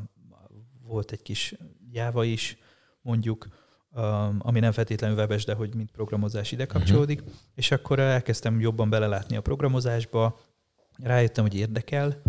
volt 0.83 1.11
egy 1.11 1.21
kis 1.21 1.55
Java 1.91 2.23
is, 2.23 2.57
mondjuk, 3.01 3.47
ami 4.37 4.59
nem 4.59 4.71
feltétlenül 4.71 5.17
webes, 5.17 5.45
de 5.45 5.53
hogy 5.53 5.75
mint 5.75 5.91
programozás 5.91 6.51
ide 6.51 6.65
kapcsolódik, 6.65 7.19
uh-huh. 7.19 7.35
és 7.55 7.71
akkor 7.71 7.99
elkezdtem 7.99 8.59
jobban 8.59 8.89
belelátni 8.89 9.35
a 9.35 9.41
programozásba, 9.41 10.39
rájöttem, 11.03 11.43
hogy 11.43 11.55
érdekel, 11.55 12.21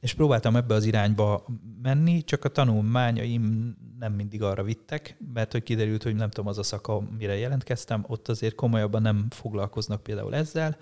és 0.00 0.14
próbáltam 0.14 0.56
ebbe 0.56 0.74
az 0.74 0.84
irányba 0.84 1.46
menni, 1.82 2.24
csak 2.24 2.44
a 2.44 2.48
tanulmányaim 2.48 3.76
nem 3.98 4.12
mindig 4.12 4.42
arra 4.42 4.62
vittek, 4.62 5.16
mert 5.34 5.52
hogy 5.52 5.62
kiderült, 5.62 6.02
hogy 6.02 6.14
nem 6.14 6.30
tudom, 6.30 6.50
az 6.50 6.58
a 6.58 6.62
szaka, 6.62 7.02
mire 7.18 7.36
jelentkeztem, 7.36 8.04
ott 8.06 8.28
azért 8.28 8.54
komolyabban 8.54 9.02
nem 9.02 9.26
foglalkoznak 9.30 10.02
például 10.02 10.34
ezzel, 10.34 10.76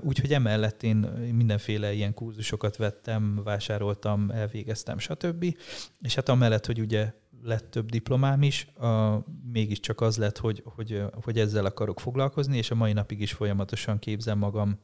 Úgyhogy 0.00 0.32
emellett 0.32 0.82
én 0.82 0.96
mindenféle 1.32 1.92
ilyen 1.92 2.14
kurzusokat 2.14 2.76
vettem, 2.76 3.40
vásároltam, 3.44 4.30
elvégeztem, 4.30 4.98
stb. 4.98 5.56
És 6.00 6.14
hát 6.14 6.28
amellett, 6.28 6.66
hogy 6.66 6.80
ugye 6.80 7.12
lett 7.42 7.70
több 7.70 7.90
diplomám 7.90 8.42
is, 8.42 8.64
a, 8.64 9.18
mégiscsak 9.52 10.00
az 10.00 10.16
lett, 10.16 10.38
hogy, 10.38 10.62
hogy, 10.64 11.02
hogy 11.22 11.38
ezzel 11.38 11.64
akarok 11.64 12.00
foglalkozni, 12.00 12.56
és 12.56 12.70
a 12.70 12.74
mai 12.74 12.92
napig 12.92 13.20
is 13.20 13.32
folyamatosan 13.32 13.98
képzem 13.98 14.38
magam 14.38 14.78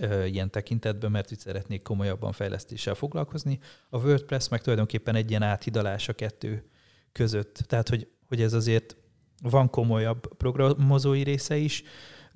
ö, 0.00 0.24
ilyen 0.24 0.50
tekintetben, 0.50 1.10
mert 1.10 1.30
itt 1.30 1.40
szeretnék 1.40 1.82
komolyabban 1.82 2.32
fejlesztéssel 2.32 2.94
foglalkozni. 2.94 3.58
A 3.90 3.98
WordPress 3.98 4.48
meg 4.48 4.60
tulajdonképpen 4.60 5.14
egy 5.14 5.30
ilyen 5.30 5.42
áthidalás 5.42 6.08
a 6.08 6.12
kettő 6.12 6.70
között. 7.12 7.54
Tehát, 7.66 7.88
hogy, 7.88 8.08
hogy 8.26 8.42
ez 8.42 8.52
azért 8.52 8.96
van 9.42 9.70
komolyabb 9.70 10.36
programozói 10.36 11.22
része 11.22 11.56
is, 11.56 11.82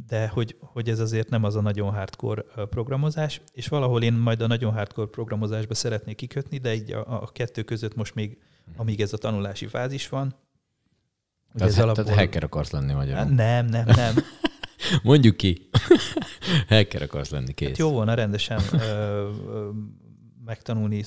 de 0.07 0.29
hogy, 0.29 0.57
hogy 0.61 0.89
ez 0.89 0.99
azért 0.99 1.29
nem 1.29 1.45
az 1.45 1.57
a 1.57 1.61
nagyon 1.61 1.93
hardcore 1.93 2.43
programozás, 2.71 3.41
és 3.53 3.69
valahol 3.69 4.03
én 4.03 4.13
majd 4.13 4.41
a 4.41 4.47
nagyon 4.47 4.73
hardcore 4.73 5.11
programozásba 5.11 5.75
szeretnék 5.75 6.17
kikötni, 6.17 6.59
de 6.59 6.75
így 6.75 6.93
a, 6.93 7.23
a 7.23 7.27
kettő 7.27 7.63
között 7.63 7.95
most 7.95 8.15
még 8.15 8.39
amíg 8.77 9.01
ez 9.01 9.13
a 9.13 9.17
tanulási 9.17 9.67
fázis 9.67 10.09
van. 10.09 10.35
Tehát, 11.55 11.73
ez 11.73 11.79
alapból... 11.79 12.05
tehát 12.05 12.19
hacker 12.19 12.45
akarsz 12.45 12.71
lenni 12.71 12.93
magyarul. 12.93 13.35
Nem, 13.35 13.67
nem, 13.67 13.85
nem. 13.87 14.15
Mondjuk 15.03 15.37
ki. 15.37 15.69
hacker 16.69 17.03
akarsz 17.03 17.31
lenni, 17.31 17.53
kész. 17.53 17.69
Hát 17.69 17.79
jó 17.79 17.91
volna 17.91 18.15
rendesen 18.15 18.61
ö, 18.73 18.77
ö, 18.79 19.71
megtanulni, 20.45 21.05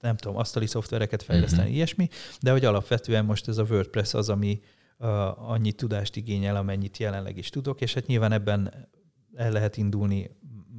nem 0.00 0.16
tudom, 0.16 0.36
asztali 0.36 0.66
szoftvereket 0.66 1.22
fejleszteni, 1.22 1.62
uh-huh. 1.62 1.76
ilyesmi, 1.76 2.08
de 2.40 2.50
hogy 2.50 2.64
alapvetően 2.64 3.24
most 3.24 3.48
ez 3.48 3.58
a 3.58 3.62
WordPress 3.62 4.14
az, 4.14 4.28
ami 4.28 4.60
uh, 4.98 5.50
annyi 5.50 5.72
tudást 5.72 6.16
igényel, 6.16 6.56
amennyit 6.56 6.98
jelenleg 6.98 7.36
is 7.36 7.48
tudok, 7.48 7.80
és 7.80 7.94
hát 7.94 8.06
nyilván 8.06 8.32
ebben 8.32 8.88
el 9.34 9.52
lehet 9.52 9.76
indulni 9.76 10.30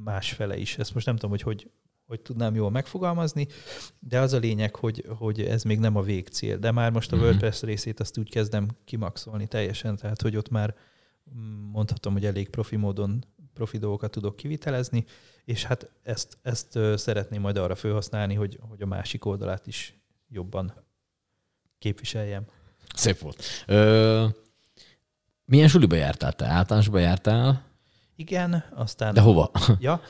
másfele 0.04 0.56
is. 0.56 0.78
Ezt 0.78 0.94
most 0.94 1.06
nem 1.06 1.14
tudom, 1.14 1.30
hogy 1.30 1.42
hogy 1.42 1.70
hogy 2.06 2.20
tudnám 2.20 2.54
jól 2.54 2.70
megfogalmazni, 2.70 3.46
de 3.98 4.20
az 4.20 4.32
a 4.32 4.38
lényeg, 4.38 4.76
hogy, 4.76 5.06
hogy 5.18 5.40
ez 5.40 5.62
még 5.62 5.78
nem 5.78 5.96
a 5.96 6.02
végcél. 6.02 6.58
De 6.58 6.70
már 6.70 6.90
most 6.90 7.12
a 7.12 7.16
mhm. 7.16 7.24
WordPress 7.24 7.62
részét 7.62 8.00
azt 8.00 8.18
úgy 8.18 8.30
kezdem 8.30 8.68
kimaxolni 8.84 9.46
teljesen, 9.46 9.96
tehát 9.96 10.22
hogy 10.22 10.36
ott 10.36 10.48
már 10.48 10.74
mondhatom, 11.72 12.12
hogy 12.12 12.24
elég 12.24 12.48
profi 12.48 12.76
módon 12.76 13.24
profi 13.54 13.78
dolgokat 13.78 14.10
tudok 14.10 14.36
kivitelezni, 14.36 15.04
és 15.44 15.64
hát 15.64 15.90
ezt, 16.02 16.38
ezt 16.42 16.78
szeretném 16.94 17.40
majd 17.40 17.56
arra 17.56 17.74
felhasználni, 17.74 18.34
hogy, 18.34 18.58
hogy 18.68 18.82
a 18.82 18.86
másik 18.86 19.24
oldalát 19.24 19.66
is 19.66 20.00
jobban 20.28 20.74
képviseljem. 21.78 22.44
Szép 22.94 23.18
volt. 23.18 23.42
Ö, 23.66 24.26
milyen 25.44 25.68
suliba 25.68 25.94
jártál 25.94 26.32
te? 26.32 26.46
Általánosba 26.46 26.98
jártál? 26.98 27.71
Igen, 28.22 28.64
aztán... 28.74 29.14
De 29.14 29.20
hova? 29.20 29.50
Ja, 29.80 30.00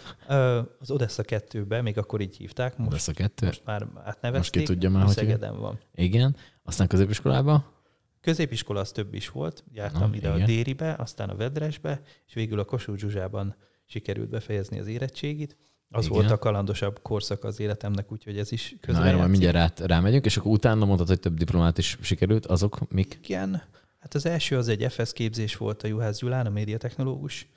az 0.78 0.90
Odessa 0.90 1.22
2-be, 1.26 1.82
még 1.82 1.98
akkor 1.98 2.20
így 2.20 2.36
hívták. 2.36 2.76
Most, 2.76 2.90
Odessa 2.90 3.12
2? 3.12 3.46
Most 3.46 3.62
már 3.64 3.86
átnevezték. 4.04 4.32
Most 4.32 4.50
ki 4.50 4.62
tudja 4.62 4.90
már, 4.90 5.04
hogy 5.04 5.14
Szegeden 5.14 5.60
van. 5.60 5.78
Igen, 5.94 6.36
aztán 6.62 6.86
középiskolába? 6.86 7.80
Középiskola 8.20 8.80
az 8.80 8.90
több 8.90 9.14
is 9.14 9.28
volt. 9.28 9.64
Jártam 9.72 10.10
Na, 10.10 10.16
ide 10.16 10.28
igen. 10.28 10.42
a 10.42 10.44
Déribe, 10.44 10.94
aztán 10.98 11.28
a 11.28 11.36
Vedresbe, 11.36 12.02
és 12.26 12.34
végül 12.34 12.58
a 12.58 12.64
Kossuth 12.64 13.00
Zsuzsában 13.00 13.56
sikerült 13.84 14.28
befejezni 14.28 14.78
az 14.78 14.86
érettségit. 14.86 15.56
Az 15.88 16.04
Igen. 16.04 16.16
volt 16.16 16.30
a 16.30 16.38
kalandosabb 16.38 17.02
korszak 17.02 17.44
az 17.44 17.60
életemnek, 17.60 18.12
úgyhogy 18.12 18.38
ez 18.38 18.52
is 18.52 18.76
közben 18.80 19.02
Na, 19.02 19.08
erre 19.08 19.26
mindjárt 19.26 19.80
rá, 19.80 19.86
rámegyünk, 19.86 20.24
és 20.24 20.36
akkor 20.36 20.52
utána 20.52 20.84
mondtad, 20.84 21.08
hogy 21.08 21.20
több 21.20 21.34
diplomát 21.34 21.78
is 21.78 21.98
sikerült, 22.00 22.46
azok 22.46 22.90
mik? 22.90 23.18
Igen, 23.22 23.62
hát 23.98 24.14
az 24.14 24.26
első 24.26 24.56
az 24.56 24.68
egy 24.68 24.92
FS 24.92 25.12
képzés 25.12 25.56
volt 25.56 25.82
a 25.82 25.86
Juhász 25.86 26.18
Gyulán, 26.18 26.46
a 26.46 26.50
médiatechnológus 26.50 27.48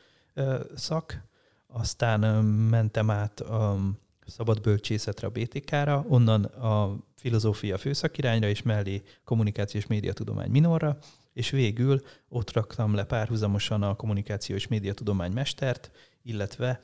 szak, 0.76 1.24
aztán 1.67 2.45
mentem 2.45 3.10
át 3.10 3.39
a 3.39 3.80
szabad 4.26 4.62
bölcsészetre 4.62 5.28
a 5.28 5.30
BTK-ra, 5.30 6.06
onnan 6.08 6.43
a 6.43 6.98
filozófia 7.15 7.78
főszakirányra, 7.78 8.48
és 8.48 8.62
mellé 8.62 9.04
kommunikációs 9.24 9.88
médiatudomány 9.88 10.50
minorra, 10.50 10.98
és 11.34 11.50
végül 11.50 12.02
ott 12.30 12.52
raktam 12.52 12.93
le 12.93 13.04
párhuzamosan 13.04 13.84
a 13.84 13.95
kommunikációs 13.95 14.67
médiatudomány 14.67 15.32
mestert, 15.32 15.91
illetve 16.21 16.80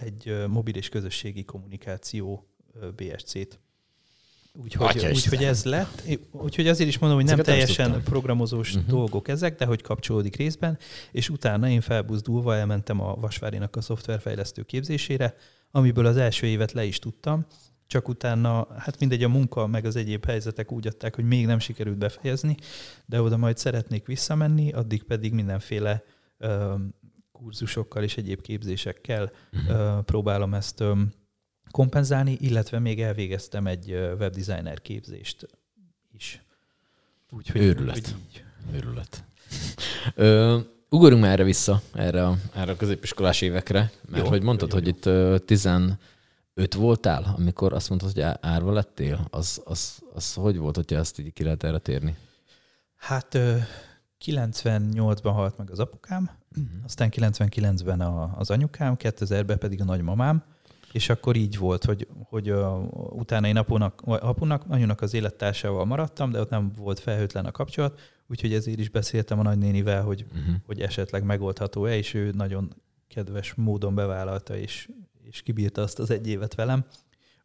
egy 0.00 0.44
mobil 0.48 0.74
és 0.74 0.88
közösségi 0.88 1.44
kommunikáció 1.44 2.48
BSC-t. 2.96 3.58
Úgyhogy, 4.62 5.06
úgyhogy 5.06 5.44
ez 5.44 5.64
lett. 5.64 6.02
Úgyhogy 6.30 6.68
azért 6.68 6.88
is 6.88 6.98
mondom, 6.98 7.18
hogy 7.18 7.28
nem 7.28 7.38
Ezeket 7.38 7.54
teljesen 7.54 7.90
nem 7.90 8.02
programozós 8.02 8.74
uh-huh. 8.74 8.90
dolgok 8.90 9.28
ezek, 9.28 9.56
de 9.56 9.64
hogy 9.64 9.82
kapcsolódik 9.82 10.36
részben, 10.36 10.78
és 11.12 11.28
utána 11.28 11.68
én 11.68 11.80
felbuzdulva 11.80 12.56
elmentem 12.56 13.00
a 13.00 13.14
Vasvárinak 13.14 13.76
a 13.76 13.80
szoftverfejlesztő 13.80 14.62
képzésére, 14.62 15.34
amiből 15.70 16.06
az 16.06 16.16
első 16.16 16.46
évet 16.46 16.72
le 16.72 16.84
is 16.84 16.98
tudtam, 16.98 17.46
csak 17.86 18.08
utána, 18.08 18.66
hát 18.78 18.98
mindegy, 18.98 19.22
a 19.22 19.28
munka 19.28 19.66
meg 19.66 19.84
az 19.84 19.96
egyéb 19.96 20.24
helyzetek 20.24 20.72
úgy 20.72 20.86
adták, 20.86 21.14
hogy 21.14 21.24
még 21.24 21.46
nem 21.46 21.58
sikerült 21.58 21.98
befejezni, 21.98 22.56
de 23.06 23.22
oda 23.22 23.36
majd 23.36 23.58
szeretnék 23.58 24.06
visszamenni, 24.06 24.72
addig 24.72 25.02
pedig 25.02 25.32
mindenféle 25.32 26.02
ö, 26.38 26.74
kurzusokkal 27.32 28.02
és 28.02 28.16
egyéb 28.16 28.40
képzésekkel 28.40 29.32
uh-huh. 29.52 30.02
próbálom 30.02 30.54
ezt 30.54 30.84
kompenzálni, 31.70 32.36
illetve 32.40 32.78
még 32.78 33.00
elvégeztem 33.02 33.66
egy 33.66 33.90
webdesigner 33.92 34.82
képzést 34.82 35.48
is. 36.12 36.42
Úgyhogy, 37.30 37.60
Őrület. 37.60 37.96
Úgy 37.96 38.14
így. 38.28 38.44
Őrület. 38.74 39.24
Ö, 40.14 40.58
ugorjunk 40.88 41.22
már 41.22 41.32
erre 41.32 41.44
vissza, 41.44 41.82
erre 41.92 42.26
a, 42.26 42.36
erre 42.54 42.72
a 42.72 42.76
középiskolás 42.76 43.40
évekre, 43.40 43.90
mert 44.08 44.24
jó, 44.24 44.28
hogy 44.28 44.42
mondtad, 44.42 44.68
jó, 44.68 44.74
hogy 44.74 44.86
jó. 45.04 45.34
itt 45.34 45.44
15 45.46 45.96
voltál, 46.76 47.34
amikor 47.36 47.72
azt 47.72 47.88
mondtad, 47.88 48.12
hogy 48.12 48.22
árva 48.40 48.72
lettél, 48.72 49.26
az, 49.30 49.62
az, 49.64 50.02
az 50.14 50.34
hogy 50.34 50.56
volt, 50.56 50.76
hogyha 50.76 50.96
ezt 50.96 51.18
így 51.18 51.32
ki 51.32 51.42
lehet 51.42 51.64
erre 51.64 51.78
térni? 51.78 52.16
Hát 52.96 53.38
98-ban 54.24 55.32
halt 55.32 55.56
meg 55.58 55.70
az 55.70 55.78
apukám, 55.78 56.30
uh-huh. 56.50 56.66
aztán 56.84 57.08
99-ben 57.12 58.00
a, 58.00 58.34
az 58.38 58.50
anyukám, 58.50 58.96
2000-ben 58.98 59.58
pedig 59.58 59.80
a 59.80 59.84
nagymamám, 59.84 60.44
és 60.94 61.08
akkor 61.08 61.36
így 61.36 61.58
volt, 61.58 61.84
hogy, 61.84 62.08
hogy 62.28 62.50
uh, 62.50 63.12
utána 63.12 63.46
én 63.46 63.56
apunak, 63.56 64.00
apunak, 64.04 64.64
anyunak 64.68 65.00
az 65.00 65.14
élettársával 65.14 65.84
maradtam, 65.84 66.30
de 66.30 66.40
ott 66.40 66.50
nem 66.50 66.72
volt 66.76 67.00
felhőtlen 67.00 67.44
a 67.44 67.50
kapcsolat, 67.50 68.00
úgyhogy 68.26 68.52
ezért 68.52 68.78
is 68.78 68.88
beszéltem 68.88 69.38
a 69.38 69.42
nagynénivel, 69.42 70.02
hogy, 70.02 70.24
uh-huh. 70.28 70.54
hogy 70.66 70.80
esetleg 70.80 71.24
megoldható-e, 71.24 71.96
és 71.96 72.14
ő 72.14 72.30
nagyon 72.30 72.74
kedves 73.08 73.54
módon 73.54 73.94
bevállalta, 73.94 74.56
és, 74.56 74.88
és 75.22 75.42
kibírta 75.42 75.82
azt 75.82 75.98
az 75.98 76.10
egy 76.10 76.28
évet 76.28 76.54
velem. 76.54 76.84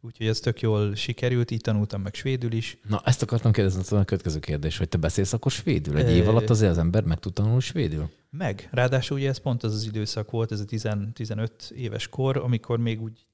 Úgyhogy 0.00 0.26
ez 0.26 0.40
tök 0.40 0.60
jól 0.60 0.94
sikerült, 0.94 1.50
így 1.50 1.60
tanultam 1.60 2.02
meg 2.02 2.14
svédül 2.14 2.52
is. 2.52 2.78
Na, 2.88 3.00
ezt 3.04 3.22
akartam 3.22 3.52
kérdezni, 3.52 3.96
a 3.96 4.04
következő 4.04 4.38
kérdés, 4.38 4.78
hogy 4.78 4.88
te 4.88 4.98
beszélsz 4.98 5.32
akkor 5.32 5.52
svédül? 5.52 5.96
Egy 5.96 6.16
év 6.16 6.28
alatt 6.28 6.50
azért 6.50 6.70
az 6.70 6.78
ember 6.78 7.04
meg 7.04 7.18
tud 7.18 7.32
tanulni 7.32 7.60
svédül? 7.60 8.10
Meg. 8.30 8.68
Ráadásul 8.72 9.16
ugye 9.16 9.28
ez 9.28 9.38
pont 9.38 9.62
az 9.62 9.74
az 9.74 9.84
időszak 9.84 10.30
volt, 10.30 10.52
ez 10.52 10.60
a 10.60 10.64
10, 10.64 10.88
15 11.12 11.72
éves 11.76 12.08
kor, 12.08 12.36
amikor 12.36 12.78
még 12.78 13.02
úgy 13.02 13.28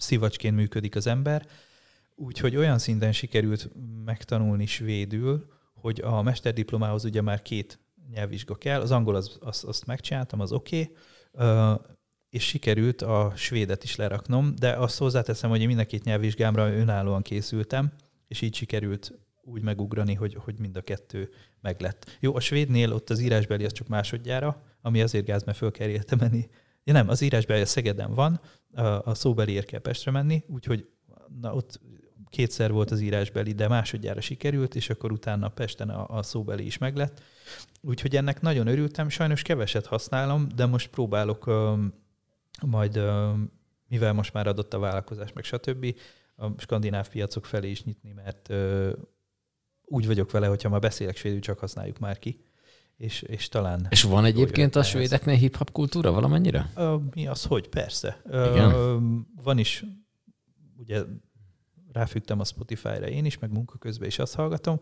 szivacsként 0.00 0.56
működik 0.56 0.96
az 0.96 1.06
ember. 1.06 1.46
Úgyhogy 2.14 2.56
olyan 2.56 2.78
szinten 2.78 3.12
sikerült 3.12 3.70
megtanulni 4.04 4.66
svédül, 4.66 5.46
hogy 5.74 6.00
a 6.00 6.22
mesterdiplomához 6.22 7.04
ugye 7.04 7.20
már 7.20 7.42
két 7.42 7.78
nyelvvizsga 8.10 8.54
kell. 8.54 8.80
Az 8.80 8.90
angol 8.90 9.14
az, 9.14 9.38
az, 9.40 9.64
azt 9.66 9.86
megcsináltam, 9.86 10.40
az 10.40 10.52
oké. 10.52 10.90
Okay 11.32 11.78
és 12.30 12.46
sikerült 12.46 13.02
a 13.02 13.32
svédet 13.36 13.84
is 13.84 13.96
leraknom, 13.96 14.54
de 14.58 14.72
azt 14.72 14.98
hozzáteszem, 14.98 15.50
hogy 15.50 15.60
én 15.60 15.66
mind 15.66 15.78
a 15.78 15.84
két 15.84 16.04
nyelvvizsgámra 16.04 16.72
önállóan 16.72 17.22
készültem, 17.22 17.92
és 18.28 18.40
így 18.40 18.54
sikerült 18.54 19.12
úgy 19.42 19.62
megugrani, 19.62 20.14
hogy, 20.14 20.34
hogy 20.34 20.58
mind 20.58 20.76
a 20.76 20.80
kettő 20.80 21.30
meglett. 21.60 22.16
Jó, 22.20 22.34
a 22.36 22.40
svédnél 22.40 22.92
ott 22.92 23.10
az 23.10 23.20
írásbeli 23.20 23.64
az 23.64 23.72
csak 23.72 23.88
másodjára, 23.88 24.62
ami 24.82 25.02
azért 25.02 25.24
gáz, 25.24 25.44
mert 25.44 25.58
föl 25.58 25.70
kell 25.70 25.88
érte 25.88 26.16
menni. 26.16 26.48
Ja 26.90 26.96
nem, 26.96 27.08
az 27.08 27.20
írásbeli 27.20 27.60
a 27.60 27.66
Szegeden 27.66 28.14
van, 28.14 28.40
a, 28.74 28.82
a 28.82 29.14
szóbeli 29.14 29.52
ér 29.52 29.64
kell 29.64 29.80
Pestre 29.80 30.10
menni, 30.10 30.44
úgyhogy 30.46 30.88
na, 31.40 31.54
ott 31.54 31.80
kétszer 32.28 32.72
volt 32.72 32.90
az 32.90 33.00
írásbeli, 33.00 33.52
de 33.52 33.68
másodjára 33.68 34.20
sikerült, 34.20 34.74
és 34.74 34.90
akkor 34.90 35.12
utána 35.12 35.48
Pesten 35.48 35.88
a, 35.88 36.16
a 36.16 36.22
szóbeli 36.22 36.66
is 36.66 36.78
meglett. 36.78 37.22
Úgyhogy 37.80 38.16
ennek 38.16 38.40
nagyon 38.40 38.66
örültem, 38.66 39.08
sajnos 39.08 39.42
keveset 39.42 39.86
használom, 39.86 40.48
de 40.54 40.66
most 40.66 40.90
próbálok 40.90 41.50
majd 42.66 43.00
mivel 43.88 44.12
most 44.12 44.32
már 44.32 44.46
adott 44.46 44.74
a 44.74 44.78
vállalkozás, 44.78 45.32
meg 45.32 45.44
stb., 45.44 45.96
a 46.36 46.46
skandináv 46.56 47.08
piacok 47.08 47.46
felé 47.46 47.70
is 47.70 47.84
nyitni, 47.84 48.12
mert 48.12 48.52
úgy 49.84 50.06
vagyok 50.06 50.30
vele, 50.30 50.46
hogyha 50.46 50.68
már 50.68 50.80
beszélek 50.80 51.16
svédül, 51.16 51.40
csak 51.40 51.58
használjuk 51.58 51.98
már 51.98 52.18
ki. 52.18 52.44
És, 53.00 53.22
és 53.22 53.48
talán... 53.48 53.86
És 53.90 54.02
van 54.02 54.24
egyébként 54.24 54.76
a 54.76 54.82
svédeknél 54.82 55.34
hip-hop 55.36 55.70
kultúra 55.70 56.10
valamennyire? 56.10 56.72
mi 57.14 57.26
az, 57.26 57.44
hogy? 57.44 57.68
Persze. 57.68 58.22
Igen? 58.26 58.72
van 59.42 59.58
is, 59.58 59.84
ugye 60.76 61.02
ráfügtem 61.92 62.40
a 62.40 62.44
Spotify-ra 62.44 63.08
én 63.08 63.24
is, 63.24 63.38
meg 63.38 63.52
munka 63.52 63.78
közben 63.78 64.08
is 64.08 64.18
azt 64.18 64.34
hallgatom, 64.34 64.80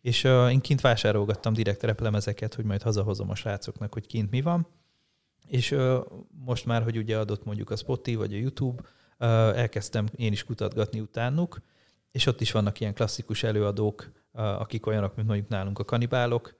és 0.00 0.24
én 0.24 0.60
kint 0.60 0.80
vásárolgattam 0.80 1.52
direkt 1.52 1.82
replemezeket, 1.82 2.54
hogy 2.54 2.64
majd 2.64 2.82
hazahozom 2.82 3.30
a 3.30 3.34
srácoknak, 3.34 3.92
hogy 3.92 4.06
kint 4.06 4.30
mi 4.30 4.40
van, 4.40 4.66
és 5.46 5.76
most 6.44 6.66
már, 6.66 6.82
hogy 6.82 6.96
ugye 6.96 7.18
adott 7.18 7.44
mondjuk 7.44 7.70
a 7.70 7.76
Spotify 7.76 8.16
vagy 8.16 8.32
a 8.32 8.36
YouTube, 8.36 8.82
elkezdtem 9.54 10.08
én 10.16 10.32
is 10.32 10.44
kutatgatni 10.44 11.00
utánuk, 11.00 11.60
és 12.10 12.26
ott 12.26 12.40
is 12.40 12.52
vannak 12.52 12.80
ilyen 12.80 12.94
klasszikus 12.94 13.42
előadók, 13.42 14.12
akik 14.32 14.86
olyanok, 14.86 15.16
mint 15.16 15.28
mondjuk 15.28 15.48
nálunk 15.48 15.78
a 15.78 15.84
kanibálok, 15.84 16.57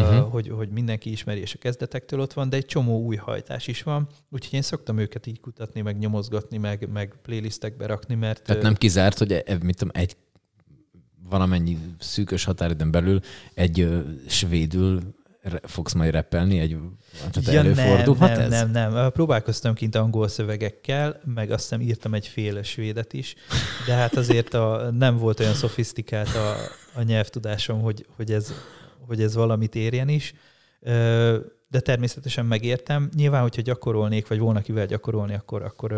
uh-huh. 0.00 0.30
hogy, 0.30 0.48
hogy 0.48 0.68
mindenki 0.68 1.10
ismeri, 1.10 1.40
és 1.40 1.54
a 1.54 1.58
kezdetektől 1.58 2.20
ott 2.20 2.32
van, 2.32 2.48
de 2.48 2.56
egy 2.56 2.66
csomó 2.66 3.00
új 3.00 3.16
hajtás 3.16 3.66
is 3.66 3.82
van, 3.82 4.08
úgyhogy 4.30 4.54
én 4.54 4.62
szoktam 4.62 4.98
őket 4.98 5.26
így 5.26 5.40
kutatni, 5.40 5.80
meg 5.80 5.98
nyomozgatni, 5.98 6.58
meg, 6.58 6.88
meg 6.92 7.14
playlistekbe 7.22 7.86
rakni, 7.86 8.14
mert... 8.14 8.42
Tehát 8.42 8.62
nem 8.62 8.74
kizárt, 8.74 9.18
hogy 9.18 9.32
e, 9.32 9.58
mit 9.62 9.76
tudom, 9.76 9.94
egy 9.94 10.16
valamennyi 11.28 11.78
szűkös 11.98 12.44
határidőn 12.44 12.90
belül 12.90 13.20
egy 13.54 13.80
ö, 13.80 14.00
svédül 14.28 15.00
fogsz 15.62 15.92
majd 15.92 16.10
repelni, 16.10 16.58
egy, 16.58 16.76
tehát 17.18 17.52
ja, 17.52 17.58
előfordulhat 17.58 18.30
nem, 18.30 18.40
ez? 18.40 18.50
Nem, 18.50 18.70
nem, 18.70 18.92
nem. 18.92 19.10
Próbálkoztam 19.12 19.74
kint 19.74 19.94
angol 19.94 20.28
szövegekkel, 20.28 21.20
meg 21.34 21.50
azt 21.50 21.62
hiszem 21.62 21.80
írtam 21.80 22.14
egy 22.14 22.26
fél 22.26 22.62
svédet 22.62 23.12
is, 23.12 23.34
de 23.86 23.94
hát 23.94 24.16
azért 24.16 24.54
a, 24.54 24.90
nem 24.90 25.16
volt 25.16 25.40
olyan 25.40 25.54
szofisztikált 25.54 26.34
a, 26.34 26.56
a 26.94 27.02
nyelvtudásom, 27.02 27.80
hogy, 27.80 28.06
hogy, 28.16 28.32
ez, 28.32 28.52
hogy 29.06 29.22
ez 29.22 29.34
valamit 29.34 29.74
érjen 29.74 30.08
is. 30.08 30.34
De 31.68 31.80
természetesen 31.80 32.46
megértem. 32.46 33.08
Nyilván, 33.16 33.42
hogyha 33.42 33.62
gyakorolnék, 33.62 34.28
vagy 34.28 34.38
volna 34.38 34.60
kivel 34.60 34.86
gyakorolni, 34.86 35.34
akkor, 35.34 35.62
akkor 35.62 35.92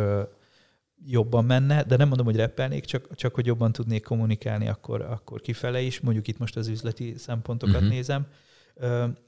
jobban 1.04 1.44
menne, 1.44 1.82
de 1.82 1.96
nem 1.96 2.09
mondom, 2.09 2.26
hogy 2.26 2.36
repelnék, 2.36 2.84
csak, 2.84 3.14
csak 3.14 3.34
hogy 3.34 3.46
jobban 3.46 3.72
tudnék 3.72 4.04
kommunikálni, 4.04 4.68
akkor, 4.68 5.00
akkor 5.00 5.40
kifele 5.40 5.80
is. 5.80 6.00
Mondjuk 6.00 6.28
itt 6.28 6.38
most 6.38 6.57
az 6.57 6.68
üzleti 6.68 7.14
szempontokat 7.16 7.74
uh-huh. 7.74 7.90
nézem 7.90 8.26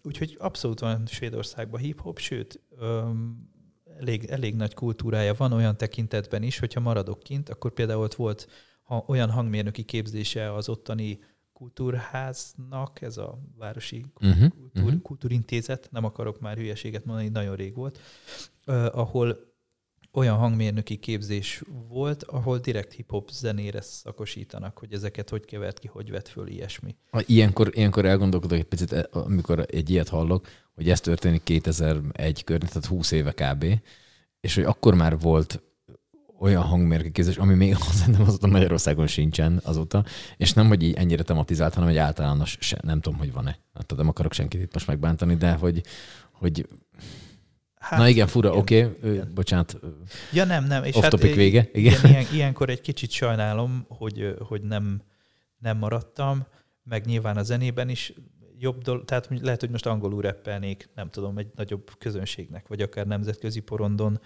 Úgyhogy 0.03 0.37
abszolút 0.39 0.81
van 0.81 1.07
Svédországban 1.07 1.81
hip-hop, 1.81 2.19
sőt, 2.19 2.61
elég, 3.99 4.25
elég 4.25 4.55
nagy 4.55 4.75
kultúrája 4.75 5.35
van 5.35 5.53
olyan 5.53 5.77
tekintetben 5.77 6.43
is, 6.43 6.59
hogyha 6.59 6.81
maradok 6.81 7.23
kint, 7.23 7.49
akkor 7.49 7.73
például 7.73 8.03
ott 8.03 8.15
volt 8.15 8.49
ha 8.83 9.05
olyan 9.07 9.31
hangmérnöki 9.31 9.83
képzése 9.83 10.55
az 10.55 10.69
ottani 10.69 11.19
kultúrháznak, 11.59 13.01
ez 13.03 13.17
a 13.17 13.39
Városi 13.57 14.05
uh-huh, 14.21 14.49
kultúr, 14.49 14.83
uh-huh. 14.85 15.03
Kultúrintézet, 15.03 15.89
nem 15.91 16.05
akarok 16.05 16.41
már 16.41 16.57
hülyeséget 16.57 17.05
mondani, 17.05 17.29
nagyon 17.29 17.57
rég 17.57 17.75
volt, 17.75 18.01
ahol 18.93 19.47
olyan 20.13 20.37
hangmérnöki 20.37 20.97
képzés 20.97 21.63
volt, 21.89 22.23
ahol 22.23 22.59
direkt 22.59 22.93
hip-hop 22.93 23.31
zenére 23.31 23.81
szakosítanak, 23.81 24.79
hogy 24.79 24.93
ezeket 24.93 25.29
hogy 25.29 25.45
kevert 25.45 25.79
ki, 25.79 25.87
hogy 25.87 26.11
vett 26.11 26.29
föl 26.29 26.47
ilyesmi. 26.49 26.97
Ilyenkor, 27.27 27.71
ilyenkor 27.75 28.05
elgondolkodok 28.05 28.59
egy 28.59 28.65
picit, 28.65 28.93
eh, 28.93 29.03
amikor 29.11 29.67
egy 29.71 29.91
ilyet 29.91 30.09
hallok, 30.09 30.47
hogy 30.75 30.91
ez 30.91 31.01
történik 31.01 31.43
2001 31.43 32.45
környék, 32.45 32.69
tehát 32.69 32.89
20 32.89 33.11
éve 33.11 33.33
kb. 33.33 33.65
És 34.41 34.55
hogy 34.55 34.65
akkor 34.65 34.95
már 34.95 35.19
volt 35.19 35.63
olyan 36.39 36.63
hangmérnöki 36.63 37.11
képzés, 37.11 37.37
ami 37.37 37.55
még 37.55 37.77
szerintem 38.01 38.27
azóta 38.27 38.47
Magyarországon 38.47 39.07
sincsen 39.07 39.61
azóta, 39.65 40.05
és 40.37 40.53
nem, 40.53 40.69
hogy 40.69 40.83
így 40.83 40.95
ennyire 40.95 41.23
tematizált, 41.23 41.75
hanem 41.75 41.89
egy 41.89 41.97
általános, 41.97 42.57
se, 42.61 42.79
nem 42.83 43.01
tudom, 43.01 43.19
hogy 43.19 43.33
van-e. 43.33 43.59
Hát 43.75 43.97
nem 43.97 44.09
akarok 44.09 44.33
senkit 44.33 44.61
itt 44.61 44.73
most 44.73 44.87
megbántani, 44.87 45.35
de 45.35 45.53
hogy, 45.53 45.83
hogy 46.33 46.67
Hát, 47.79 47.99
Na 47.99 48.09
igen, 48.09 48.27
fura, 48.27 48.53
oké, 48.53 48.85
okay. 48.85 49.21
bocsánat. 49.35 49.79
Ja 50.33 50.45
nem, 50.45 50.65
nem. 50.65 50.85
És 50.85 50.95
Off 50.95 51.03
hát 51.03 51.11
topic 51.11 51.35
vége. 51.35 51.69
Igen. 51.73 51.93
Igen, 51.93 52.11
ilyen, 52.11 52.25
ilyenkor 52.33 52.71
egy 52.71 52.81
kicsit 52.81 53.11
sajnálom, 53.11 53.85
hogy, 53.89 54.37
hogy 54.39 54.63
nem, 54.63 55.03
nem 55.59 55.79
maradtam, 55.79 56.47
meg 56.83 57.05
nyilván 57.05 57.37
a 57.37 57.43
zenében 57.43 57.89
is 57.89 58.13
jobb 58.59 58.83
dolog, 58.83 59.05
tehát 59.05 59.29
lehet, 59.41 59.61
hogy 59.61 59.71
most 59.71 59.87
angolul 59.87 60.23
reppelnék, 60.23 60.89
nem 60.95 61.11
tudom, 61.11 61.39
egy 61.39 61.51
nagyobb 61.55 61.91
közönségnek, 61.99 62.69
vagy 62.69 62.83
akár 62.83 63.07
nemzetközi 63.07 63.61
porondon, 63.61 64.21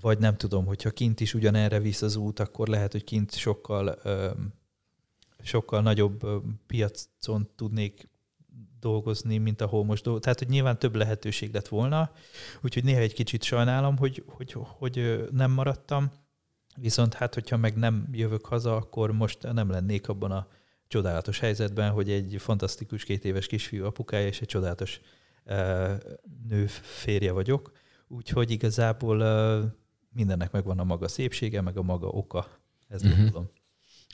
vagy 0.00 0.18
nem 0.18 0.36
tudom, 0.36 0.66
hogyha 0.66 0.90
kint 0.90 1.20
is 1.20 1.34
ugyanerre 1.34 1.78
visz 1.78 2.02
az 2.02 2.16
út, 2.16 2.38
akkor 2.38 2.68
lehet, 2.68 2.92
hogy 2.92 3.04
kint 3.04 3.34
sokkal, 3.34 3.98
sokkal 5.42 5.82
nagyobb 5.82 6.26
piacon 6.66 7.50
tudnék 7.56 8.08
dolgozni, 8.80 9.38
mint 9.38 9.60
ahol 9.60 9.84
most 9.84 10.02
dolgozni. 10.02 10.24
Tehát, 10.24 10.38
hogy 10.38 10.48
nyilván 10.48 10.78
több 10.78 10.94
lehetőség 10.94 11.52
lett 11.52 11.68
volna, 11.68 12.12
úgyhogy 12.62 12.84
néha 12.84 13.00
egy 13.00 13.14
kicsit 13.14 13.42
sajnálom, 13.42 13.96
hogy, 13.96 14.24
hogy, 14.26 14.52
hogy 14.56 15.26
nem 15.32 15.50
maradtam, 15.50 16.10
viszont 16.76 17.14
hát, 17.14 17.34
hogyha 17.34 17.56
meg 17.56 17.76
nem 17.76 18.08
jövök 18.12 18.46
haza, 18.46 18.76
akkor 18.76 19.12
most 19.12 19.52
nem 19.52 19.70
lennék 19.70 20.08
abban 20.08 20.30
a 20.30 20.48
csodálatos 20.88 21.38
helyzetben, 21.38 21.90
hogy 21.90 22.10
egy 22.10 22.36
fantasztikus 22.38 23.04
két 23.04 23.24
éves 23.24 23.46
kisfiú 23.46 23.84
apukája 23.84 24.26
és 24.26 24.40
egy 24.40 24.48
csodálatos 24.48 25.00
nő 26.48 26.66
férje 26.82 27.32
vagyok. 27.32 27.72
Úgyhogy 28.08 28.50
igazából 28.50 29.22
mindennek 30.14 30.50
megvan 30.50 30.78
a 30.78 30.84
maga 30.84 31.08
szépsége, 31.08 31.60
meg 31.60 31.76
a 31.76 31.82
maga 31.82 32.06
oka. 32.06 32.46
Ez 32.88 33.02
uh-huh. 33.02 33.26
tudom. 33.26 33.50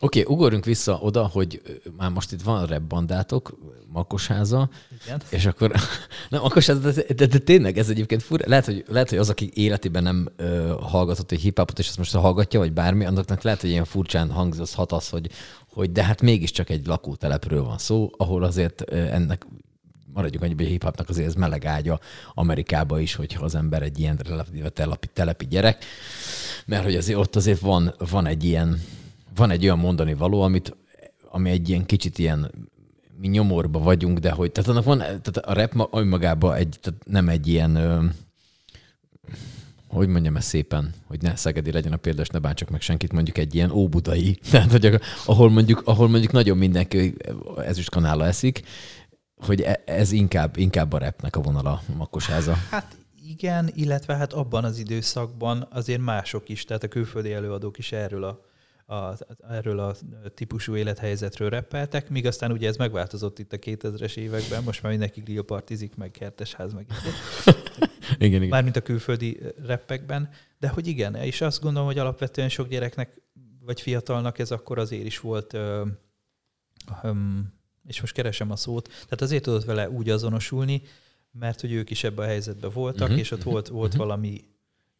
Oké, 0.00 0.20
okay, 0.20 0.34
ugorjunk 0.34 0.64
vissza 0.64 0.98
oda, 1.02 1.26
hogy 1.26 1.62
már 1.96 2.10
most 2.10 2.32
itt 2.32 2.42
van 2.42 2.66
rap 2.66 2.82
bandátok, 2.82 3.58
Makosháza, 3.86 4.68
Igen. 5.04 5.20
és 5.30 5.46
akkor, 5.46 5.72
nem, 6.30 6.40
Makosháza, 6.40 6.90
de, 6.90 7.14
de, 7.14 7.26
de, 7.26 7.38
tényleg 7.38 7.78
ez 7.78 7.88
egyébként 7.88 8.22
fura. 8.22 8.44
Lehet, 8.48 8.64
hogy, 8.64 8.84
lehet, 8.88 9.08
hogy 9.08 9.18
az, 9.18 9.28
aki 9.28 9.50
életében 9.54 10.02
nem 10.02 10.28
ö, 10.36 10.74
hallgatott 10.80 11.30
egy 11.30 11.40
hip-hopot, 11.40 11.78
és 11.78 11.88
ezt 11.88 11.98
most 11.98 12.14
hallgatja, 12.14 12.58
vagy 12.58 12.72
bármi, 12.72 13.04
annak 13.04 13.42
lehet, 13.42 13.60
hogy 13.60 13.70
ilyen 13.70 13.84
furcsán 13.84 14.30
hangzhat 14.30 14.92
az, 14.92 15.08
hogy, 15.08 15.30
hogy 15.72 15.92
de 15.92 16.04
hát 16.04 16.22
mégiscsak 16.22 16.70
egy 16.70 16.86
lakótelepről 16.86 17.62
van 17.62 17.78
szó, 17.78 18.10
ahol 18.16 18.44
azért 18.44 18.80
ennek 18.90 19.46
maradjunk 20.14 20.44
annyiban, 20.44 20.64
hogy 20.64 20.72
hip-hopnak 20.72 21.08
azért 21.08 21.26
ez 21.26 21.34
meleg 21.34 21.64
ágya 21.64 22.00
Amerikába 22.34 23.00
is, 23.00 23.14
hogyha 23.14 23.44
az 23.44 23.54
ember 23.54 23.82
egy 23.82 23.98
ilyen 23.98 24.20
relatíve 24.28 24.68
telepi, 24.68 25.06
telepi 25.12 25.46
gyerek, 25.46 25.84
mert 26.66 26.84
hogy 26.84 26.96
azért 26.96 27.18
ott 27.18 27.36
azért 27.36 27.60
van, 27.60 27.94
van 28.10 28.26
egy 28.26 28.44
ilyen, 28.44 28.82
van 29.34 29.50
egy 29.50 29.64
olyan 29.64 29.78
mondani 29.78 30.14
való, 30.14 30.42
amit, 30.42 30.76
ami 31.30 31.50
egy 31.50 31.68
ilyen 31.68 31.86
kicsit 31.86 32.18
ilyen 32.18 32.50
mi 33.20 33.28
nyomorba 33.28 33.78
vagyunk, 33.78 34.18
de 34.18 34.30
hogy, 34.30 34.52
tehát 34.52 34.70
annak 34.70 34.84
van, 34.84 34.98
tehát 34.98 35.36
a 35.36 35.52
rap 35.52 35.94
önmagában 35.94 36.54
egy, 36.54 36.78
tehát 36.80 37.00
nem 37.06 37.28
egy 37.28 37.46
ilyen, 37.46 37.76
ö, 37.76 38.04
hogy 39.88 40.08
mondjam 40.08 40.36
ezt 40.36 40.48
szépen, 40.48 40.94
hogy 41.06 41.22
ne 41.22 41.36
Szegedi 41.36 41.72
legyen 41.72 41.92
a 41.92 41.96
példa, 41.96 42.22
és 42.22 42.28
ne 42.28 42.38
bántsak 42.38 42.70
meg 42.70 42.80
senkit, 42.80 43.12
mondjuk 43.12 43.38
egy 43.38 43.54
ilyen 43.54 43.70
óbudai, 43.70 44.38
tehát 44.50 44.70
hogy 44.70 45.00
ahol 45.26 45.50
mondjuk, 45.50 45.82
ahol 45.84 46.08
mondjuk 46.08 46.32
nagyon 46.32 46.56
mindenki 46.56 47.14
ezüst 47.64 47.90
kanála 47.90 48.26
eszik, 48.26 48.62
hogy 49.36 49.60
e, 49.60 49.82
ez 49.84 50.12
inkább, 50.12 50.56
inkább 50.56 50.92
a 50.92 50.98
repnek 50.98 51.36
a 51.36 51.40
vonala, 51.40 51.82
a 51.88 51.96
makosháza. 51.96 52.54
Hát 52.70 52.96
igen, 53.26 53.70
illetve 53.74 54.16
hát 54.16 54.32
abban 54.32 54.64
az 54.64 54.78
időszakban 54.78 55.66
azért 55.70 56.00
mások 56.00 56.48
is, 56.48 56.64
tehát 56.64 56.82
a 56.82 56.88
külföldi 56.88 57.32
előadók 57.32 57.78
is 57.78 57.92
erről 57.92 58.24
a, 58.24 58.40
a, 58.94 59.18
erről 59.50 59.78
a 59.78 59.94
típusú 60.34 60.76
élethelyzetről 60.76 61.48
reppeltek, 61.48 62.08
míg 62.08 62.26
aztán 62.26 62.52
ugye 62.52 62.68
ez 62.68 62.76
megváltozott 62.76 63.38
itt 63.38 63.52
a 63.52 63.58
2000-es 63.58 64.16
években, 64.16 64.62
most 64.62 64.82
már 64.82 64.90
mindenki 64.90 65.20
grillpartizik, 65.20 65.96
meg 65.96 66.10
kertesház, 66.10 66.72
meg 66.72 66.86
igen, 68.18 68.36
igen. 68.36 68.48
Mármint 68.48 68.76
a 68.76 68.80
külföldi 68.80 69.40
reppekben, 69.66 70.28
de 70.58 70.68
hogy 70.68 70.86
igen, 70.86 71.14
és 71.14 71.40
azt 71.40 71.60
gondolom, 71.60 71.86
hogy 71.86 71.98
alapvetően 71.98 72.48
sok 72.48 72.68
gyereknek, 72.68 73.22
vagy 73.60 73.80
fiatalnak 73.80 74.38
ez 74.38 74.50
akkor 74.50 74.78
azért 74.78 75.04
is 75.04 75.20
volt 75.20 75.52
ö, 75.52 75.86
ö, 77.02 77.10
és 77.86 78.00
most 78.00 78.14
keresem 78.14 78.50
a 78.50 78.56
szót, 78.56 78.88
tehát 78.88 79.20
azért 79.22 79.42
tudott 79.42 79.64
vele 79.64 79.90
úgy 79.90 80.10
azonosulni, 80.10 80.82
mert 81.32 81.60
hogy 81.60 81.72
ők 81.72 81.90
is 81.90 82.04
ebben 82.04 82.24
a 82.24 82.28
helyzetben 82.28 82.70
voltak, 82.70 83.02
uh-huh. 83.02 83.18
és 83.18 83.30
ott 83.30 83.42
volt, 83.42 83.68
volt 83.68 83.92
uh-huh. 83.92 84.06
valami 84.06 84.44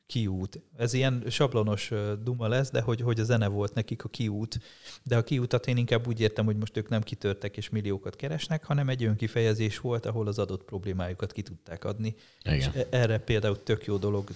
kiút. 0.07 0.61
Ez 0.77 0.93
ilyen 0.93 1.25
sablonos 1.29 1.91
duma 2.23 2.49
lesz, 2.49 2.71
de 2.71 2.81
hogy, 2.81 3.01
hogy 3.01 3.21
a 3.21 3.25
zene 3.25 3.47
volt 3.47 3.75
nekik 3.75 4.05
a 4.05 4.09
kiút. 4.09 4.61
De 5.03 5.17
a 5.17 5.23
kiútat 5.23 5.67
én 5.67 5.77
inkább 5.77 6.07
úgy 6.07 6.21
értem, 6.21 6.45
hogy 6.45 6.57
most 6.57 6.77
ők 6.77 6.89
nem 6.89 7.03
kitörtek 7.03 7.57
és 7.57 7.69
milliókat 7.69 8.17
keresnek, 8.17 8.65
hanem 8.65 8.89
egy 8.89 9.05
önkifejezés 9.05 9.79
volt, 9.79 10.07
ahol 10.07 10.27
az 10.27 10.39
adott 10.39 10.65
problémájukat 10.65 11.33
ki 11.33 11.43
tudták 11.43 11.85
adni. 11.85 12.15
Igen. 12.43 12.57
És 12.57 12.67
e- 12.67 12.87
erre 12.91 13.19
például 13.19 13.63
tök 13.63 13.85
jó 13.85 13.97
dolog 13.97 14.31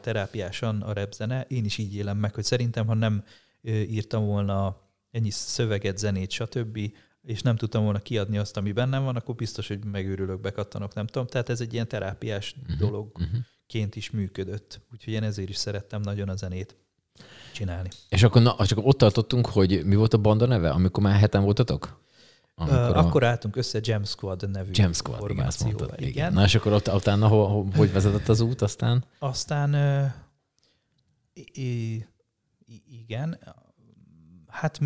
terápiásan 0.00 0.82
a 0.82 0.92
repzene. 0.92 1.46
Én 1.48 1.64
is 1.64 1.78
így 1.78 1.94
élem 1.94 2.18
meg, 2.18 2.34
hogy 2.34 2.44
szerintem, 2.44 2.86
ha 2.86 2.94
nem 2.94 3.24
írtam 3.66 4.24
volna 4.26 4.80
ennyi 5.10 5.30
szöveget, 5.30 5.98
zenét, 5.98 6.30
stb., 6.30 6.78
és 7.24 7.42
nem 7.42 7.56
tudtam 7.56 7.82
volna 7.82 7.98
kiadni 7.98 8.38
azt, 8.38 8.56
ami 8.56 8.72
bennem 8.72 9.04
van, 9.04 9.16
akkor 9.16 9.34
biztos, 9.34 9.68
hogy 9.68 9.84
megőrülök, 9.84 10.40
bekattanok, 10.40 10.94
nem 10.94 11.06
tudom. 11.06 11.26
Tehát 11.26 11.48
ez 11.48 11.60
egy 11.60 11.72
ilyen 11.72 11.88
terápiás 11.88 12.54
uh-huh, 12.62 12.78
dologként 12.78 13.96
is 13.96 14.10
működött. 14.10 14.80
Úgyhogy 14.92 15.12
én 15.12 15.22
ezért 15.22 15.48
is 15.48 15.56
szerettem 15.56 16.00
nagyon 16.00 16.28
a 16.28 16.36
zenét 16.36 16.76
csinálni. 17.52 17.88
És 18.08 18.22
akkor, 18.22 18.42
na, 18.42 18.66
csak 18.66 18.78
ott 18.82 18.98
tartottunk, 18.98 19.46
hogy 19.46 19.84
mi 19.84 19.94
volt 19.94 20.14
a 20.14 20.18
banda 20.18 20.46
neve, 20.46 20.70
amikor 20.70 21.02
már 21.02 21.18
heten 21.18 21.42
voltatok? 21.42 22.02
Amikor 22.54 22.78
uh, 22.78 22.96
a... 22.96 23.06
Akkor 23.06 23.24
álltunk 23.24 23.56
össze 23.56 23.78
Jam 23.82 24.04
Squad 24.04 24.50
nevű 24.50 24.70
Jam 24.72 24.92
Squad, 24.92 25.30
igen, 25.30 25.46
azt 25.46 25.64
mondtad, 25.64 25.94
igen. 25.96 26.08
igen. 26.08 26.32
Na 26.32 26.44
és 26.44 26.54
akkor 26.54 26.72
ott, 26.72 26.92
utána 26.92 27.28
ho, 27.28 27.44
ho, 27.44 27.64
hogy 27.76 27.92
vezetett 27.92 28.28
az 28.28 28.40
út 28.40 28.62
aztán? 28.62 29.04
Aztán 29.18 29.74
uh, 29.74 30.12
i, 31.52 32.06
i, 32.66 32.82
igen, 32.88 33.38
Hát 34.54 34.80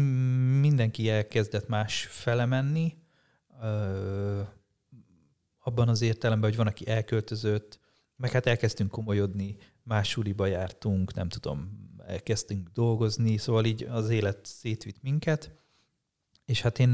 mindenki 0.60 1.10
elkezdett 1.10 1.68
más 1.68 2.06
fele 2.10 2.46
menni, 2.46 2.96
abban 5.62 5.88
az 5.88 6.02
értelemben, 6.02 6.48
hogy 6.48 6.58
van, 6.58 6.66
aki 6.66 6.88
elköltözött, 6.88 7.78
meg 8.16 8.30
hát 8.30 8.46
elkezdtünk 8.46 8.90
komolyodni, 8.90 9.56
más 9.82 10.08
suliba 10.08 10.46
jártunk, 10.46 11.14
nem 11.14 11.28
tudom, 11.28 11.88
elkezdtünk 12.06 12.68
dolgozni, 12.68 13.36
szóval 13.36 13.64
így 13.64 13.82
az 13.82 14.10
élet 14.10 14.38
szétvitt 14.42 15.02
minket, 15.02 15.50
és 16.44 16.62
hát 16.62 16.78
én 16.78 16.88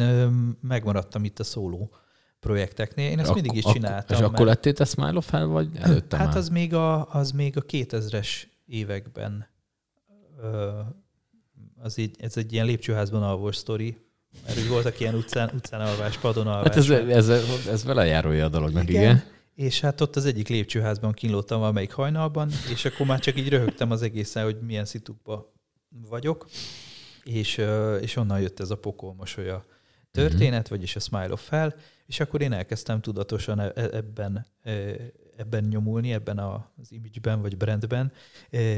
megmaradtam 0.61 1.25
itt 1.25 1.39
a 1.39 1.45
szóló 1.45 1.95
projekteknél. 2.41 3.11
Én 3.11 3.19
ezt 3.19 3.31
Ak- 3.31 3.41
mindig 3.43 3.57
is 3.57 3.73
csináltam. 3.73 4.17
És 4.17 4.23
mert... 4.23 4.33
akkor 4.33 4.47
lettél 4.47 4.73
te 4.73 4.85
Smile 4.85 5.17
of 5.17 5.31
Hell, 5.31 5.45
vagy 5.45 5.77
előtte 5.77 6.17
Hát 6.17 6.27
már? 6.27 6.37
az 6.37 6.49
még, 6.49 6.75
a, 6.75 7.15
az 7.15 7.31
még 7.31 7.57
a 7.57 7.63
2000-es 7.63 8.29
években 8.67 9.49
az 11.85 11.99
így, 11.99 12.17
ez 12.19 12.37
egy 12.37 12.53
ilyen 12.53 12.67
lépcsőházban 12.67 13.23
alvós 13.23 13.57
sztori, 13.57 13.97
mert 14.47 14.59
úgy 14.59 14.69
voltak 14.69 15.01
ilyen 15.01 15.15
utcán, 15.15 15.51
utcán 15.55 15.81
alvás, 15.81 16.19
padon 16.19 16.47
alvás. 16.47 16.65
Hát 16.65 16.77
ez, 16.77 16.91
ez, 16.91 17.29
ez, 17.29 17.67
ez 17.67 17.85
vele 17.85 18.07
járója 18.07 18.45
a 18.45 18.49
dolognak, 18.49 18.89
igen. 18.89 19.03
igen. 19.03 19.25
És 19.55 19.81
hát 19.81 20.01
ott 20.01 20.17
az 20.17 20.25
egyik 20.25 20.49
lépcsőházban 20.49 21.13
kínlottam 21.13 21.61
valamelyik 21.61 21.93
hajnalban, 21.93 22.51
és 22.73 22.85
akkor 22.85 23.07
már 23.07 23.19
csak 23.19 23.39
így 23.39 23.49
röhögtem 23.49 23.91
az 23.91 24.03
egészen, 24.03 24.45
hogy 24.45 24.57
milyen 24.61 24.85
szitukba 24.85 25.53
vagyok, 26.09 26.47
és, 27.25 27.65
és 28.01 28.17
onnan 28.17 28.41
jött 28.41 28.61
ez 28.61 28.71
a 28.71 28.77
pokol 28.77 29.15
mosolya 29.15 29.65
történet, 30.11 30.61
mm-hmm. 30.61 30.69
vagyis 30.69 30.97
a 30.97 31.01
Smile 31.01 31.33
of 31.33 31.49
Hell, 31.49 31.75
és 32.07 32.21
akkor 32.21 32.41
én 32.41 32.53
elkezdtem 32.53 33.01
tudatosan 33.01 33.61
e, 33.61 33.73
e, 33.75 33.89
ebben 33.93 34.47
ebben 35.37 35.65
nyomulni, 35.65 36.13
ebben 36.13 36.39
az 36.39 36.93
image-ben 36.93 37.41
vagy 37.41 37.57
brandben, 37.57 38.13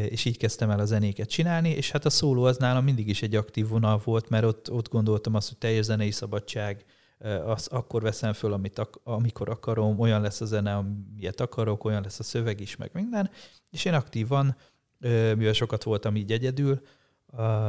és 0.09 0.25
így 0.25 0.37
kezdtem 0.37 0.71
el 0.71 0.81
a 0.81 0.85
zenéket 0.85 1.29
csinálni, 1.29 1.69
és 1.69 1.91
hát 1.91 2.05
a 2.05 2.11
szóló 2.11 2.45
az 2.45 2.57
nálam 2.57 2.85
mindig 2.85 3.09
is 3.09 3.23
egy 3.23 3.35
aktív 3.35 3.69
vonal 3.69 4.01
volt, 4.05 4.29
mert 4.29 4.45
ott, 4.45 4.71
ott 4.71 4.89
gondoltam 4.89 5.35
azt, 5.35 5.49
hogy 5.49 5.59
teljes 5.59 5.85
zenei 5.85 6.11
szabadság, 6.11 6.85
azt 7.45 7.73
akkor 7.73 8.03
veszem 8.03 8.33
föl, 8.33 8.53
amit 8.53 8.79
ak- 8.79 9.01
amikor 9.05 9.49
akarom, 9.49 10.01
olyan 10.01 10.21
lesz 10.21 10.41
a 10.41 10.45
zene, 10.45 10.75
amilyet 10.75 11.41
akarok, 11.41 11.85
olyan 11.85 12.03
lesz 12.03 12.19
a 12.19 12.23
szöveg 12.23 12.61
is, 12.61 12.77
meg 12.77 12.91
minden, 12.93 13.31
és 13.71 13.85
én 13.85 13.95
aktívan, 13.95 14.57
mivel 15.37 15.53
sokat 15.53 15.83
voltam 15.83 16.17
így 16.17 16.33
egyedül, 16.33 16.81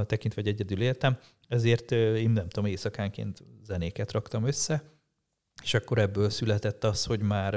tekintve, 0.05 0.41
hogy 0.41 0.51
egyedül 0.51 0.81
éltem, 0.81 1.17
ezért 1.47 1.91
én 1.91 2.29
nem 2.29 2.47
tudom, 2.47 2.69
éjszakánként 2.69 3.43
zenéket 3.63 4.11
raktam 4.11 4.45
össze, 4.45 4.83
és 5.63 5.73
akkor 5.73 5.97
ebből 5.97 6.29
született 6.29 6.83
az, 6.83 7.05
hogy 7.05 7.19
már, 7.19 7.53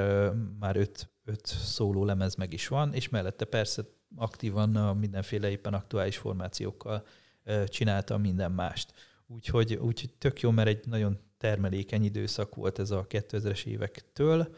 már 0.59 0.77
öt, 0.77 1.11
öt 1.31 1.47
szóló 1.47 2.05
lemez 2.05 2.35
meg 2.35 2.53
is 2.53 2.69
van, 2.69 2.95
és 2.95 3.09
mellette 3.09 3.45
persze 3.45 3.83
aktívan 4.17 4.97
mindenféle 4.97 5.51
éppen 5.51 5.75
aktuális 5.75 6.17
formációkkal 6.17 7.07
csináltam 7.67 8.21
minden 8.21 8.53
mást. 8.53 8.93
Úgyhogy, 9.27 9.75
úgyhogy 9.75 10.11
tök 10.13 10.41
jó, 10.41 10.51
mert 10.51 10.69
egy 10.69 10.87
nagyon 10.87 11.19
termelékeny 11.39 12.05
időszak 12.05 12.55
volt 12.55 12.79
ez 12.79 12.91
a 12.91 13.07
2000-es 13.07 13.65
évektől. 13.65 14.55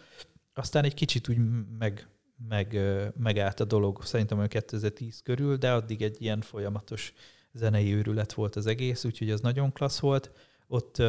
Aztán 0.55 0.85
egy 0.85 0.95
kicsit 0.95 1.29
úgy 1.29 1.39
meg, 1.79 2.09
meg, 2.49 2.79
megállt 3.16 3.61
a 3.61 3.64
dolog, 3.64 4.03
szerintem 4.05 4.37
olyan 4.37 4.49
2010 4.49 5.23
körül, 5.23 5.57
de 5.57 5.73
addig 5.73 6.03
egy 6.03 6.23
ilyen 6.23 6.41
folyamatos 6.41 7.12
zenei 7.53 7.95
őrület 7.95 8.33
volt 8.33 8.57
az 8.57 8.66
egész, 8.66 9.05
úgyhogy 9.05 9.31
az 9.31 9.41
nagyon 9.41 9.73
klassz 9.73 9.99
volt. 9.99 10.31
Ott 10.66 11.03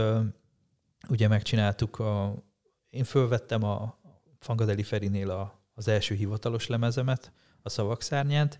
ugye 1.10 1.28
megcsináltuk 1.28 2.00
a... 2.00 2.44
Én 2.90 3.04
fölvettem 3.04 3.64
a 3.64 4.00
Fangadeli 4.44 4.84
Ferinél 4.84 5.30
a, 5.30 5.64
az 5.74 5.88
első 5.88 6.16
hivatalos 6.16 6.68
lemezemet, 6.68 7.32
a 7.62 7.70
szavak 7.70 8.02
szárnyát, 8.02 8.60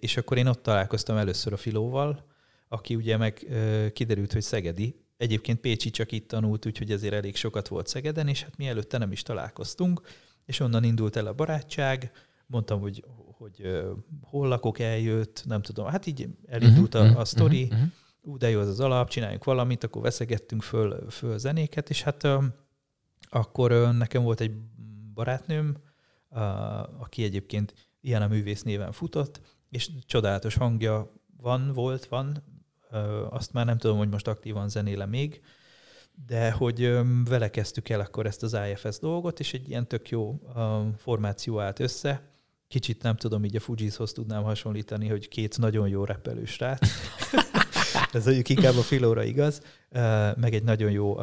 és 0.00 0.16
akkor 0.16 0.36
én 0.36 0.46
ott 0.46 0.62
találkoztam 0.62 1.16
először 1.16 1.52
a 1.52 1.56
Filóval, 1.56 2.26
aki 2.68 2.94
ugye 2.94 3.16
meg 3.16 3.46
kiderült, 3.92 4.32
hogy 4.32 4.42
Szegedi. 4.42 5.04
Egyébként 5.16 5.60
Pécsi 5.60 5.90
csak 5.90 6.12
itt 6.12 6.28
tanult, 6.28 6.66
úgyhogy 6.66 6.90
ezért 6.90 7.14
elég 7.14 7.36
sokat 7.36 7.68
volt 7.68 7.86
Szegeden, 7.86 8.28
és 8.28 8.42
hát 8.42 8.56
mi 8.56 8.66
előtte 8.66 8.98
nem 8.98 9.12
is 9.12 9.22
találkoztunk, 9.22 10.00
és 10.44 10.60
onnan 10.60 10.84
indult 10.84 11.16
el 11.16 11.26
a 11.26 11.32
barátság, 11.32 12.12
mondtam, 12.46 12.80
hogy, 12.80 13.04
hogy 13.38 13.82
hol 14.22 14.48
lakok, 14.48 14.78
eljött, 14.78 15.42
nem 15.46 15.62
tudom, 15.62 15.86
hát 15.86 16.06
így 16.06 16.28
elindult 16.46 16.94
a, 16.94 17.18
a 17.18 17.24
sztori, 17.24 17.62
uh-huh, 17.62 17.78
uh-huh 17.78 17.92
ú, 18.22 18.36
de 18.36 18.50
jó 18.50 18.60
az 18.60 18.68
az 18.68 18.80
alap, 18.80 19.08
csináljunk 19.08 19.44
valamit, 19.44 19.84
akkor 19.84 20.02
veszegettünk 20.02 20.62
föl, 20.62 21.10
föl 21.10 21.38
zenéket, 21.38 21.90
és 21.90 22.02
hát 22.02 22.28
akkor 23.30 23.94
nekem 23.94 24.22
volt 24.22 24.40
egy 24.40 24.52
barátnőm, 25.14 25.76
aki 26.98 27.22
egyébként 27.22 27.74
ilyen 28.00 28.22
a 28.22 28.28
művész 28.28 28.62
néven 28.62 28.92
futott, 28.92 29.40
és 29.70 29.90
csodálatos 30.06 30.54
hangja 30.54 31.12
van, 31.36 31.72
volt, 31.72 32.06
van, 32.06 32.44
azt 33.30 33.52
már 33.52 33.66
nem 33.66 33.78
tudom, 33.78 33.98
hogy 33.98 34.08
most 34.08 34.28
aktívan 34.28 34.68
zenéle 34.68 35.06
még, 35.06 35.40
de 36.26 36.52
hogy 36.52 36.98
vele 37.24 37.50
kezdtük 37.50 37.88
el 37.88 38.00
akkor 38.00 38.26
ezt 38.26 38.42
az 38.42 38.56
IFS 38.70 38.98
dolgot, 38.98 39.40
és 39.40 39.54
egy 39.54 39.68
ilyen 39.68 39.88
tök 39.88 40.08
jó 40.08 40.40
formáció 40.96 41.60
állt 41.60 41.78
össze. 41.78 42.28
Kicsit 42.68 43.02
nem 43.02 43.16
tudom, 43.16 43.44
így 43.44 43.56
a 43.56 43.60
Fujishoz 43.60 44.12
tudnám 44.12 44.42
hasonlítani, 44.42 45.08
hogy 45.08 45.28
két 45.28 45.58
nagyon 45.58 45.88
jó 45.88 46.04
repelős 46.04 46.58
rát. 46.58 46.86
Ez 48.12 48.24
mondjuk 48.24 48.48
inkább 48.48 48.76
a 48.76 48.82
filóra 48.82 49.22
igaz, 49.22 49.62
meg 50.36 50.54
egy 50.54 50.62
nagyon 50.62 50.90
jó 50.90 51.16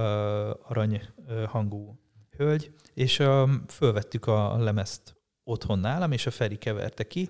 arany 0.63 1.01
hangú 1.45 1.99
hölgy, 2.37 2.71
és 2.93 3.23
fölvettük 3.67 4.25
a 4.25 4.57
lemezt 4.57 5.15
otthon 5.43 5.79
nálam, 5.79 6.11
és 6.11 6.25
a 6.25 6.31
Feri 6.31 6.57
keverte 6.57 7.07
ki, 7.07 7.29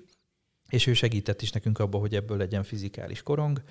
és 0.69 0.87
ő 0.87 0.93
segített 0.93 1.41
is 1.41 1.51
nekünk 1.51 1.79
abban, 1.79 1.99
hogy 1.99 2.15
ebből 2.15 2.37
legyen 2.37 2.63
fizikális 2.63 3.23
korong, 3.23 3.61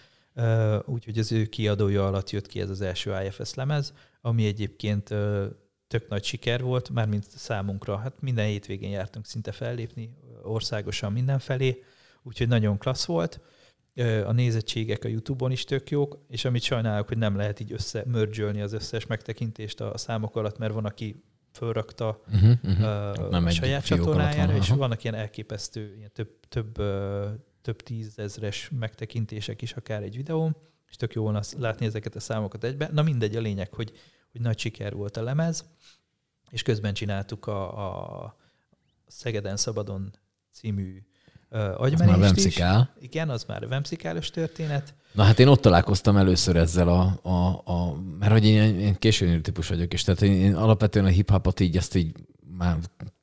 úgyhogy 0.85 1.19
az 1.19 1.33
ő 1.33 1.45
kiadója 1.45 2.07
alatt 2.07 2.31
jött 2.31 2.47
ki 2.47 2.61
ez 2.61 2.71
az 2.71 2.81
első 2.81 3.15
IFS 3.25 3.55
lemez, 3.55 3.93
ami 4.21 4.47
egyébként 4.47 5.15
tök 5.89 6.09
nagy 6.09 6.25
siker 6.25 6.63
volt, 6.63 6.91
mármint 6.91 7.25
számunkra. 7.25 7.97
Hát 7.97 8.21
minden 8.21 8.47
hétvégén 8.47 8.91
jártunk 8.91 9.27
szinte 9.27 9.53
fellépni, 9.53 10.17
országosan 10.43 11.13
mindenfelé, 11.13 11.83
úgyhogy 12.23 12.49
nagyon 12.49 12.79
klassz 12.79 13.05
volt. 13.05 13.41
A 14.03 14.33
nézettségek 14.33 15.05
a 15.05 15.09
YouTube-on 15.09 15.51
is 15.51 15.65
tök 15.65 15.91
jók, 15.91 16.19
és 16.29 16.45
amit 16.45 16.63
sajnálok, 16.63 17.09
hogy 17.09 17.19
nem 17.19 17.37
lehet 17.37 17.61
így 17.61 17.73
összemörgyölni 17.73 18.61
az 18.61 18.73
összes 18.73 19.07
megtekintést 19.07 19.81
a 19.81 19.99
számok 19.99 20.37
alatt, 20.37 20.59
mert 20.59 20.73
van, 20.73 20.85
aki 20.85 21.25
fölrakta 21.53 22.23
uh-huh, 22.33 22.51
uh-huh. 22.65 23.31
Nem 23.31 23.47
a 23.47 23.51
saját 23.51 23.85
csatornájára, 23.85 24.53
van, 24.53 24.61
és 24.61 24.69
vannak 24.69 25.03
ilyen 25.03 25.15
elképesztő, 25.15 25.95
ilyen 25.97 26.11
több, 26.13 26.41
több, 26.49 26.75
több 27.63 27.83
tízezres 27.83 28.71
megtekintések 28.79 29.63
is 29.63 29.73
akár 29.73 30.03
egy 30.03 30.17
videón, 30.17 30.57
és 30.89 30.97
tök 30.97 31.13
jó 31.13 31.23
volna 31.23 31.41
látni 31.59 31.87
ezeket 31.87 32.15
a 32.15 32.21
számokat 32.21 32.65
egybe. 32.65 32.91
Na 32.93 33.03
mindegy, 33.03 33.37
a 33.37 33.41
lényeg, 33.41 33.75
hogy, 33.75 33.93
hogy 34.33 34.41
nagy 34.41 34.59
siker 34.59 34.95
volt 34.95 35.17
a 35.17 35.23
lemez, 35.23 35.65
és 36.51 36.63
közben 36.63 36.95
csináltuk 36.95 37.47
a, 37.47 38.23
a 38.25 38.37
Szegeden 39.07 39.57
Szabadon 39.57 40.11
című 40.53 41.03
agymenést 41.77 42.37
is. 42.37 42.63
Igen, 43.01 43.29
az 43.29 43.45
már 43.45 43.69
vemszikálos 43.69 44.31
történet. 44.31 44.95
Na 45.13 45.23
hát 45.23 45.39
én 45.39 45.47
ott 45.49 45.61
találkoztam 45.61 46.17
először 46.17 46.57
ezzel 46.57 46.89
a, 46.89 47.19
a, 47.23 47.63
a 47.73 47.95
mert 48.19 48.33
hogy 48.33 48.45
én, 48.45 48.79
én 48.79 48.95
későn 48.99 49.43
típus 49.43 49.69
vagyok, 49.69 49.93
és 49.93 50.03
tehát 50.03 50.23
én, 50.23 50.33
én 50.33 50.55
alapvetően 50.55 51.05
a 51.05 51.09
hip-hopot 51.09 51.61
így 51.61 51.77
ezt 51.77 51.95
így 51.95 52.15
már 52.59 52.77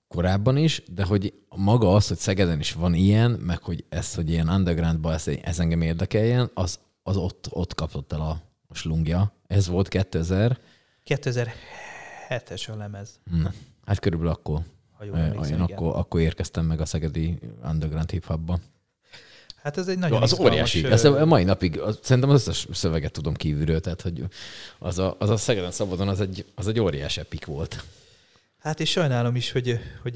korábban 0.08 0.58
is, 0.58 0.84
de 0.92 1.04
hogy 1.04 1.34
maga 1.56 1.96
az, 1.96 2.08
hogy 2.08 2.18
Szegeden 2.18 2.60
is 2.60 2.74
van 2.74 2.94
ilyen, 2.94 3.32
meg 3.32 3.62
hogy 3.62 3.86
ez, 3.90 4.14
hogy 4.14 4.30
ilyen 4.30 4.50
undergroundban 4.50 5.14
ez, 5.14 5.28
ez 5.42 5.60
engem 5.60 5.82
érdekeljen, 5.82 6.52
az, 6.54 6.80
az 7.04 7.18
ott, 7.18 7.48
ott 7.50 7.76
kapott 7.76 8.14
el 8.14 8.22
a, 8.22 8.42
a 8.68 8.76
slungja. 8.76 9.34
Ez 9.48 9.68
volt 9.68 9.88
2000. 9.88 10.60
2007-es 11.06 12.70
a 12.72 12.76
lemez. 12.76 13.20
Na, 13.32 13.54
hát 13.86 14.00
körülbelül 14.00 14.34
akkor. 14.34 14.62
Ha 15.04 15.10
jól 15.10 15.18
emlékszem, 15.18 15.54
én 15.54 15.62
akkor, 15.62 15.96
akkor 15.96 16.22
érkeztem 16.22 16.66
meg 16.66 16.82
a 16.82 16.86
Szegedi 16.86 17.40
Underground 17.64 18.10
Hip 18.10 18.26
Hopba. 18.26 18.60
Hát 19.56 19.78
ez 19.78 19.88
egy 19.88 19.98
nagyon 19.98 20.22
Az 20.22 20.40
óriási. 20.40 20.86
Ez 20.86 21.06
a 21.06 21.26
mai 21.26 21.44
napig, 21.44 21.80
az, 21.80 22.00
szerintem 22.02 22.32
az 22.32 22.48
összes 22.48 22.68
szöveget 22.72 23.12
tudom 23.12 23.34
kívülről, 23.34 23.80
tehát 23.80 24.02
hogy 24.02 24.24
az 24.80 25.00
a, 25.00 25.16
az 25.20 25.30
a 25.30 25.38
Szegeden 25.38 25.72
Szabadon 25.72 26.08
az 26.08 26.22
egy, 26.22 26.46
az 26.56 26.68
egy 26.68 26.80
óriás 26.80 27.18
epik 27.18 27.46
volt. 27.46 27.84
Hát 28.60 28.80
és 28.80 28.90
sajnálom 28.90 29.36
is, 29.36 29.52
hogy... 29.52 29.80
hogy 30.02 30.16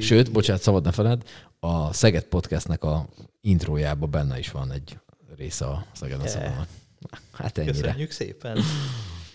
Sőt, 0.00 0.32
bocsánat, 0.32 0.62
szabad 0.62 0.84
ne 0.84 0.92
feled, 0.92 1.22
a 1.58 1.92
Szeged 1.92 2.24
Podcastnek 2.24 2.84
a 2.84 3.06
intrójában 3.40 4.10
benne 4.10 4.38
is 4.38 4.50
van 4.50 4.72
egy 4.72 4.98
része 5.36 5.66
a 5.66 5.86
Szegeden 5.92 6.28
Szabadon. 6.28 6.66
Hát 7.32 7.58
ennyire. 7.58 7.80
Köszönjük 7.80 8.10
szépen. 8.10 8.58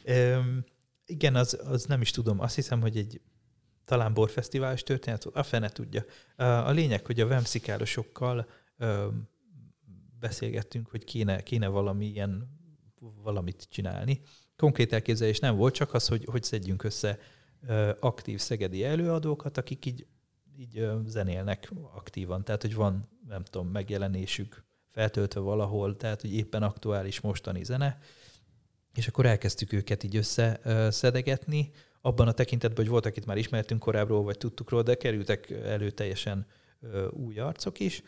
Üm, 0.05 0.65
igen, 1.05 1.35
az, 1.35 1.59
az 1.65 1.85
nem 1.85 2.01
is 2.01 2.11
tudom. 2.11 2.39
Azt 2.39 2.55
hiszem, 2.55 2.81
hogy 2.81 2.97
egy 2.97 3.21
talán 3.91 4.13
borfesztivális 4.13 4.83
történet 4.83 5.23
volt, 5.23 5.35
a 5.35 5.43
fene 5.43 5.69
tudja. 5.69 6.05
A 6.35 6.71
lényeg, 6.71 7.05
hogy 7.05 7.19
a 7.19 7.27
vemszikálosokkal 7.27 8.49
beszélgettünk, 10.19 10.89
hogy 10.89 11.03
kéne, 11.03 11.43
kéne 11.43 11.67
valami 11.67 12.05
ilyen, 12.05 12.59
valamit 12.99 13.67
csinálni. 13.69 14.21
Konkrét 14.55 14.93
elképzelés 14.93 15.39
nem 15.39 15.55
volt, 15.55 15.73
csak 15.73 15.93
az, 15.93 16.07
hogy, 16.07 16.25
hogy 16.25 16.43
szedjünk 16.43 16.83
össze 16.83 17.19
aktív 17.99 18.39
szegedi 18.39 18.83
előadókat, 18.83 19.57
akik 19.57 19.85
így, 19.85 20.07
így 20.57 20.87
zenélnek 21.05 21.71
aktívan. 21.95 22.43
Tehát, 22.43 22.61
hogy 22.61 22.75
van, 22.75 23.09
nem 23.27 23.43
tudom, 23.43 23.67
megjelenésük 23.67 24.63
feltöltve 24.91 25.39
valahol, 25.39 25.95
tehát, 25.95 26.21
hogy 26.21 26.33
éppen 26.33 26.63
aktuális 26.63 27.19
mostani 27.19 27.63
zene, 27.63 27.99
és 28.93 29.07
akkor 29.07 29.25
elkezdtük 29.25 29.73
őket 29.73 30.03
így 30.03 30.15
összeszedegetni, 30.15 31.71
abban 32.01 32.27
a 32.27 32.31
tekintetben, 32.31 32.83
hogy 32.83 32.91
voltak 32.91 33.17
itt 33.17 33.25
már 33.25 33.37
ismertünk 33.37 33.79
korábbról, 33.79 34.23
vagy 34.23 34.37
tudtuk 34.37 34.69
róla, 34.69 34.83
de 34.83 34.95
kerültek 34.95 35.49
elő 35.49 35.89
teljesen 35.89 36.45
új 37.11 37.39
arcok 37.39 37.79
is, 37.79 38.03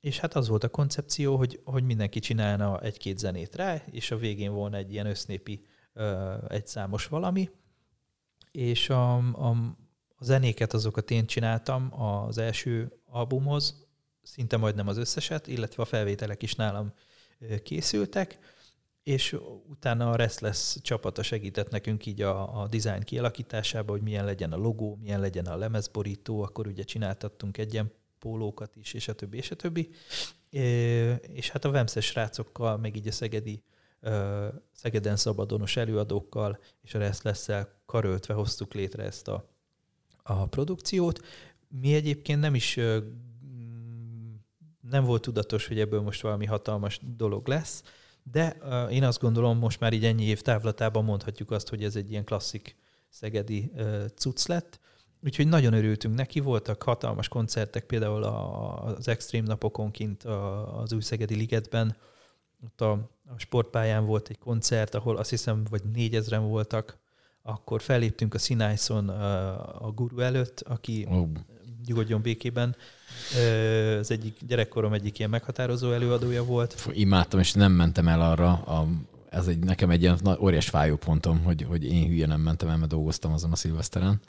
és 0.00 0.18
hát 0.18 0.34
az 0.34 0.48
volt 0.48 0.64
a 0.64 0.68
koncepció, 0.68 1.36
hogy, 1.36 1.60
hogy 1.64 1.84
mindenki 1.84 2.20
csinálna 2.20 2.80
egy-két 2.80 3.18
zenét 3.18 3.56
rá, 3.56 3.82
és 3.90 4.10
a 4.10 4.16
végén 4.16 4.52
volna 4.52 4.76
egy 4.76 4.92
ilyen 4.92 5.06
össznépi 5.06 5.66
egyszámos 6.48 7.06
valami, 7.06 7.50
és 8.50 8.90
a, 8.90 9.16
a, 9.16 9.48
a 10.16 10.24
zenéket 10.24 10.72
azokat 10.72 11.10
én 11.10 11.26
csináltam 11.26 12.02
az 12.02 12.38
első 12.38 13.00
albumhoz, 13.04 13.86
szinte 14.22 14.56
majdnem 14.56 14.88
az 14.88 14.96
összeset, 14.96 15.46
illetve 15.46 15.82
a 15.82 15.86
felvételek 15.86 16.42
is 16.42 16.54
nálam 16.54 16.92
készültek, 17.62 18.38
és 19.08 19.36
utána 19.68 20.10
a 20.10 20.16
Restless 20.16 20.76
csapata 20.82 21.22
segített 21.22 21.70
nekünk 21.70 22.06
így 22.06 22.22
a, 22.22 22.62
a 22.62 22.66
design 22.66 23.00
kialakításába, 23.00 23.92
hogy 23.92 24.02
milyen 24.02 24.24
legyen 24.24 24.52
a 24.52 24.56
logó, 24.56 24.98
milyen 25.00 25.20
legyen 25.20 25.46
a 25.46 25.56
lemezborító, 25.56 26.42
akkor 26.42 26.66
ugye 26.66 26.82
csináltattunk 26.82 27.58
egyen 27.58 27.92
pólókat 28.18 28.76
is, 28.76 28.92
és 28.92 29.08
a 29.08 29.12
többi, 29.12 29.36
és 29.36 29.50
a 29.50 29.54
többi. 29.54 29.90
És 31.20 31.50
hát 31.50 31.64
a 31.64 31.70
Vemszes 31.70 32.04
srácokkal, 32.04 32.76
meg 32.76 32.96
így 32.96 33.08
a 33.08 33.12
szegedi 33.12 33.62
Szegeden 34.72 35.16
szabadonos 35.16 35.76
előadókkal 35.76 36.58
és 36.82 36.94
a 36.94 36.98
restless 36.98 37.48
karöltve 37.86 38.34
hoztuk 38.34 38.74
létre 38.74 39.02
ezt 39.02 39.28
a, 39.28 39.48
a 40.22 40.46
produkciót. 40.46 41.20
Mi 41.68 41.94
egyébként 41.94 42.40
nem 42.40 42.54
is 42.54 42.74
nem 44.80 45.04
volt 45.04 45.22
tudatos, 45.22 45.66
hogy 45.66 45.80
ebből 45.80 46.00
most 46.00 46.20
valami 46.20 46.46
hatalmas 46.46 47.00
dolog 47.16 47.48
lesz, 47.48 47.82
de 48.30 48.56
én 48.90 49.04
azt 49.04 49.20
gondolom, 49.20 49.58
most 49.58 49.80
már 49.80 49.92
így 49.92 50.04
ennyi 50.04 50.24
év 50.24 50.40
távlatában 50.40 51.04
mondhatjuk 51.04 51.50
azt, 51.50 51.68
hogy 51.68 51.84
ez 51.84 51.96
egy 51.96 52.10
ilyen 52.10 52.24
klasszik 52.24 52.76
szegedi 53.08 53.72
cucc 54.14 54.46
lett. 54.46 54.80
Úgyhogy 55.24 55.48
nagyon 55.48 55.72
örültünk 55.72 56.14
neki, 56.14 56.40
voltak 56.40 56.82
hatalmas 56.82 57.28
koncertek, 57.28 57.84
például 57.84 58.22
az 58.22 59.08
Extreme 59.08 59.46
napokon 59.46 59.90
kint 59.90 60.24
az 60.82 60.92
új 60.92 61.00
Szegedi 61.00 61.34
Ligetben, 61.34 61.96
ott 62.64 62.80
a, 62.80 62.90
a 63.26 63.38
sportpályán 63.38 64.06
volt 64.06 64.28
egy 64.28 64.38
koncert, 64.38 64.94
ahol 64.94 65.16
azt 65.16 65.30
hiszem, 65.30 65.64
vagy 65.70 65.82
négyezren 65.92 66.48
voltak, 66.48 66.98
akkor 67.42 67.80
felléptünk 67.80 68.34
a 68.34 68.38
Sinájszon 68.38 69.08
a, 69.08 69.86
a 69.86 69.90
guru 69.90 70.20
előtt, 70.20 70.60
aki 70.60 71.06
oh. 71.10 71.28
Nyugodjon 71.88 72.22
békében. 72.22 72.76
Az 73.98 74.10
egyik 74.10 74.36
gyerekkorom 74.46 74.92
egyik 74.92 75.18
ilyen 75.18 75.30
meghatározó 75.30 75.92
előadója 75.92 76.44
volt. 76.44 76.88
Imádtam, 76.92 77.40
és 77.40 77.52
nem 77.52 77.72
mentem 77.72 78.08
el 78.08 78.20
arra. 78.20 78.52
A, 78.52 78.86
ez 79.30 79.46
egy, 79.46 79.58
nekem 79.58 79.90
egy 79.90 80.02
ilyen 80.02 80.18
óriás 80.40 80.68
fájópontom, 80.68 81.42
hogy, 81.42 81.62
hogy 81.62 81.84
én 81.84 82.06
hülye 82.06 82.26
nem 82.26 82.40
mentem 82.40 82.68
el, 82.68 82.76
mert 82.76 82.90
dolgoztam 82.90 83.32
azon 83.32 83.52
a 83.52 83.56
szilveszteren 83.56 84.20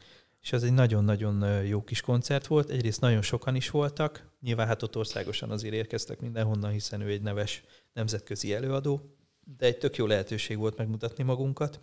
és 0.41 0.51
ez 0.51 0.63
egy 0.63 0.73
nagyon-nagyon 0.73 1.63
jó 1.65 1.83
kis 1.83 2.01
koncert 2.01 2.47
volt. 2.47 2.69
Egyrészt 2.69 3.01
nagyon 3.01 3.21
sokan 3.21 3.55
is 3.55 3.69
voltak, 3.69 4.29
nyilván 4.41 4.67
hát 4.67 4.83
ott 4.83 4.97
országosan 4.97 5.51
azért 5.51 5.73
érkeztek 5.73 6.19
mindenhonnan, 6.19 6.71
hiszen 6.71 7.01
ő 7.01 7.09
egy 7.09 7.21
neves 7.21 7.63
nemzetközi 7.93 8.53
előadó, 8.53 9.15
de 9.57 9.65
egy 9.65 9.77
tök 9.77 9.95
jó 9.95 10.05
lehetőség 10.05 10.57
volt 10.57 10.77
megmutatni 10.77 11.23
magunkat. 11.23 11.79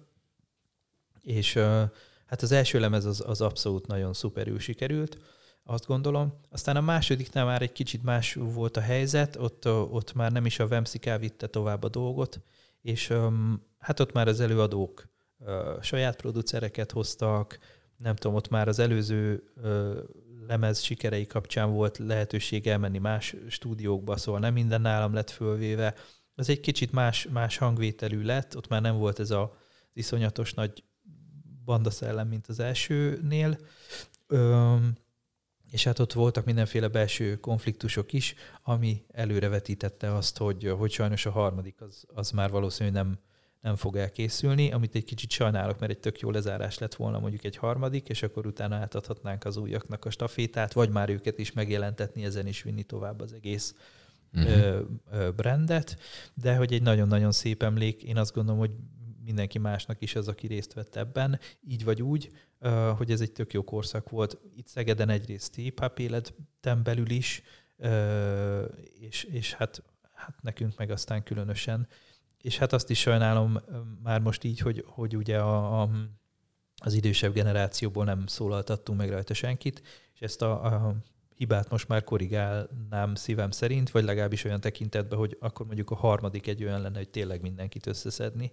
És 1.22 1.54
hát 2.26 2.42
az 2.42 2.52
első 2.52 2.78
lemez 2.78 3.04
az, 3.04 3.24
az 3.26 3.40
abszolút 3.40 3.86
nagyon 3.86 4.12
szuperül 4.12 4.58
sikerült, 4.58 5.18
azt 5.66 5.86
gondolom. 5.86 6.32
Aztán 6.48 6.76
a 6.76 6.80
másodiknál 6.80 7.44
már 7.44 7.62
egy 7.62 7.72
kicsit 7.72 8.02
más 8.02 8.34
volt 8.34 8.76
a 8.76 8.80
helyzet, 8.80 9.36
ott, 9.36 9.68
ott 9.68 10.14
már 10.14 10.32
nem 10.32 10.46
is 10.46 10.58
a 10.58 10.68
Vemsziká 10.68 11.18
vitte 11.18 11.46
tovább 11.46 11.82
a 11.82 11.88
dolgot, 11.88 12.40
és 12.82 13.12
hát 13.78 14.00
ott 14.00 14.12
már 14.12 14.28
az 14.28 14.40
előadók 14.40 15.08
saját 15.80 16.16
producereket 16.16 16.92
hoztak, 16.92 17.58
nem 17.96 18.14
tudom, 18.16 18.36
ott 18.36 18.48
már 18.48 18.68
az 18.68 18.78
előző 18.78 19.52
lemez 20.46 20.80
sikerei 20.80 21.26
kapcsán 21.26 21.72
volt 21.72 21.98
lehetőség 21.98 22.66
elmenni 22.66 22.98
más 22.98 23.36
stúdiókba, 23.48 24.16
szóval 24.16 24.40
nem 24.40 24.52
minden 24.52 24.80
nálam 24.80 25.14
lett 25.14 25.30
fölvéve. 25.30 25.94
Az 26.34 26.48
egy 26.48 26.60
kicsit 26.60 26.92
más, 26.92 27.28
más 27.32 27.56
hangvételű 27.56 28.22
lett, 28.22 28.56
ott 28.56 28.68
már 28.68 28.82
nem 28.82 28.96
volt 28.98 29.18
ez 29.18 29.30
a 29.30 29.56
iszonyatos 29.92 30.54
nagy 30.54 30.84
bandaszellem, 31.64 32.28
mint 32.28 32.46
az 32.46 32.60
elsőnél. 32.60 33.58
Ö, 34.26 34.76
és 35.70 35.84
hát 35.84 35.98
ott 35.98 36.12
voltak 36.12 36.44
mindenféle 36.44 36.88
belső 36.88 37.36
konfliktusok 37.36 38.12
is, 38.12 38.34
ami 38.62 39.04
előrevetítette 39.12 40.14
azt, 40.14 40.38
hogy, 40.38 40.74
hogy 40.78 40.90
sajnos 40.90 41.26
a 41.26 41.30
harmadik 41.30 41.80
az, 41.80 42.04
az 42.14 42.30
már 42.30 42.50
valószínűleg 42.50 43.04
nem, 43.04 43.18
nem 43.60 43.76
fog 43.76 43.96
elkészülni, 43.96 44.72
amit 44.72 44.94
egy 44.94 45.04
kicsit 45.04 45.30
sajnálok, 45.30 45.78
mert 45.78 45.92
egy 45.92 45.98
tök 45.98 46.20
jó 46.20 46.30
lezárás 46.30 46.78
lett 46.78 46.94
volna 46.94 47.18
mondjuk 47.18 47.44
egy 47.44 47.56
harmadik, 47.56 48.08
és 48.08 48.22
akkor 48.22 48.46
utána 48.46 48.76
átadhatnánk 48.76 49.44
az 49.44 49.56
újaknak 49.56 50.04
a 50.04 50.10
stafétát, 50.10 50.72
vagy 50.72 50.90
már 50.90 51.08
őket 51.08 51.38
is 51.38 51.52
megjelentetni, 51.52 52.24
ezen 52.24 52.46
is 52.46 52.62
vinni 52.62 52.82
tovább 52.82 53.20
az 53.20 53.32
egész 53.32 53.74
uh-huh. 54.34 55.34
brandet, 55.36 55.98
de 56.34 56.56
hogy 56.56 56.72
egy 56.72 56.82
nagyon-nagyon 56.82 57.32
szép 57.32 57.62
emlék, 57.62 58.02
én 58.02 58.16
azt 58.16 58.34
gondolom, 58.34 58.60
hogy 58.60 58.70
mindenki 59.24 59.58
másnak 59.58 60.02
is 60.02 60.14
az, 60.14 60.28
aki 60.28 60.46
részt 60.46 60.72
vett 60.72 60.96
ebben, 60.96 61.40
így 61.68 61.84
vagy 61.84 62.02
úgy, 62.02 62.30
hogy 62.96 63.10
ez 63.10 63.20
egy 63.20 63.32
tök 63.32 63.52
jó 63.52 63.62
korszak 63.64 64.10
volt. 64.10 64.38
Itt 64.56 64.66
Szegeden 64.66 65.08
egyrészt 65.08 65.54
hip-hop 65.54 65.98
életem 65.98 66.82
belül 66.82 67.10
is, 67.10 67.42
és, 69.00 69.24
és 69.24 69.52
hát, 69.52 69.82
hát 70.12 70.42
nekünk 70.42 70.76
meg 70.76 70.90
aztán 70.90 71.22
különösen. 71.22 71.88
És 72.42 72.58
hát 72.58 72.72
azt 72.72 72.90
is 72.90 72.98
sajnálom 72.98 73.58
már 74.02 74.20
most 74.20 74.44
így, 74.44 74.58
hogy, 74.58 74.84
hogy 74.86 75.16
ugye 75.16 75.38
a, 75.38 75.82
a, 75.82 75.90
az 76.82 76.94
idősebb 76.94 77.32
generációból 77.32 78.04
nem 78.04 78.26
szólaltattunk 78.26 78.98
meg 78.98 79.10
rajta 79.10 79.34
senkit, 79.34 79.82
és 80.14 80.20
ezt 80.20 80.42
a, 80.42 80.64
a 80.64 80.94
hibát 81.34 81.70
most 81.70 81.88
már 81.88 82.04
korrigálnám 82.04 83.14
szívem 83.14 83.50
szerint, 83.50 83.90
vagy 83.90 84.04
legalábbis 84.04 84.44
olyan 84.44 84.60
tekintetben, 84.60 85.18
hogy 85.18 85.36
akkor 85.40 85.66
mondjuk 85.66 85.90
a 85.90 85.94
harmadik 85.94 86.46
egy 86.46 86.64
olyan 86.64 86.80
lenne, 86.80 86.96
hogy 86.96 87.08
tényleg 87.08 87.40
mindenkit 87.40 87.86
összeszedni, 87.86 88.52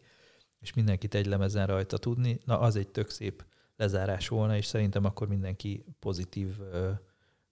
és 0.60 0.74
mindenkit 0.74 1.16
egy 1.16 1.26
lemezen 1.26 1.68
rajta 1.68 1.98
tudni, 1.98 2.40
na 2.46 2.60
az 2.60 2.76
egy 2.76 2.88
tök 2.88 3.10
szép 3.10 3.46
lezárás 3.76 4.28
volna, 4.28 4.58
és 4.58 4.66
szerintem 4.66 5.06
akkor 5.06 5.28
mindenki 5.28 5.86
pozitív 6.00 6.48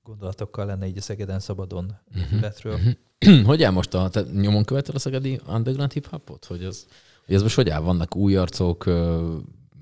gondolatokkal 0.04 0.66
lenne 0.66 0.88
így 0.88 0.98
a 0.98 1.02
Szegeden 1.02 1.40
Szabadon 1.40 1.98
ületről. 2.32 2.74
Uh-huh. 2.74 2.94
Uh-huh. 3.26 3.46
hogy 3.46 3.64
áll 3.64 3.72
most 3.72 3.94
a, 3.94 4.10
te 4.10 4.22
nyomon 4.22 4.64
követel 4.64 4.96
a 4.96 5.00
szegedi 5.00 5.40
underground 5.48 5.92
hip-hopot? 5.92 6.46
Hogy 6.46 6.64
ez, 6.64 6.86
hogy 7.26 7.36
ez 7.36 7.42
most 7.42 7.56
hogy 7.56 7.70
áll? 7.70 7.82
Vannak 7.82 8.16
új 8.16 8.36
arcok, 8.36 8.86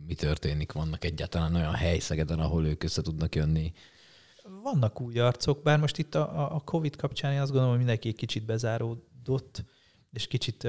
mi 0.08 0.14
történik? 0.14 0.72
Vannak 0.72 1.04
egyáltalán 1.04 1.56
olyan 1.56 1.74
hely 1.74 2.00
Szegeden, 2.00 2.40
ahol 2.40 2.66
ők 2.66 2.84
össze 2.84 3.02
tudnak 3.02 3.36
jönni? 3.36 3.74
Vannak 4.64 5.02
új 5.02 5.20
arcok, 5.20 5.64
bár 5.64 5.80
most 5.80 5.98
itt 5.98 6.16
a, 6.16 6.56
a 6.56 6.60
Covid 6.60 6.96
kapcsán 6.96 7.34
én 7.34 7.40
azt 7.40 7.48
gondolom, 7.48 7.70
hogy 7.70 7.78
mindenki 7.78 8.08
egy 8.08 8.16
kicsit 8.16 8.46
bezáródott, 8.46 9.64
és 10.12 10.28
kicsit 10.28 10.68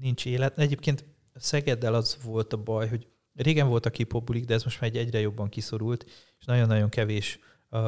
nincs 0.00 0.26
élet. 0.26 0.58
Egyébként 0.58 1.04
Szegeddel 1.34 1.94
az 1.94 2.18
volt 2.24 2.52
a 2.52 2.56
baj, 2.56 2.88
hogy 2.88 3.06
régen 3.42 3.68
voltak 3.68 3.94
hip 3.94 4.30
de 4.46 4.54
ez 4.54 4.64
most 4.64 4.80
már 4.80 4.90
egyre 4.94 5.20
jobban 5.20 5.48
kiszorult, 5.48 6.04
és 6.38 6.44
nagyon-nagyon 6.44 6.88
kevés 6.88 7.38
uh, 7.70 7.80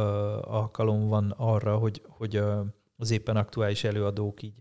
alkalom 0.55 1.09
van 1.09 1.35
arra, 1.37 1.77
hogy, 1.77 2.03
hogy 2.09 2.39
uh, 2.39 2.67
az 2.97 3.11
éppen 3.11 3.37
aktuális 3.37 3.85
előadók 3.85 4.43
így 4.43 4.55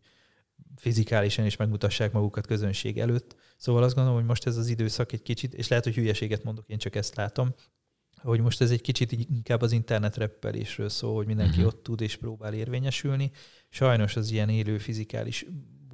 fizikálisan 0.76 1.46
is 1.46 1.56
megmutassák 1.56 2.12
magukat 2.12 2.48
közönség 2.48 3.00
előtt. 3.00 3.36
Szóval 3.58 3.84
azt 3.84 3.96
gondolom, 3.96 4.20
hogy 4.20 4.28
most 4.28 4.48
ez 4.48 4.58
az 4.58 4.68
időszak 4.68 5.12
egy 5.12 5.22
kicsit, 5.22 5.54
és 5.54 5.68
lehet, 5.68 5.84
hogy 5.84 5.96
hülyeséget 5.96 6.44
mondok, 6.44 6.70
én 6.70 6.78
csak 6.78 6.96
ezt 6.96 7.16
látom, 7.16 7.54
hogy 8.22 8.42
most 8.42 8.62
ez 8.62 8.72
egy 8.72 8.82
kicsit 8.82 9.12
inkább 9.12 9.62
az 9.62 9.72
internet 9.72 10.18
reppelésről 10.18 10.90
szól, 10.90 11.16
hogy 11.16 11.26
mindenki 11.26 11.58
uh-huh. 11.58 11.68
ott 11.68 11.84
tud 11.84 12.02
és 12.02 12.16
próbál 12.16 12.54
érvényesülni. 12.54 13.32
Sajnos 13.70 14.16
az 14.16 14.32
ilyen 14.32 14.50
élő 14.50 14.78
fizikális 14.78 15.46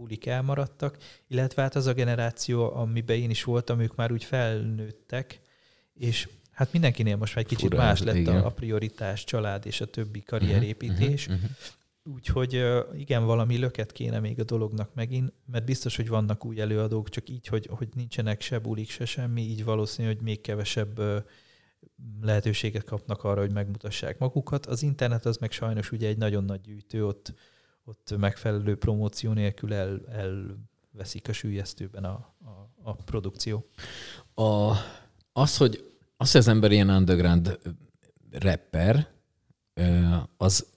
bulik 0.06 0.26
elmaradtak, 0.26 0.98
illetve 1.28 1.62
hát 1.62 1.76
az 1.76 1.86
a 1.86 1.94
generáció, 1.94 2.74
amiben 2.74 3.18
én 3.18 3.30
is 3.30 3.44
voltam, 3.44 3.80
ők 3.80 3.96
már 3.96 4.12
úgy 4.12 4.24
felnőttek, 4.24 5.42
és 5.94 6.30
hát 6.52 6.72
mindenkinél 6.72 7.16
most 7.16 7.36
már 7.36 7.44
egy 7.44 7.50
kicsit 7.50 7.70
Fura, 7.70 7.84
más 7.84 8.02
lett 8.02 8.16
igen. 8.16 8.42
a 8.42 8.50
prioritás, 8.50 9.24
család 9.24 9.66
és 9.66 9.82
a 9.82 9.86
többi 9.86 10.24
karrierépítés. 10.24 11.28
Uh-huh, 11.28 11.44
uh-huh. 11.44 11.58
Úgyhogy 12.16 12.66
igen, 12.98 13.26
valami 13.26 13.58
löket 13.58 13.92
kéne 13.92 14.20
még 14.20 14.40
a 14.40 14.44
dolognak 14.44 14.94
megint, 14.94 15.34
mert 15.46 15.66
biztos, 15.66 15.96
hogy 15.96 16.08
vannak 16.08 16.46
új 16.46 16.60
előadók, 16.60 17.10
csak 17.10 17.30
így, 17.30 17.48
hogy, 17.48 17.70
hogy 17.72 17.88
nincsenek 17.94 18.42
se 18.42 18.60
bulik, 18.60 18.90
se 18.90 19.06
semmi, 19.06 19.42
így 19.42 19.64
valószínű, 19.64 20.08
hogy 20.08 20.22
még 20.22 20.42
kevesebb 20.42 21.02
lehetőséget 22.22 22.84
kapnak 22.84 23.24
arra, 23.24 23.42
hogy 23.42 23.54
megmutassák 23.54 24.18
magukat. 24.18 24.66
Az 24.66 24.84
internet 24.84 25.26
az 25.26 25.38
meg 25.38 25.52
sajnos 25.52 25.92
ugye 25.92 26.08
egy 26.08 26.18
nagyon 26.18 26.44
nagy 26.44 26.62
gyűjtő, 26.62 27.06
ott 27.06 27.34
ott 27.86 28.18
megfelelő 28.18 28.76
promóció 28.76 29.32
nélkül 29.32 29.74
el, 29.74 30.02
elveszik 30.08 31.28
a 31.28 31.34
sűjesztőben 31.34 32.04
a, 32.04 32.36
a, 32.44 32.70
a 32.84 32.94
produkció. 32.94 33.66
A, 34.34 34.72
az, 35.34 35.58
hogy, 35.58 35.94
az, 36.18 36.32
hogy 36.32 36.42
az 36.42 36.48
ember 36.48 36.72
ilyen 36.72 36.90
underground 36.90 37.60
rapper, 38.32 39.08
az 40.38 40.68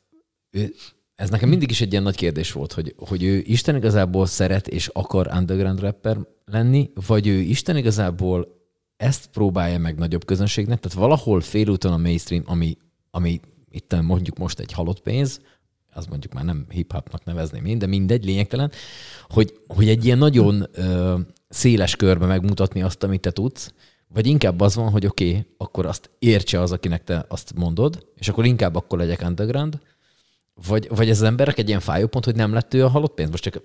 ez 1.15 1.31
nekem 1.31 1.49
mindig 1.49 1.71
is 1.71 1.81
egy 1.81 1.91
ilyen 1.91 2.03
nagy 2.03 2.17
kérdés 2.17 2.53
volt, 2.53 2.73
hogy, 2.73 2.95
hogy 2.97 3.23
ő 3.23 3.39
Isten 3.39 3.77
igazából 3.77 4.27
szeret 4.27 4.69
és 4.69 4.87
akar 4.87 5.27
underground 5.35 5.81
rapper 5.81 6.19
lenni, 6.45 6.91
vagy 7.07 7.27
ő 7.27 7.39
Isten 7.39 7.77
igazából 7.77 8.57
ezt 8.97 9.27
próbálja 9.27 9.79
meg 9.79 9.99
nagyobb 9.99 10.25
közönségnek, 10.25 10.81
tehát 10.81 10.99
valahol 10.99 11.41
félúton 11.41 11.93
a 11.93 11.97
mainstream, 11.97 12.43
ami, 12.47 12.77
ami 13.11 13.41
itt 13.71 14.01
mondjuk 14.01 14.39
most 14.39 14.59
egy 14.59 14.73
halott 14.73 15.01
pénz, 15.01 15.41
az 15.99 16.07
mondjuk 16.07 16.33
már 16.33 16.45
nem 16.45 16.67
hip-hopnak 16.69 17.25
nevezném 17.25 17.65
én, 17.65 17.79
de 17.79 17.87
mindegy, 17.87 18.25
lényegtelen, 18.25 18.73
hogy, 19.29 19.61
hogy 19.67 19.89
egy 19.89 20.05
ilyen 20.05 20.19
nagyon 20.19 20.67
ö, 20.73 21.19
széles 21.49 21.97
körbe 21.97 22.27
megmutatni 22.27 22.83
azt, 22.83 23.03
amit 23.03 23.21
te 23.21 23.31
tudsz, 23.31 23.73
vagy 24.09 24.27
inkább 24.27 24.61
az 24.61 24.75
van, 24.75 24.91
hogy 24.91 25.07
oké, 25.07 25.29
okay, 25.29 25.47
akkor 25.57 25.87
azt 25.87 26.11
értse 26.19 26.61
az, 26.61 26.73
akinek 26.73 27.05
te 27.05 27.25
azt 27.29 27.53
mondod, 27.55 28.07
és 28.17 28.29
akkor 28.29 28.45
inkább 28.45 28.75
akkor 28.75 28.99
legyek 28.99 29.23
underground, 29.27 29.79
vagy, 30.67 30.89
vagy 30.89 31.11
ez 31.11 31.21
az 31.21 31.27
emberek 31.27 31.59
egy 31.59 31.69
ilyen 31.69 31.81
fájópont, 31.81 32.25
hogy 32.25 32.35
nem 32.35 32.53
lett 32.53 32.75
ő 32.75 32.85
a 32.85 32.89
halott 32.89 33.15
pénz. 33.15 33.31
Most 33.31 33.43
csak 33.43 33.63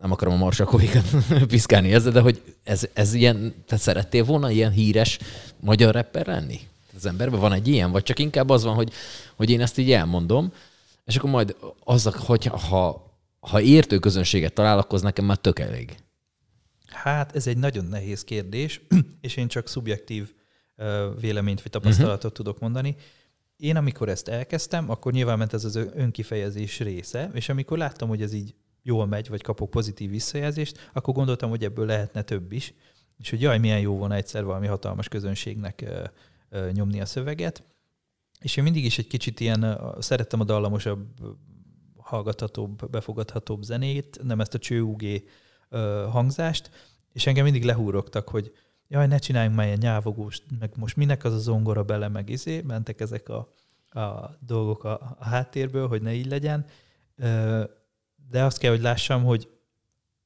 nem 0.00 0.12
akarom 0.12 0.34
a 0.34 0.36
marsakovikat 0.36 1.04
piszkálni 1.48 1.92
ezzel, 1.92 2.12
de 2.12 2.20
hogy 2.20 2.42
ez, 2.62 2.88
ez 2.92 3.14
ilyen, 3.14 3.54
te 3.66 3.76
szerettél 3.76 4.24
volna 4.24 4.50
ilyen 4.50 4.70
híres 4.70 5.18
magyar 5.60 5.94
rapper 5.94 6.26
lenni? 6.26 6.60
Az 6.96 7.06
emberben 7.06 7.40
van 7.40 7.52
egy 7.52 7.68
ilyen, 7.68 7.90
vagy 7.90 8.02
csak 8.02 8.18
inkább 8.18 8.50
az 8.50 8.64
van, 8.64 8.74
hogy, 8.74 8.92
hogy 9.36 9.50
én 9.50 9.60
ezt 9.60 9.78
így 9.78 9.92
elmondom, 9.92 10.52
és 11.06 11.16
akkor 11.16 11.30
majd 11.30 11.56
az, 11.84 12.04
hogy 12.04 12.44
ha, 12.44 13.10
ha 13.40 13.60
értő 13.60 13.98
közönséget 13.98 14.52
talál, 14.52 14.78
akkor 14.78 15.00
nekem 15.00 15.24
már 15.24 15.36
tök 15.36 15.58
elég. 15.58 15.96
Hát 16.86 17.36
ez 17.36 17.46
egy 17.46 17.58
nagyon 17.58 17.84
nehéz 17.84 18.24
kérdés, 18.24 18.80
és 19.20 19.36
én 19.36 19.48
csak 19.48 19.68
szubjektív 19.68 20.34
véleményt 21.20 21.62
vagy 21.62 21.72
tapasztalatot 21.72 22.16
uh-huh. 22.16 22.32
tudok 22.32 22.58
mondani. 22.58 22.96
Én 23.56 23.76
amikor 23.76 24.08
ezt 24.08 24.28
elkezdtem, 24.28 24.90
akkor 24.90 25.12
nyilván 25.12 25.38
ment 25.38 25.52
ez 25.52 25.64
az 25.64 25.76
önkifejezés 25.76 26.80
része, 26.80 27.30
és 27.34 27.48
amikor 27.48 27.78
láttam, 27.78 28.08
hogy 28.08 28.22
ez 28.22 28.32
így 28.32 28.54
jól 28.82 29.06
megy, 29.06 29.28
vagy 29.28 29.42
kapok 29.42 29.70
pozitív 29.70 30.10
visszajelzést, 30.10 30.90
akkor 30.92 31.14
gondoltam, 31.14 31.50
hogy 31.50 31.64
ebből 31.64 31.86
lehetne 31.86 32.22
több 32.22 32.52
is, 32.52 32.74
és 33.18 33.30
hogy 33.30 33.40
jaj, 33.40 33.58
milyen 33.58 33.80
jó 33.80 33.96
volna 33.96 34.14
egyszer 34.14 34.44
valami 34.44 34.66
hatalmas 34.66 35.08
közönségnek 35.08 35.84
nyomni 36.72 37.00
a 37.00 37.06
szöveget. 37.06 37.62
És 38.40 38.56
én 38.56 38.64
mindig 38.64 38.84
is 38.84 38.98
egy 38.98 39.06
kicsit 39.06 39.40
ilyen, 39.40 39.80
szerettem 39.98 40.40
a 40.40 40.44
dallamosabb, 40.44 41.06
hallgathatóbb, 41.96 42.90
befogadhatóbb 42.90 43.62
zenét, 43.62 44.20
nem 44.22 44.40
ezt 44.40 44.54
a 44.54 44.58
csőugé 44.58 45.24
hangzást, 46.10 46.70
és 47.12 47.26
engem 47.26 47.44
mindig 47.44 47.64
lehúrogtak, 47.64 48.28
hogy 48.28 48.52
jaj, 48.88 49.06
ne 49.06 49.18
csináljunk 49.18 49.56
már 49.56 49.66
ilyen 49.66 49.78
nyávogós, 49.78 50.42
meg 50.58 50.70
most 50.76 50.96
minek 50.96 51.24
az 51.24 51.32
a 51.32 51.38
zongora 51.38 51.82
bele, 51.82 52.08
meg 52.08 52.28
izé, 52.28 52.60
mentek 52.60 53.00
ezek 53.00 53.28
a, 53.28 53.52
a 54.00 54.36
dolgok 54.40 54.84
a, 54.84 55.16
a 55.18 55.24
háttérből, 55.24 55.88
hogy 55.88 56.02
ne 56.02 56.14
így 56.14 56.26
legyen. 56.26 56.64
De 58.30 58.44
azt 58.44 58.58
kell, 58.58 58.70
hogy 58.70 58.80
lássam, 58.80 59.24
hogy, 59.24 59.48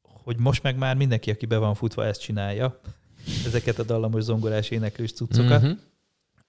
hogy 0.03 0.39
most 0.39 0.63
meg 0.63 0.77
már 0.77 0.97
mindenki, 0.97 1.31
aki 1.31 1.47
be 1.47 1.57
van 1.57 1.75
futva, 1.75 2.05
ezt 2.05 2.21
csinálja, 2.21 2.81
ezeket 3.47 3.79
a 3.79 3.83
dallamos 3.83 4.23
zongorás 4.23 4.71
éneklős 4.71 5.13
cuccokat. 5.13 5.63
Mm-hmm 5.63 5.73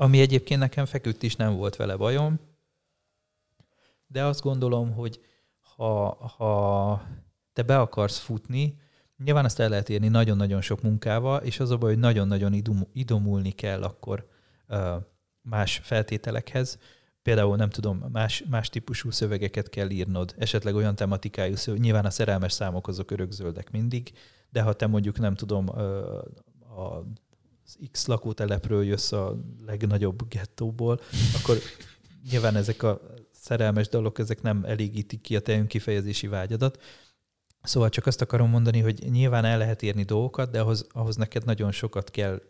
ami 0.02 0.20
egyébként 0.20 0.60
nekem 0.60 0.86
feküdt 0.86 1.24
is, 1.24 1.36
nem 1.36 1.56
volt 1.56 1.76
vele 1.76 1.96
bajom, 1.96 2.40
de 4.08 4.24
azt 4.24 4.42
gondolom, 4.42 4.94
hogy 4.94 5.20
ha, 5.76 6.16
ha 6.38 7.02
te 7.54 7.62
be 7.64 7.80
akarsz 7.80 8.18
futni, 8.18 8.78
nyilván 9.24 9.46
azt 9.46 9.60
el 9.60 9.70
lehet 9.70 9.90
érni 9.90 10.08
nagyon-nagyon 10.08 10.62
sok 10.62 10.82
munkával, 10.82 11.42
és 11.42 11.60
az 11.60 11.72
a 11.72 11.78
baj, 11.78 11.90
hogy 11.90 12.00
nagyon-nagyon 12.00 12.54
idomulni 12.94 13.52
kell 13.52 13.84
akkor 13.84 14.28
uh, 14.70 14.96
más 15.42 15.80
feltételekhez. 15.84 16.80
Például 17.22 17.56
nem 17.56 17.70
tudom, 17.70 18.06
más, 18.12 18.44
más 18.50 18.70
típusú 18.70 19.12
szövegeket 19.12 19.70
kell 19.70 19.90
írnod, 19.90 20.36
esetleg 20.38 20.76
olyan 20.76 20.96
tematikájú 20.96 21.56
szöveg, 21.56 21.80
nyilván 21.80 22.06
a 22.06 22.10
szerelmes 22.10 22.52
számok 22.52 22.88
azok 22.88 23.12
örökzöldek 23.12 23.72
mindig, 23.72 24.12
de 24.50 24.62
ha 24.62 24.74
te 24.74 24.88
mondjuk 24.88 25.20
nem 25.20 25.36
tudom, 25.36 25.70
a 26.78 27.04
az 27.80 27.88
X 27.92 28.06
lakótelepről 28.06 28.84
jössz 28.84 29.12
a 29.12 29.38
legnagyobb 29.66 30.28
gettóból, 30.28 31.00
akkor 31.42 31.58
nyilván 32.30 32.56
ezek 32.56 32.84
a 32.84 33.02
szerelmes 33.32 33.88
dolgok, 33.90 34.20
ezek 34.20 34.42
nem 34.42 34.64
elégítik 34.64 35.22
ki 35.22 35.36
a 35.36 35.40
te 35.40 35.58
önkifejezési 35.58 36.28
vágyadat. 36.28 36.82
Szóval 37.64 37.90
csak 37.90 38.06
azt 38.06 38.22
akarom 38.22 38.50
mondani, 38.50 38.80
hogy 38.80 39.10
nyilván 39.10 39.46
el 39.46 39.58
lehet 39.58 39.84
érni 39.84 40.04
dolgokat, 40.04 40.52
de 40.52 40.60
ahhoz, 40.62 40.88
ahhoz 40.92 41.16
neked 41.16 41.46
nagyon 41.46 41.72
sokat 41.72 42.12
kell 42.12 42.42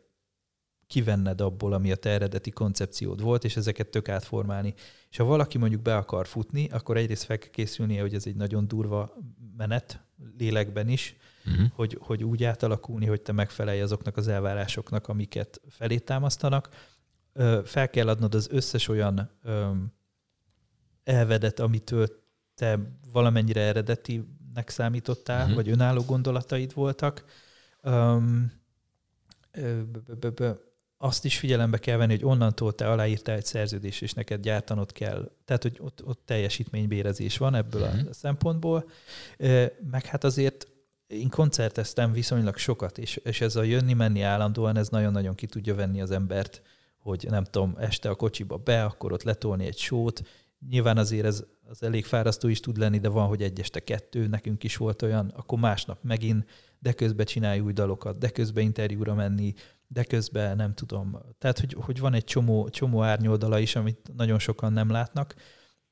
kivenned 0.87 1.41
abból, 1.41 1.73
ami 1.73 1.91
a 1.91 1.95
te 1.95 2.09
eredeti 2.09 2.49
koncepciód 2.49 3.21
volt, 3.21 3.43
és 3.43 3.55
ezeket 3.55 3.87
tök 3.87 4.09
átformálni. 4.09 4.73
És 5.09 5.17
ha 5.17 5.23
valaki 5.23 5.57
mondjuk 5.57 5.81
be 5.81 5.95
akar 5.95 6.27
futni, 6.27 6.69
akkor 6.69 6.97
egyrészt 6.97 7.23
fel 7.23 7.37
kell 7.37 7.49
készülnie, 7.49 8.01
hogy 8.01 8.13
ez 8.13 8.25
egy 8.25 8.35
nagyon 8.35 8.67
durva 8.67 9.17
menet, 9.57 10.03
lélekben 10.37 10.87
is, 10.87 11.15
uh-huh. 11.45 11.67
hogy, 11.73 11.97
hogy 12.01 12.23
úgy 12.23 12.43
átalakulni, 12.43 13.05
hogy 13.05 13.21
te 13.21 13.31
megfelelj 13.31 13.81
azoknak 13.81 14.17
az 14.17 14.27
elvárásoknak, 14.27 15.07
amiket 15.07 15.61
felé 15.69 15.97
támasztanak. 15.97 16.69
Fel 17.63 17.89
kell 17.89 18.07
adnod 18.07 18.35
az 18.35 18.47
összes 18.51 18.87
olyan 18.87 19.31
elvedet, 21.03 21.59
amitől 21.59 22.07
te 22.55 22.79
valamennyire 23.11 23.61
eredetinek 23.61 24.69
számítottál, 24.69 25.41
uh-huh. 25.41 25.55
vagy 25.55 25.69
önálló 25.69 26.01
gondolataid 26.01 26.73
voltak. 26.73 27.25
Um, 27.83 28.51
azt 30.97 31.25
is 31.25 31.37
figyelembe 31.37 31.77
kell 31.77 31.97
venni, 31.97 32.13
hogy 32.13 32.25
onnantól 32.25 32.75
te 32.75 32.89
aláírtál 32.89 33.35
egy 33.35 33.45
szerződést, 33.45 34.01
és 34.01 34.13
neked 34.13 34.41
gyártanod 34.41 34.91
kell. 34.91 35.31
Tehát, 35.45 35.61
hogy 35.61 35.77
ott, 35.79 36.05
ott 36.05 36.21
teljesítménybérezés 36.25 37.37
van 37.37 37.55
ebből 37.55 37.81
uh-huh. 37.81 37.99
a 37.99 38.01
mhm. 38.01 38.11
szempontból. 38.11 38.89
Meg 39.91 40.05
hát 40.05 40.23
azért 40.23 40.67
én 41.11 41.29
koncerteztem 41.29 42.11
viszonylag 42.11 42.57
sokat, 42.57 42.97
és, 42.97 43.15
és 43.15 43.41
ez 43.41 43.55
a 43.55 43.63
jönni-menni 43.63 44.21
állandóan, 44.21 44.77
ez 44.77 44.89
nagyon-nagyon 44.89 45.35
ki 45.35 45.45
tudja 45.45 45.75
venni 45.75 46.01
az 46.01 46.11
embert, 46.11 46.61
hogy 46.97 47.25
nem 47.29 47.43
tudom, 47.43 47.75
este 47.79 48.09
a 48.09 48.15
kocsiba 48.15 48.57
be, 48.57 48.83
akkor 48.83 49.11
ott 49.11 49.23
letolni 49.23 49.65
egy 49.65 49.77
sót. 49.77 50.21
Nyilván 50.69 50.97
azért 50.97 51.25
ez 51.25 51.43
az 51.67 51.83
elég 51.83 52.05
fárasztó 52.05 52.47
is 52.47 52.59
tud 52.59 52.77
lenni, 52.77 52.99
de 52.99 53.09
van, 53.09 53.27
hogy 53.27 53.41
egy 53.41 53.59
este 53.59 53.79
kettő, 53.79 54.27
nekünk 54.27 54.63
is 54.63 54.77
volt 54.77 55.01
olyan, 55.01 55.33
akkor 55.35 55.59
másnap 55.59 56.03
megint, 56.03 56.49
de 56.79 56.93
közben 56.93 57.25
csinálj 57.25 57.59
új 57.59 57.73
dalokat, 57.73 58.17
de 58.17 58.29
közben 58.29 58.63
interjúra 58.63 59.13
menni, 59.13 59.53
de 59.87 60.03
közben 60.03 60.55
nem 60.55 60.73
tudom. 60.73 61.17
Tehát, 61.37 61.59
hogy, 61.59 61.75
hogy 61.79 61.99
van 61.99 62.13
egy 62.13 62.23
csomó, 62.23 62.69
csomó 62.69 63.01
árnyoldala 63.01 63.59
is, 63.59 63.75
amit 63.75 64.11
nagyon 64.15 64.39
sokan 64.39 64.73
nem 64.73 64.89
látnak, 64.89 65.35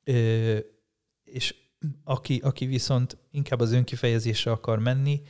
Ö, 0.03 0.57
és 1.23 1.55
aki, 2.03 2.39
aki 2.43 2.65
viszont 2.65 3.17
inkább 3.31 3.59
az 3.59 3.71
önkifejezésre 3.71 4.51
akar 4.51 4.79
menni, 4.79 5.21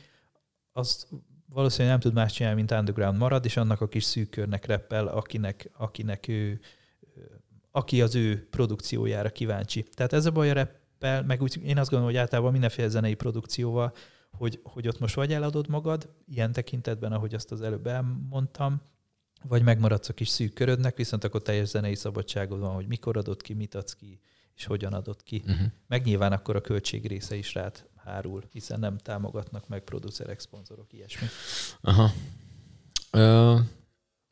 az 0.72 1.08
valószínűleg 1.46 1.90
nem 1.90 2.00
tud 2.00 2.14
más 2.14 2.32
csinálni, 2.32 2.56
mint 2.56 2.70
underground 2.70 3.18
marad, 3.18 3.44
és 3.44 3.56
annak 3.56 3.80
a 3.80 3.88
kis 3.88 4.04
szűk 4.04 4.30
körnek 4.30 4.64
reppel, 4.64 5.06
akinek, 5.06 5.70
akinek 5.76 6.28
ő, 6.28 6.60
aki 7.70 8.02
az 8.02 8.14
ő 8.14 8.48
produkciójára 8.50 9.30
kíváncsi. 9.30 9.82
Tehát 9.82 10.12
ez 10.12 10.26
a 10.26 10.30
baj 10.30 10.50
a 10.50 10.52
reppel, 10.52 11.22
meg 11.22 11.42
úgy, 11.42 11.60
én 11.62 11.78
azt 11.78 11.90
gondolom, 11.90 12.14
hogy 12.14 12.22
általában 12.22 12.52
mindenféle 12.52 12.88
zenei 12.88 13.14
produkcióval, 13.14 13.92
hogy, 14.30 14.60
hogy 14.62 14.88
ott 14.88 14.98
most 14.98 15.14
vagy 15.14 15.32
eladod 15.32 15.68
magad, 15.68 16.08
ilyen 16.26 16.52
tekintetben, 16.52 17.12
ahogy 17.12 17.34
azt 17.34 17.52
az 17.52 17.62
előbb 17.62 17.86
elmondtam, 17.86 18.82
vagy 19.42 19.62
megmaradsz 19.62 20.08
a 20.08 20.12
kis 20.12 20.28
szűk 20.28 20.54
körödnek, 20.54 20.96
viszont 20.96 21.24
akkor 21.24 21.42
teljes 21.42 21.68
zenei 21.68 21.94
szabadságod 21.94 22.60
van, 22.60 22.74
hogy 22.74 22.86
mikor 22.86 23.16
adod 23.16 23.42
ki, 23.42 23.54
mit 23.54 23.74
adsz 23.74 23.94
ki, 23.94 24.20
és 24.60 24.66
hogyan 24.66 24.92
adod 24.92 25.22
ki. 25.22 25.42
Uh-huh. 25.46 25.66
Meg 25.86 26.04
nyilván 26.04 26.32
akkor 26.32 26.56
a 26.56 26.60
költség 26.60 27.06
része 27.06 27.36
is 27.36 27.54
rád 27.54 27.84
hárul, 28.04 28.42
hiszen 28.52 28.78
nem 28.78 28.98
támogatnak 28.98 29.68
meg 29.68 29.80
producerek, 29.80 30.40
szponzorok, 30.40 30.92
ilyesmi. 30.92 31.26
Aha. 31.80 32.10
Ö, 33.10 33.56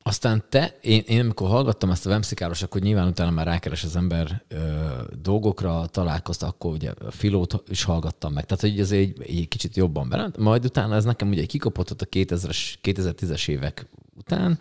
aztán 0.02 0.44
te, 0.48 0.78
én, 0.80 1.02
én 1.06 1.20
amikor 1.20 1.48
hallgattam 1.48 1.90
ezt 1.90 2.06
a 2.06 2.08
Vemszikáros, 2.08 2.62
akkor 2.62 2.80
nyilván 2.80 3.08
utána 3.08 3.30
már 3.30 3.46
rákeres 3.46 3.84
az 3.84 3.96
ember 3.96 4.44
ö, 4.48 4.84
dolgokra, 5.20 5.86
találkozta, 5.86 6.46
akkor 6.46 6.72
ugye 6.72 6.90
a 6.90 7.10
filót 7.10 7.62
is 7.68 7.82
hallgattam 7.82 8.32
meg. 8.32 8.44
Tehát, 8.44 8.62
hogy 8.62 8.80
ez 8.80 8.92
egy, 8.92 9.22
egy 9.22 9.48
kicsit 9.48 9.76
jobban 9.76 10.08
belent. 10.08 10.36
Majd 10.36 10.64
utána 10.64 10.94
ez 10.94 11.04
nekem 11.04 11.28
ugye 11.28 11.44
kikopott 11.44 11.90
a 11.90 12.06
2000-es, 12.06 12.74
2010-es 12.82 13.48
évek 13.48 13.86
után, 14.16 14.58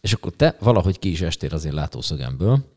és 0.00 0.12
akkor 0.12 0.32
te 0.32 0.56
valahogy 0.60 0.98
ki 0.98 1.10
is 1.10 1.20
estél 1.20 1.52
az 1.52 1.64
én 1.64 1.74
látószögemből, 1.74 2.73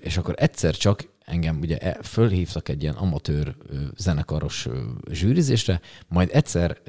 és 0.00 0.16
akkor 0.16 0.34
egyszer 0.36 0.76
csak 0.76 1.08
engem 1.18 1.58
ugye 1.60 1.78
e, 1.78 2.02
fölhívtak 2.02 2.68
egy 2.68 2.82
ilyen 2.82 2.94
amatőr 2.94 3.56
zenekaros 3.96 4.68
zsűrizésre, 5.10 5.80
majd 6.08 6.28
egyszer 6.32 6.80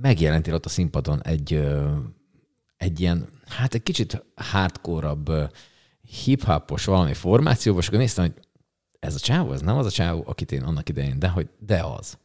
megjelentél 0.00 0.54
ott 0.54 0.64
a 0.64 0.68
színpadon 0.68 1.22
egy 1.22 1.62
egy 2.76 3.00
ilyen, 3.00 3.28
hát 3.46 3.74
egy 3.74 3.82
kicsit 3.82 4.24
hardcore 4.34 5.50
hip-hopos 6.24 6.84
valami 6.84 7.14
formációban, 7.14 7.80
és 7.80 7.86
akkor 7.86 7.98
néztem, 7.98 8.24
hogy 8.24 8.34
ez 8.98 9.14
a 9.14 9.18
csávó, 9.18 9.52
ez 9.52 9.60
nem 9.60 9.76
az 9.76 9.86
a 9.86 9.90
csávó, 9.90 10.22
akit 10.26 10.52
én 10.52 10.62
annak 10.62 10.88
idején, 10.88 11.18
de, 11.18 11.28
hogy, 11.28 11.48
de 11.58 11.82
az. 11.82 12.18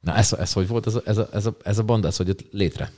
Na 0.00 0.14
ez, 0.14 0.32
ez 0.32 0.52
hogy 0.52 0.68
volt, 0.68 0.86
ez 0.86 0.94
a, 0.94 1.02
ez 1.04 1.18
a, 1.18 1.28
ez 1.32 1.46
a, 1.46 1.56
ez 1.62 1.78
a 1.78 1.82
banda, 1.82 2.06
ez 2.06 2.16
hogy 2.16 2.26
jött 2.26 2.52
létre? 2.52 2.92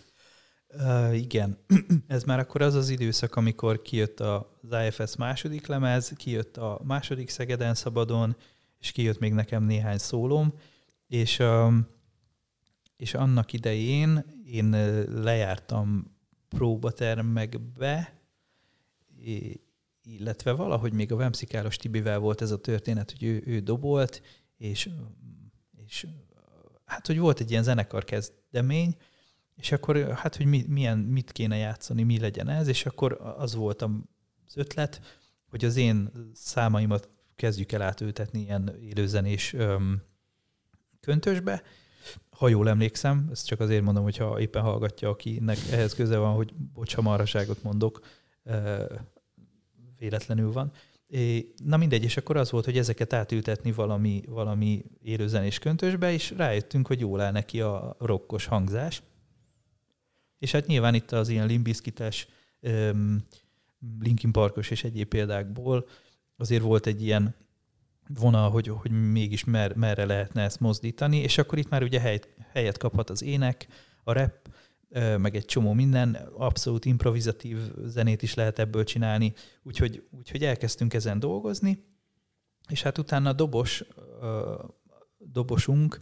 Igen, 1.13 1.59
ez 2.07 2.25
már 2.25 2.39
akkor 2.39 2.63
az 2.63 2.75
az 2.75 2.89
időszak, 2.89 3.37
amikor 3.37 3.83
kijött 3.83 4.21
az 4.21 4.77
IFS 4.87 5.17
második 5.17 5.67
lemez, 5.67 6.13
kijött 6.17 6.57
a 6.57 6.81
második 6.85 7.29
Szegeden 7.29 7.75
Szabadon, 7.75 8.37
és 8.79 8.93
kijött 8.93 9.19
még 9.19 9.33
nekem 9.33 9.65
néhány 9.65 9.99
szólom, 9.99 10.55
és, 11.07 11.39
um, 11.39 11.87
és 12.97 13.15
annak 13.15 13.53
idején 13.53 14.25
én 14.47 14.71
lejártam 15.23 16.17
próbatermekbe, 16.49 18.21
illetve 20.03 20.53
valahogy 20.53 20.93
még 20.93 21.13
a 21.13 21.17
Vemszikáros 21.17 21.77
Tibivel 21.77 22.19
volt 22.19 22.41
ez 22.41 22.51
a 22.51 22.61
történet, 22.61 23.11
hogy 23.11 23.23
ő, 23.23 23.43
ő 23.47 23.61
dobolt, 23.61 24.23
és, 24.57 24.89
és 25.87 26.07
hát, 26.85 27.07
hogy 27.07 27.19
volt 27.19 27.41
egy 27.41 27.51
ilyen 27.51 27.63
zenekar 27.63 28.05
kezdemény, 28.05 28.97
és 29.57 29.73
akkor 29.73 30.13
hát, 30.13 30.37
hogy 30.37 30.47
mi, 30.47 30.65
milyen, 30.69 30.99
mit 30.99 31.33
kéne 31.33 31.57
játszani, 31.57 32.03
mi 32.03 32.19
legyen 32.19 32.49
ez, 32.49 32.69
és 32.69 32.87
akkor 32.87 33.35
az 33.37 33.55
volt 33.55 33.83
az 33.83 34.57
ötlet, 34.57 35.21
hogy 35.51 35.65
az 35.65 35.77
én 35.77 36.11
számaimat 36.35 37.09
kezdjük 37.37 37.73
el 37.73 37.83
átültetni 37.83 38.41
ilyen 38.41 38.77
élőzenés 38.81 39.53
öm, 39.53 40.03
köntösbe, 41.01 41.63
ha 42.31 42.49
jól 42.49 42.69
emlékszem, 42.69 43.29
ezt 43.31 43.47
csak 43.47 43.61
azért 43.61 43.83
mondom, 43.83 44.03
hogyha 44.03 44.41
éppen 44.41 44.63
hallgatja, 44.63 45.09
akinek 45.09 45.59
ehhez 45.71 45.95
köze 45.95 46.17
van, 46.17 46.35
hogy 46.35 46.55
bocs, 46.55 46.95
ha 46.95 47.03
marhaságot 47.03 47.63
mondok, 47.63 48.01
véletlenül 49.99 50.53
van. 50.53 50.73
Na 51.65 51.77
mindegy, 51.77 52.03
és 52.03 52.17
akkor 52.17 52.37
az 52.37 52.51
volt, 52.51 52.65
hogy 52.65 52.79
ezeket 52.79 53.13
átültetni 53.13 53.73
valami, 53.73 54.23
valami 54.29 54.85
élőzenés 55.03 55.59
köntösbe, 55.59 56.13
és 56.13 56.31
rájöttünk, 56.31 56.87
hogy 56.87 57.01
jól 57.01 57.21
áll 57.21 57.33
neki 57.33 57.61
a 57.61 57.97
rokkos 57.99 58.47
hangzás. 58.47 59.03
És 60.43 60.53
hát 60.53 60.67
nyilván 60.67 60.95
itt 60.95 61.13
az 61.13 61.29
ilyen 61.29 61.47
limbiszkites, 61.47 62.29
Linkin 64.01 64.33
Parkos 64.33 64.71
és 64.71 64.85
egyéb 64.85 65.09
példákból 65.09 65.89
azért 66.37 66.63
volt 66.63 66.87
egy 66.87 67.03
ilyen 67.03 67.35
vonal, 68.09 68.51
hogy, 68.51 68.69
hogy 68.69 69.11
mégis 69.11 69.45
mer, 69.45 69.77
merre 69.77 70.05
lehetne 70.05 70.43
ezt 70.43 70.61
mozdítani, 70.61 71.17
és 71.17 71.39
akkor 71.39 71.59
itt 71.59 71.69
már 71.69 71.83
ugye 71.83 72.01
helyet, 72.01 72.29
helyet 72.53 72.79
kaphat 72.79 73.11
az 73.11 73.23
ének, 73.23 73.67
a 74.05 74.13
rap, 74.13 74.49
meg 75.19 75.37
egy 75.37 75.45
csomó 75.45 75.73
minden, 75.73 76.15
abszolút 76.37 76.85
improvizatív 76.85 77.59
zenét 77.85 78.23
is 78.23 78.35
lehet 78.35 78.59
ebből 78.59 78.85
csinálni, 78.85 79.33
úgyhogy, 79.63 80.07
úgyhogy 80.11 80.45
elkezdtünk 80.45 80.95
ezen 80.95 81.19
dolgozni, 81.19 81.85
és 82.69 82.83
hát 82.83 82.99
utána 82.99 83.29
a 83.29 83.33
dobos, 83.33 83.85
dobosunk, 85.19 85.99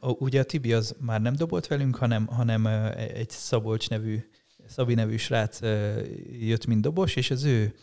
ugye 0.00 0.40
a 0.40 0.44
Tibi 0.44 0.72
az 0.72 0.96
már 1.00 1.20
nem 1.20 1.34
dobolt 1.34 1.66
velünk, 1.66 1.96
hanem, 1.96 2.26
hanem 2.26 2.66
egy 2.96 3.30
Szabolcs 3.30 3.90
nevű, 3.90 4.28
Szabi 4.66 4.94
nevű 4.94 5.16
srác 5.16 5.60
jött, 6.40 6.66
mint 6.66 6.80
dobos, 6.80 7.16
és 7.16 7.30
az 7.30 7.44
ő 7.44 7.74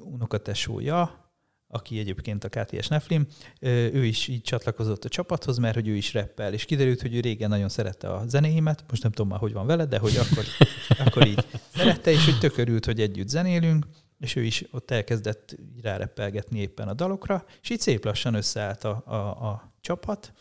unokatesója, 0.00 1.26
aki 1.70 1.98
egyébként 1.98 2.44
a 2.44 2.48
KTS 2.48 2.88
Neflim, 2.88 3.26
ő 3.60 4.04
is 4.04 4.28
így 4.28 4.42
csatlakozott 4.42 5.04
a 5.04 5.08
csapathoz, 5.08 5.58
mert 5.58 5.74
hogy 5.74 5.88
ő 5.88 5.94
is 5.94 6.12
reppel, 6.12 6.52
és 6.52 6.64
kiderült, 6.64 7.00
hogy 7.00 7.14
ő 7.14 7.20
régen 7.20 7.48
nagyon 7.48 7.68
szerette 7.68 8.12
a 8.12 8.26
zenéimet, 8.26 8.84
most 8.88 9.02
nem 9.02 9.12
tudom 9.12 9.28
már, 9.28 9.38
hogy 9.38 9.52
van 9.52 9.66
vele, 9.66 9.84
de 9.84 9.98
hogy 9.98 10.16
akkor, 10.16 10.44
akkor 11.06 11.26
így 11.26 11.46
szerette, 11.74 12.10
és 12.10 12.24
hogy 12.24 12.38
tökörült, 12.38 12.84
hogy 12.84 13.00
együtt 13.00 13.28
zenélünk, 13.28 13.86
és 14.18 14.36
ő 14.36 14.42
is 14.42 14.64
ott 14.70 14.90
elkezdett 14.90 15.56
ráreppelgetni 15.82 16.60
éppen 16.60 16.88
a 16.88 16.94
dalokra, 16.94 17.44
és 17.62 17.70
így 17.70 17.80
szép 17.80 18.04
lassan 18.04 18.34
összeállt 18.34 18.84
a, 18.84 19.02
a, 19.06 19.48
a 19.48 19.72
csapat, 19.80 20.32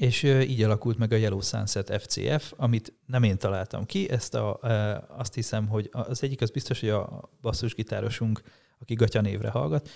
és 0.00 0.22
így 0.22 0.62
alakult 0.62 0.98
meg 0.98 1.12
a 1.12 1.16
Yellow 1.16 1.40
Sunset 1.40 2.02
FCF, 2.02 2.52
amit 2.56 2.92
nem 3.06 3.22
én 3.22 3.38
találtam 3.38 3.84
ki, 3.84 4.10
ezt 4.10 4.34
a, 4.34 4.58
azt 5.16 5.34
hiszem, 5.34 5.68
hogy 5.68 5.88
az 5.92 6.22
egyik 6.22 6.40
az 6.40 6.50
biztos, 6.50 6.80
hogy 6.80 6.88
a 6.88 7.30
basszusgitárosunk 7.40 8.42
aki 8.80 8.94
Gatya 8.94 9.20
névre 9.20 9.50
hallgat, 9.50 9.88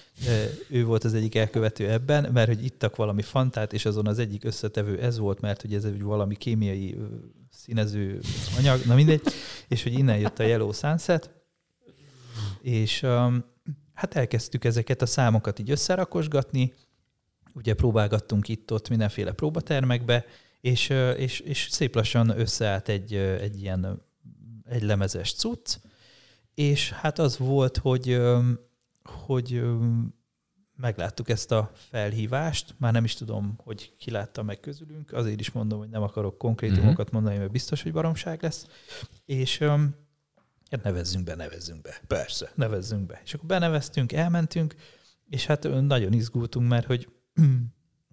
ő 0.69 0.85
volt 0.85 1.05
az 1.05 1.15
egyik 1.15 1.35
elkövető 1.35 1.91
ebben, 1.91 2.33
mert 2.33 2.49
hogy 2.49 2.65
ittak 2.65 2.97
valami 2.97 3.23
fantát, 3.23 3.73
és 3.73 3.85
azon 3.85 4.07
az 4.07 4.19
egyik 4.19 4.45
összetevő 4.45 5.01
ez 5.01 5.19
volt, 5.19 5.41
mert 5.41 5.61
hogy 5.61 5.75
ez 5.75 5.85
egy 5.85 6.03
valami 6.03 6.37
kémiai 6.37 6.99
színező 7.51 8.21
anyag, 8.59 8.85
na 8.85 8.95
mindegy, 8.95 9.23
és 9.69 9.83
hogy 9.83 9.93
innen 9.93 10.19
jött 10.19 10.39
a 10.39 10.43
Yellow 10.43 10.73
Sunset, 10.73 11.31
és 12.63 13.03
um, 13.03 13.45
hát 13.95 14.15
elkezdtük 14.15 14.65
ezeket 14.65 15.03
a 15.03 15.07
számokat 15.07 15.59
így 15.59 15.71
összerakosgatni, 15.71 16.73
ugye 17.55 17.75
próbálgattunk 17.75 18.49
itt-ott 18.49 18.89
mindenféle 18.89 19.33
próbatermekbe, 19.33 20.25
és, 20.61 20.89
és, 21.17 21.41
és 21.41 21.69
szép 21.71 21.95
lassan 21.95 22.39
összeállt 22.39 22.89
egy, 22.89 23.15
egy 23.15 23.61
ilyen 23.61 24.03
egy 24.65 24.83
lemezes 24.83 25.35
cucc, 25.35 25.77
és 26.55 26.91
hát 26.91 27.19
az 27.19 27.39
volt, 27.39 27.77
hogy 27.77 28.21
hogy 29.03 29.63
megláttuk 30.77 31.29
ezt 31.29 31.53
a 31.53 31.71
felhívást, 31.75 32.75
már 32.79 32.93
nem 32.93 33.05
is 33.05 33.15
tudom, 33.15 33.55
hogy 33.57 33.93
ki 33.99 34.11
látta 34.11 34.43
meg 34.43 34.61
közülünk, 34.61 35.13
azért 35.13 35.41
is 35.41 35.51
mondom, 35.51 35.79
hogy 35.79 35.89
nem 35.89 36.03
akarok 36.03 36.39
konkrétumokat 36.39 36.99
uh-huh. 36.99 37.13
mondani, 37.13 37.37
mert 37.39 37.51
biztos, 37.51 37.83
hogy 37.83 37.93
baromság 37.93 38.43
lesz, 38.43 38.67
és 39.25 39.59
hát 40.71 40.83
nevezzünk 40.83 41.25
be, 41.25 41.35
nevezzünk 41.35 41.83
be, 41.83 42.01
persze, 42.07 42.53
nevezzünk 42.55 43.07
be. 43.07 43.21
És 43.25 43.35
akkor 43.35 43.47
beneveztünk, 43.47 44.13
elmentünk, 44.13 44.75
és 45.29 45.47
hát 45.47 45.69
nagyon 45.81 46.13
izgultunk, 46.13 46.69
mert 46.69 46.87
hogy 46.87 47.09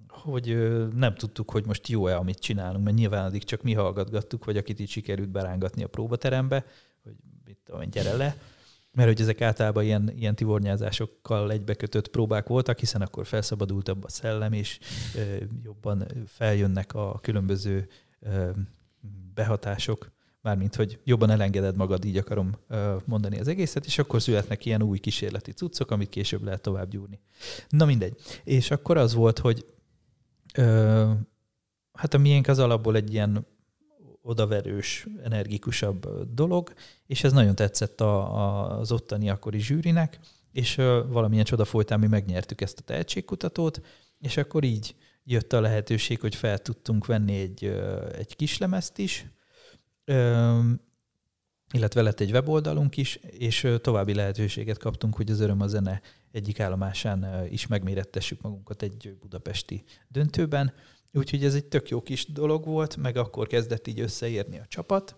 hogy 0.07 0.57
nem 0.93 1.15
tudtuk, 1.15 1.51
hogy 1.51 1.65
most 1.65 1.87
jó-e, 1.87 2.15
amit 2.15 2.39
csinálunk, 2.39 2.83
mert 2.83 2.97
nyilván 2.97 3.25
addig 3.25 3.43
csak 3.43 3.61
mi 3.61 3.73
hallgatgattuk, 3.73 4.45
vagy 4.45 4.57
akit 4.57 4.79
itt 4.79 4.87
sikerült 4.87 5.29
berángatni 5.29 5.83
a 5.83 5.87
próbaterembe, 5.87 6.65
hogy 7.03 7.13
mit 7.45 7.57
tudom, 7.63 7.89
gyere 7.89 8.15
le, 8.15 8.35
mert 8.91 9.07
hogy 9.07 9.21
ezek 9.21 9.41
általában 9.41 9.83
ilyen, 9.83 10.11
ilyen 10.15 10.35
tivornyázásokkal 10.35 11.51
egybekötött 11.51 12.07
próbák 12.07 12.47
voltak, 12.47 12.79
hiszen 12.79 13.01
akkor 13.01 13.25
felszabadultabb 13.25 14.03
a 14.03 14.09
szellem, 14.09 14.53
és 14.53 14.79
jobban 15.63 16.07
feljönnek 16.25 16.93
a 16.93 17.19
különböző 17.21 17.87
behatások, 19.33 20.11
mármint, 20.41 20.75
hogy 20.75 20.99
jobban 21.03 21.29
elengeded 21.29 21.75
magad, 21.75 22.05
így 22.05 22.17
akarom 22.17 22.55
mondani 23.05 23.39
az 23.39 23.47
egészet, 23.47 23.85
és 23.85 23.97
akkor 23.97 24.21
születnek 24.21 24.65
ilyen 24.65 24.81
új 24.81 24.97
kísérleti 24.97 25.51
cuccok, 25.51 25.91
amit 25.91 26.09
később 26.09 26.43
lehet 26.43 26.61
tovább 26.61 26.89
gyúrni. 26.89 27.19
Na 27.69 27.85
mindegy. 27.85 28.15
És 28.43 28.71
akkor 28.71 28.97
az 28.97 29.13
volt, 29.13 29.39
hogy 29.39 29.65
ö, 30.53 31.11
hát 31.93 32.13
a 32.13 32.17
miénk 32.17 32.47
az 32.47 32.59
alapból 32.59 32.95
egy 32.95 33.13
ilyen 33.13 33.47
odaverős, 34.21 35.07
energikusabb 35.23 36.33
dolog, 36.33 36.73
és 37.07 37.23
ez 37.23 37.33
nagyon 37.33 37.55
tetszett 37.55 38.01
a, 38.01 38.35
a, 38.35 38.79
az 38.79 38.91
ottani 38.91 39.29
akkori 39.29 39.59
zsűrinek, 39.59 40.19
és 40.51 40.77
ö, 40.77 41.03
valamilyen 41.07 41.45
csoda 41.45 41.65
folytán 41.65 41.99
mi 41.99 42.07
megnyertük 42.07 42.61
ezt 42.61 42.79
a 42.79 42.83
tehetségkutatót, 42.83 43.81
és 44.19 44.37
akkor 44.37 44.63
így 44.63 44.95
jött 45.23 45.53
a 45.53 45.61
lehetőség, 45.61 46.19
hogy 46.19 46.35
fel 46.35 46.59
tudtunk 46.59 47.05
venni 47.05 47.39
egy, 47.39 47.65
egy 48.17 48.35
kislemezt 48.35 48.97
is, 48.97 49.25
illetve 51.73 52.01
lett 52.01 52.19
egy 52.19 52.31
weboldalunk 52.31 52.97
is, 52.97 53.15
és 53.15 53.67
további 53.81 54.13
lehetőséget 54.13 54.77
kaptunk, 54.77 55.15
hogy 55.15 55.31
az 55.31 55.39
Öröm 55.39 55.61
a 55.61 55.67
Zene 55.67 56.01
egyik 56.31 56.59
állomásán 56.59 57.47
is 57.49 57.67
megmérettessük 57.67 58.41
magunkat 58.41 58.81
egy 58.81 59.17
budapesti 59.19 59.83
döntőben. 60.07 60.73
Úgyhogy 61.13 61.43
ez 61.43 61.55
egy 61.55 61.65
tök 61.65 61.89
jó 61.89 62.01
kis 62.01 62.31
dolog 62.31 62.65
volt, 62.65 62.97
meg 62.97 63.17
akkor 63.17 63.47
kezdett 63.47 63.87
így 63.87 63.99
összeérni 63.99 64.59
a 64.59 64.65
csapat. 64.67 65.15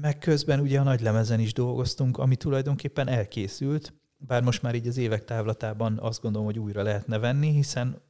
meg 0.00 0.18
közben 0.18 0.60
ugye 0.60 0.80
a 0.80 0.82
nagy 0.82 1.00
lemezen 1.00 1.40
is 1.40 1.52
dolgoztunk, 1.52 2.18
ami 2.18 2.36
tulajdonképpen 2.36 3.08
elkészült, 3.08 3.92
bár 4.16 4.42
most 4.42 4.62
már 4.62 4.74
így 4.74 4.86
az 4.86 4.96
évek 4.96 5.24
távlatában 5.24 5.98
azt 5.98 6.22
gondolom, 6.22 6.46
hogy 6.46 6.58
újra 6.58 6.82
lehetne 6.82 7.18
venni, 7.18 7.52
hiszen 7.52 8.02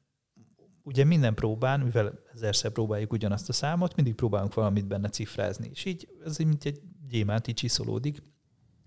ugye 0.88 1.04
minden 1.04 1.34
próbán, 1.34 1.80
mivel 1.80 2.12
ezerszer 2.34 2.70
próbáljuk 2.70 3.12
ugyanazt 3.12 3.48
a 3.48 3.52
számot, 3.52 3.96
mindig 3.96 4.14
próbálunk 4.14 4.54
valamit 4.54 4.86
benne 4.86 5.08
cifrázni. 5.08 5.70
És 5.72 5.84
így 5.84 6.08
ez 6.24 6.36
mint 6.36 6.64
egy 6.64 6.80
gyémánt, 7.08 7.46
így 7.46 7.54
csiszolódik. 7.54 8.22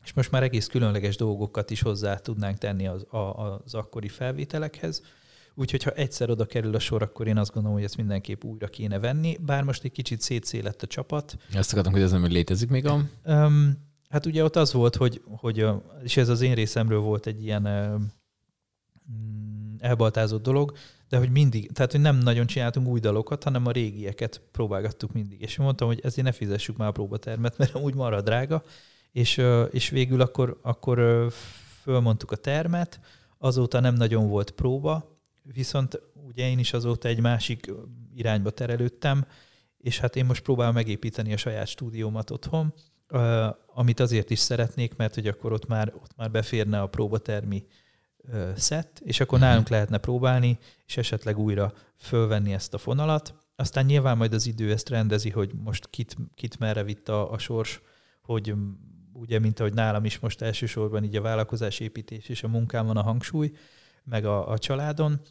És 0.04 0.14
most 0.14 0.32
már 0.32 0.44
egész 0.44 0.68
különleges 0.68 1.16
dolgokat 1.16 1.70
is 1.70 1.82
hozzá 1.82 2.16
tudnánk 2.16 2.58
tenni 2.58 2.88
az, 2.88 3.06
az 3.10 3.74
akkori 3.74 4.08
felvételekhez. 4.08 5.02
Úgyhogy 5.56 5.84
ha 5.84 5.92
egyszer 5.92 6.30
oda 6.30 6.46
kerül 6.46 6.76
a 6.76 6.80
sor, 6.80 7.02
akkor 7.02 7.28
én 7.28 7.38
azt 7.38 7.54
gondolom, 7.54 7.78
hogy 7.78 7.86
ezt 7.86 7.98
mindenképp 7.98 8.44
újra 8.44 8.68
kéne 8.68 9.00
venni, 9.00 9.38
bár 9.46 9.64
most 9.64 9.84
egy 9.84 9.92
kicsit 9.92 10.22
szétszélett 10.22 10.82
a 10.82 10.88
csapat. 10.88 11.38
Azt 11.54 11.72
akartam, 11.72 11.94
hogy 11.94 12.02
ez 12.02 12.12
nem 12.12 12.26
létezik 12.26 12.70
még 12.70 12.86
a... 12.86 13.10
Um, 13.26 13.90
hát 14.10 14.26
ugye 14.26 14.44
ott 14.44 14.56
az 14.56 14.74
volt, 14.74 14.96
hogy, 14.96 15.22
hogy 15.26 15.66
és 16.04 16.18
ez 16.18 16.30
az 16.30 16.42
én 16.42 16.54
részemről 16.56 17.00
volt 17.00 17.26
egy 17.26 17.44
ilyen 17.44 17.66
um, 17.66 18.12
elbaltázott 19.80 20.44
dolog, 20.44 20.74
de 21.12 21.18
hogy 21.18 21.32
mindig, 21.32 21.72
tehát 21.72 21.92
hogy 21.92 22.02
nem 22.02 22.18
nagyon 22.18 22.46
csináltunk 22.46 22.88
új 22.88 23.00
dalokat, 23.00 23.44
hanem 23.44 23.66
a 23.66 23.72
régieket 23.72 24.42
próbálgattuk 24.52 25.12
mindig. 25.12 25.42
És 25.42 25.58
mondtam, 25.58 25.88
hogy 25.88 26.00
ezért 26.04 26.26
ne 26.26 26.32
fizessük 26.32 26.78
már 26.78 26.88
a 26.88 26.92
próbatermet, 26.92 27.58
mert 27.58 27.76
úgy 27.76 27.94
marad 27.94 28.24
drága, 28.24 28.64
és, 29.12 29.42
és 29.72 29.90
végül 29.90 30.22
akkor, 30.22 30.60
akkor 30.62 31.28
fölmondtuk 31.82 32.32
a 32.32 32.36
termet, 32.36 33.00
azóta 33.38 33.80
nem 33.80 33.94
nagyon 33.94 34.28
volt 34.28 34.52
próba, 34.52 35.20
viszont 35.44 36.02
ugye 36.28 36.50
én 36.50 36.60
is 36.60 36.74
azóta 36.74 37.08
egy 37.08 37.22
másik 37.22 37.72
irányba 38.16 38.50
terelődtem, 38.50 39.26
és 39.78 40.00
hát 40.00 40.16
én 40.16 40.26
most 40.26 40.44
próbálom 40.44 40.74
megépíteni 40.74 41.34
a 41.34 41.38
saját 41.38 41.68
stúdiómat 41.68 42.30
otthon, 42.30 42.74
amit 43.74 44.00
azért 44.00 44.30
is 44.30 44.40
szeretnék, 44.40 44.96
mert 44.96 45.16
hogy 45.16 45.28
akkor 45.28 45.52
ott 45.54 45.68
már, 45.68 45.94
ott 45.96 46.16
már 46.16 46.32
beférne 46.32 46.82
a 46.82 46.88
próbatermi 46.88 47.66
szett, 48.56 49.00
és 49.04 49.20
akkor 49.20 49.34
uh-huh. 49.34 49.50
nálunk 49.50 49.70
lehetne 49.70 49.98
próbálni, 49.98 50.60
és 50.86 50.98
esetleg 50.98 51.38
újra 51.38 51.74
fölvenni 51.98 52.54
ezt 52.54 52.74
a 52.74 52.78
fonalat. 52.78 53.36
Aztán 53.56 53.86
nyilván 53.86 54.18
majd 54.18 54.34
az 54.34 54.48
idő 54.48 54.72
ezt 54.72 54.90
rendezi, 54.90 55.30
hogy 55.30 55.52
most 55.64 55.90
kit, 55.90 56.16
kit 56.36 56.60
merre 56.60 56.84
vitt 56.84 57.10
a, 57.10 57.32
a 57.32 57.38
sors, 57.38 57.82
hogy 58.22 58.54
ugye, 59.14 59.40
mint 59.40 59.60
ahogy 59.60 59.74
nálam 59.74 60.06
is 60.06 60.20
most 60.20 60.42
elsősorban 60.42 61.04
így 61.04 61.16
a 61.16 61.22
vállalkozás 61.22 61.80
építés 61.80 62.30
és 62.30 62.44
a 62.44 62.48
munkám 62.48 62.86
van 62.86 62.98
a 62.98 63.02
hangsúly, 63.02 63.52
meg 64.04 64.26
a, 64.26 64.50
a 64.50 64.58
családon, 64.58 65.22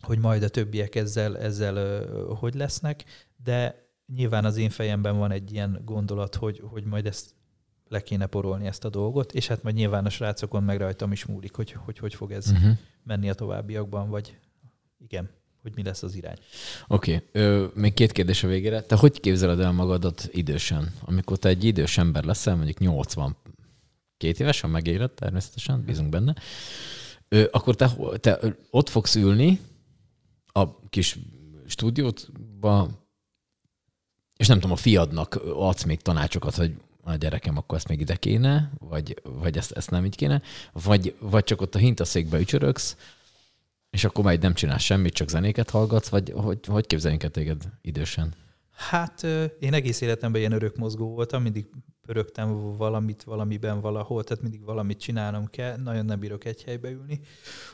hogy 0.00 0.18
majd 0.18 0.42
a 0.42 0.48
többiek 0.48 0.94
ezzel, 0.94 1.38
ezzel 1.38 2.06
hogy 2.34 2.54
lesznek, 2.54 3.04
de 3.36 3.90
nyilván 4.06 4.44
az 4.44 4.56
én 4.56 4.70
fejemben 4.70 5.18
van 5.18 5.30
egy 5.30 5.52
ilyen 5.52 5.82
gondolat, 5.84 6.34
hogy, 6.34 6.62
hogy 6.64 6.84
majd 6.84 7.06
ezt 7.06 7.34
le 7.92 8.02
kéne 8.02 8.26
porolni 8.26 8.66
ezt 8.66 8.84
a 8.84 8.88
dolgot, 8.88 9.32
és 9.32 9.46
hát 9.46 9.62
majd 9.62 9.74
nyilván 9.74 10.04
a 10.04 10.10
srácokon 10.10 10.62
meg 10.62 10.78
rajtam 10.78 11.12
is 11.12 11.24
múlik, 11.24 11.54
hogy 11.54 11.72
hogy, 11.72 11.98
hogy 11.98 12.14
fog 12.14 12.32
ez 12.32 12.50
uh-huh. 12.50 12.76
menni 13.02 13.28
a 13.28 13.34
továbbiakban, 13.34 14.08
vagy 14.08 14.38
igen, 14.98 15.30
hogy 15.62 15.72
mi 15.74 15.82
lesz 15.82 16.02
az 16.02 16.14
irány. 16.14 16.36
Oké, 16.88 17.22
okay. 17.34 17.66
még 17.74 17.94
két 17.94 18.12
kérdés 18.12 18.42
a 18.42 18.48
végére. 18.48 18.82
Te 18.82 18.96
hogy 18.96 19.20
képzeled 19.20 19.60
el 19.60 19.72
magadat 19.72 20.28
idősen? 20.30 20.92
Amikor 21.00 21.38
te 21.38 21.48
egy 21.48 21.64
idős 21.64 21.98
ember 21.98 22.24
leszel, 22.24 22.56
mondjuk 22.56 22.78
80 22.78 23.36
két 24.16 24.40
évesen 24.40 24.70
megéled 24.70 25.10
természetesen, 25.10 25.84
bízunk 25.84 26.10
benne, 26.10 26.34
ö, 27.28 27.44
akkor 27.50 27.74
te, 27.74 27.90
te 28.20 28.38
ott 28.70 28.88
fogsz 28.88 29.14
ülni 29.14 29.60
a 30.46 30.88
kis 30.88 31.18
stúdiótba, 31.66 32.88
és 34.36 34.46
nem 34.46 34.58
tudom, 34.58 34.72
a 34.72 34.76
fiadnak 34.76 35.34
adsz 35.54 35.84
még 35.84 36.00
tanácsokat, 36.00 36.54
hogy 36.54 36.74
a 37.04 37.14
gyerekem, 37.14 37.56
akkor 37.56 37.78
ezt 37.78 37.88
még 37.88 38.00
ide 38.00 38.16
kéne, 38.16 38.72
vagy, 38.78 39.20
vagy 39.22 39.56
ezt, 39.56 39.72
ezt 39.72 39.90
nem 39.90 40.04
így 40.04 40.16
kéne, 40.16 40.42
vagy, 40.72 41.16
vagy 41.20 41.44
csak 41.44 41.60
ott 41.60 41.74
a 41.74 41.78
hintaszékbe 41.78 42.38
ücsöröksz, 42.38 42.96
és 43.90 44.04
akkor 44.04 44.24
majd 44.24 44.42
nem 44.42 44.54
csinálsz 44.54 44.82
semmit, 44.82 45.14
csak 45.14 45.28
zenéket 45.28 45.70
hallgatsz, 45.70 46.08
vagy 46.08 46.32
hogy, 46.34 46.66
hogy 46.66 46.86
képzeljünk 46.86 47.30
téged 47.30 47.62
idősen? 47.80 48.34
Hát 48.72 49.22
én 49.58 49.74
egész 49.74 50.00
életemben 50.00 50.40
ilyen 50.40 50.52
örök 50.52 50.76
mozgó 50.76 51.14
voltam, 51.14 51.42
mindig 51.42 51.66
pörögtem 52.06 52.76
valamit 52.76 53.22
valamiben 53.22 53.80
valahol, 53.80 54.24
tehát 54.24 54.42
mindig 54.42 54.64
valamit 54.64 55.00
csinálnom 55.00 55.46
kell, 55.46 55.76
nagyon 55.76 56.04
nem 56.04 56.18
bírok 56.18 56.44
egy 56.44 56.62
helybe 56.62 56.90
ülni. 56.90 57.20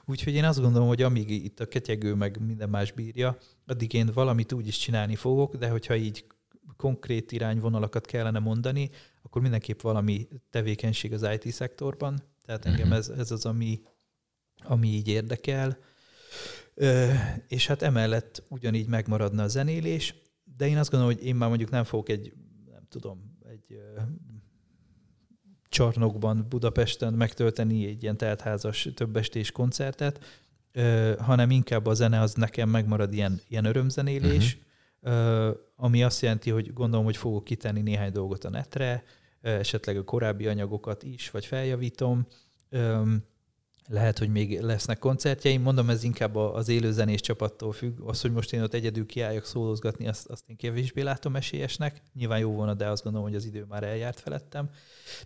Úgyhogy 0.05 0.35
én 0.35 0.45
azt 0.45 0.61
gondolom, 0.61 0.89
hogy 0.89 1.03
amíg 1.03 1.31
itt 1.31 1.61
a 1.61 1.67
ketyegő 1.67 2.15
meg 2.15 2.47
minden 2.47 2.69
más 2.69 2.93
bírja, 2.93 3.39
addig 3.67 3.93
én 3.93 4.11
valamit 4.15 4.53
úgy 4.53 4.67
is 4.67 4.79
csinálni 4.79 5.17
fogok, 5.17 5.57
de 5.57 5.69
hogyha 5.69 5.97
így 5.97 6.25
konkrét 6.77 7.33
irányvonalakat 7.33 8.07
kellene 8.07 8.39
mondani, 8.39 8.91
akkor 9.23 9.43
mindenképp 9.43 9.81
valami 9.81 10.29
tevékenység 10.51 11.13
az 11.13 11.27
IT 11.35 11.53
szektorban. 11.53 12.23
Tehát 12.45 12.65
engem 12.65 12.87
mhm. 12.87 12.97
ez, 12.97 13.09
ez 13.09 13.31
az, 13.31 13.47
ami, 13.47 13.81
ami 14.63 14.89
így 14.89 15.09
érdekel. 15.09 15.79
Ö, 16.75 17.13
és 17.49 17.67
hát 17.67 17.83
emellett 17.83 18.43
ugyanígy 18.49 18.87
megmaradna 18.87 19.43
a 19.43 19.49
zenélés, 19.49 20.15
de 20.57 20.69
én 20.69 20.77
azt 20.77 20.91
gondolom, 20.91 21.15
hogy 21.15 21.25
én 21.25 21.35
már 21.37 21.49
mondjuk 21.49 21.71
nem 21.71 21.85
fogok 21.85 22.09
egy, 22.09 22.33
nem 22.71 22.87
tudom, 22.89 23.39
egy 23.49 23.73
ö, 23.73 24.01
csarnokban 25.69 26.47
Budapesten 26.49 27.15
megtölteni 27.15 27.87
egy 27.87 28.03
ilyen 28.03 28.17
teltházas 28.17 28.89
többestés 28.95 29.53
koncertet, 29.53 30.25
ö, 30.73 31.15
hanem 31.19 31.51
inkább 31.51 31.87
a 31.87 31.95
zene 31.95 32.21
az 32.21 32.35
nekem 32.35 32.69
megmarad 32.69 33.13
ilyen, 33.13 33.41
ilyen 33.49 33.65
örömzenélés, 33.65 34.55
uh-huh 34.55 34.67
ami 35.77 36.03
azt 36.03 36.23
jelenti, 36.23 36.51
hogy 36.51 36.73
gondolom, 36.73 37.05
hogy 37.05 37.17
fogok 37.17 37.45
kitenni 37.45 37.81
néhány 37.81 38.13
dolgot 38.13 38.45
a 38.45 38.51
netre, 38.51 39.05
esetleg 39.41 39.97
a 39.97 40.05
korábbi 40.05 40.47
anyagokat 40.47 41.03
is, 41.03 41.31
vagy 41.31 41.47
feljavítom. 41.47 42.27
Lehet, 43.91 44.19
hogy 44.19 44.29
még 44.29 44.61
lesznek 44.61 44.99
koncertjeim. 44.99 45.63
Mondom, 45.63 45.91
ez 45.91 46.03
inkább 46.03 46.37
az 46.37 46.69
élőzenés 46.69 47.21
csapattól 47.21 47.73
függ. 47.73 48.01
Az, 48.01 48.21
hogy 48.21 48.33
most 48.33 48.53
én 48.53 48.63
ott 48.63 48.75
egyedül 48.75 49.07
kiálljak 49.07 49.45
szólózgatni, 49.45 50.09
azt, 50.09 50.27
azt 50.27 50.49
én 50.49 50.57
kevésbé 50.57 51.03
látom 51.03 51.37
esélyesnek. 51.37 52.03
Nyilván 52.15 52.39
jó 52.39 52.53
volna, 52.53 52.75
de 52.75 52.87
azt 52.87 53.03
gondolom, 53.03 53.29
hogy 53.29 53.37
az 53.37 53.45
idő 53.45 53.65
már 53.69 53.83
eljárt 53.83 54.21
felettem. 54.21 54.71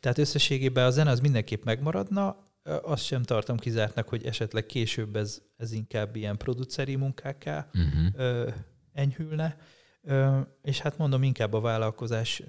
Tehát 0.01 0.19
összességében 0.19 0.87
a 0.87 0.91
zene 0.91 1.11
az 1.11 1.21
mindenképp 1.21 1.65
megmaradna. 1.65 2.37
Azt 2.83 3.05
sem 3.05 3.23
tartom 3.23 3.57
kizártnak, 3.57 4.09
hogy 4.09 4.27
esetleg 4.27 4.67
később 4.67 5.17
ez, 5.17 5.43
ez 5.57 5.73
inkább 5.73 6.17
ilyen 6.17 6.37
produceri 6.37 6.97
munkákká 6.97 7.71
uh-huh 7.75 8.55
enyhülne. 8.93 9.57
És 10.63 10.81
hát 10.81 10.99
mondom, 10.99 11.23
inkább 11.23 11.53
a 11.53 11.61
vállalkozás 11.61 12.43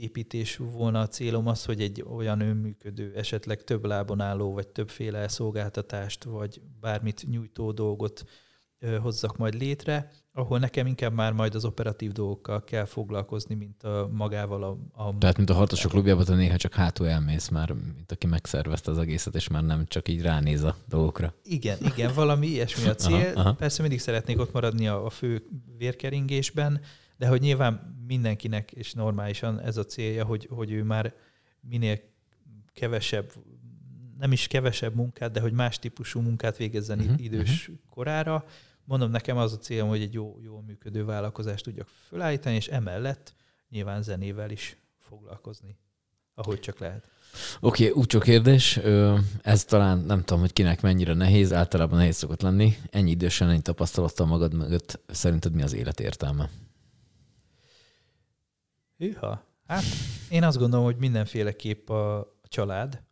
építés 0.00 0.56
volna 0.56 1.00
a 1.00 1.08
célom 1.08 1.46
az, 1.46 1.64
hogy 1.64 1.80
egy 1.80 2.04
olyan 2.08 2.40
önműködő, 2.40 3.14
esetleg 3.14 3.64
több 3.64 3.84
lábon 3.84 4.20
álló, 4.20 4.52
vagy 4.52 4.68
többféle 4.68 5.28
szolgáltatást, 5.28 6.24
vagy 6.24 6.60
bármit 6.80 7.24
nyújtó 7.28 7.72
dolgot 7.72 8.24
hozzak 9.00 9.36
majd 9.36 9.54
létre, 9.54 10.10
ahol 10.32 10.58
nekem 10.58 10.86
inkább 10.86 11.12
már 11.12 11.32
majd 11.32 11.54
az 11.54 11.64
operatív 11.64 12.12
dolgokkal 12.12 12.64
kell 12.64 12.84
foglalkozni, 12.84 13.54
mint 13.54 13.82
a 13.82 14.08
magával 14.12 14.62
a... 14.62 15.02
a 15.04 15.18
Tehát, 15.18 15.36
mint 15.36 15.50
a 15.50 15.54
harcosok 15.54 15.90
klubjában, 15.90 16.24
te 16.24 16.34
néha 16.34 16.56
csak 16.56 16.74
hátul 16.74 17.08
elmész 17.08 17.48
már, 17.48 17.72
mint 17.72 18.12
aki 18.12 18.26
megszervezte 18.26 18.90
az 18.90 18.98
egészet, 18.98 19.34
és 19.34 19.48
már 19.48 19.64
nem 19.64 19.84
csak 19.86 20.08
így 20.08 20.22
ránéz 20.22 20.62
a 20.62 20.76
dolgokra. 20.88 21.34
Igen, 21.42 21.78
igen, 21.80 22.14
valami 22.14 22.46
ilyesmi 22.46 22.88
a 22.88 22.94
cél. 23.04 23.14
Aha, 23.14 23.40
aha. 23.40 23.52
Persze 23.52 23.82
mindig 23.82 24.00
szeretnék 24.00 24.40
ott 24.40 24.52
maradni 24.52 24.88
a, 24.88 25.04
a 25.04 25.10
fő 25.10 25.46
vérkeringésben, 25.78 26.80
de 27.16 27.28
hogy 27.28 27.40
nyilván 27.40 28.02
mindenkinek, 28.06 28.72
és 28.72 28.92
normálisan 28.92 29.60
ez 29.60 29.76
a 29.76 29.84
célja, 29.84 30.24
hogy, 30.24 30.48
hogy 30.50 30.72
ő 30.72 30.82
már 30.82 31.14
minél 31.60 31.98
kevesebb, 32.72 33.32
nem 34.18 34.32
is 34.32 34.46
kevesebb 34.46 34.94
munkát, 34.94 35.32
de 35.32 35.40
hogy 35.40 35.52
más 35.52 35.78
típusú 35.78 36.20
munkát 36.20 36.56
végezzen 36.56 36.98
uh-huh, 36.98 37.22
idős 37.22 37.68
uh-huh. 37.68 37.76
korára. 37.90 38.44
Mondom, 38.90 39.10
nekem 39.10 39.36
az 39.36 39.52
a 39.52 39.58
célom, 39.58 39.88
hogy 39.88 40.02
egy 40.02 40.12
jó, 40.12 40.38
jó 40.42 40.60
működő 40.60 41.04
vállalkozást 41.04 41.64
tudjak 41.64 41.88
felállítani, 42.08 42.54
és 42.54 42.68
emellett 42.68 43.34
nyilván 43.68 44.02
zenével 44.02 44.50
is 44.50 44.76
foglalkozni, 44.98 45.76
ahogy 46.34 46.60
csak 46.60 46.78
lehet. 46.78 47.08
Oké, 47.60 47.88
okay, 47.88 48.02
úcsó 48.02 48.18
kérdés. 48.18 48.80
Ez 49.42 49.64
talán 49.64 49.98
nem 49.98 50.20
tudom, 50.20 50.40
hogy 50.40 50.52
kinek 50.52 50.80
mennyire 50.82 51.14
nehéz, 51.14 51.52
általában 51.52 51.98
nehéz 51.98 52.16
szokott 52.16 52.40
lenni. 52.40 52.76
Ennyi 52.90 53.10
idősen, 53.10 53.48
ennyi 53.48 53.62
tapasztalattal 53.62 54.26
magad 54.26 54.54
mögött, 54.54 55.00
szerinted 55.06 55.54
mi 55.54 55.62
az 55.62 55.72
élet 55.72 56.00
értelme? 56.00 56.50
Hűha. 58.96 59.44
Hát 59.66 59.84
én 60.30 60.44
azt 60.44 60.58
gondolom, 60.58 60.84
hogy 60.84 60.96
mindenféleképp 60.96 61.88
a 61.90 62.36
család 62.48 63.02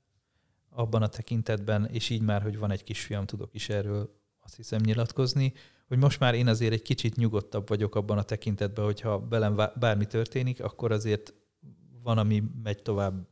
abban 0.71 1.03
a 1.03 1.09
tekintetben, 1.09 1.87
és 1.87 2.11
így 2.11 2.23
már, 2.23 2.43
hogy 2.43 2.59
van 2.59 2.71
egy 2.71 2.85
kisfiam, 2.85 3.27
tudok 3.27 3.55
is 3.55 3.69
erről 3.69 4.17
azt 4.49 4.57
hiszem 4.57 4.81
nyilatkozni, 4.85 5.53
hogy 5.89 5.99
most 5.99 6.21
már 6.21 6.35
én 6.35 6.47
azért 6.47 6.73
egy 6.73 6.83
kicsit 6.83 7.17
nyugodtabb 7.17 7.69
vagyok 7.69 7.95
abban 7.95 8.19
a 8.19 8.23
tekintetben, 8.23 8.85
hogyha 8.85 9.29
velem 9.29 9.57
bármi 9.57 10.07
történik, 10.07 10.63
akkor 10.63 10.93
azért 10.93 11.35
van, 12.03 12.19
ami 12.19 12.43
megy 12.63 12.83
tovább 12.83 13.29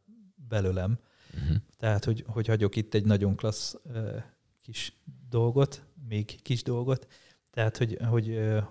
belőlem. 0.49 0.99
Uh-huh. 1.35 1.57
Tehát, 1.79 2.05
hogy, 2.05 2.25
hogy 2.27 2.47
hagyok 2.47 2.77
itt 2.77 2.95
egy 2.95 3.05
nagyon 3.05 3.37
klassz 3.37 3.75
uh, 3.85 4.23
kis 4.63 4.97
dolgot, 5.29 5.85
még 6.09 6.43
kis 6.43 6.63
dolgot. 6.63 7.07
Tehát, 7.51 7.77
hogy, 7.77 7.97
hogy 8.09 8.29
uh, 8.29 8.63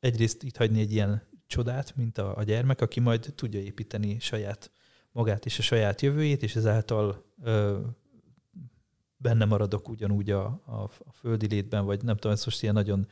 egyrészt 0.00 0.42
itt 0.42 0.56
hagyni 0.56 0.80
egy 0.80 0.92
ilyen 0.92 1.22
csodát, 1.46 1.96
mint 1.96 2.18
a, 2.18 2.36
a 2.36 2.42
gyermek, 2.42 2.80
aki 2.80 3.00
majd 3.00 3.32
tudja 3.34 3.60
építeni 3.60 4.18
saját 4.20 4.70
magát 5.12 5.46
és 5.46 5.58
a 5.58 5.62
saját 5.62 6.00
jövőjét, 6.00 6.42
és 6.42 6.56
ezáltal 6.56 7.24
ö, 7.42 7.80
benne 9.22 9.44
maradok 9.44 9.88
ugyanúgy 9.88 10.30
a, 10.30 10.44
a, 10.66 10.72
a 10.82 11.12
földi 11.12 11.46
létben, 11.46 11.84
vagy 11.84 12.02
nem 12.02 12.14
tudom, 12.14 12.32
ezt 12.32 12.44
most 12.44 12.62
ilyen 12.62 12.74
nagyon 12.74 13.06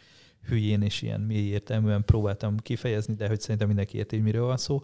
hülyén 0.49 0.83
és 0.83 1.03
ilyen 1.03 1.21
mély 1.21 1.47
értelműen 1.47 2.05
próbáltam 2.05 2.57
kifejezni, 2.57 3.15
de 3.15 3.29
hogy 3.29 3.41
szerintem 3.41 3.67
mindenki 3.67 3.97
érti, 3.97 4.15
hogy 4.15 4.25
miről 4.25 4.47
van 4.47 4.57
szó. 4.57 4.83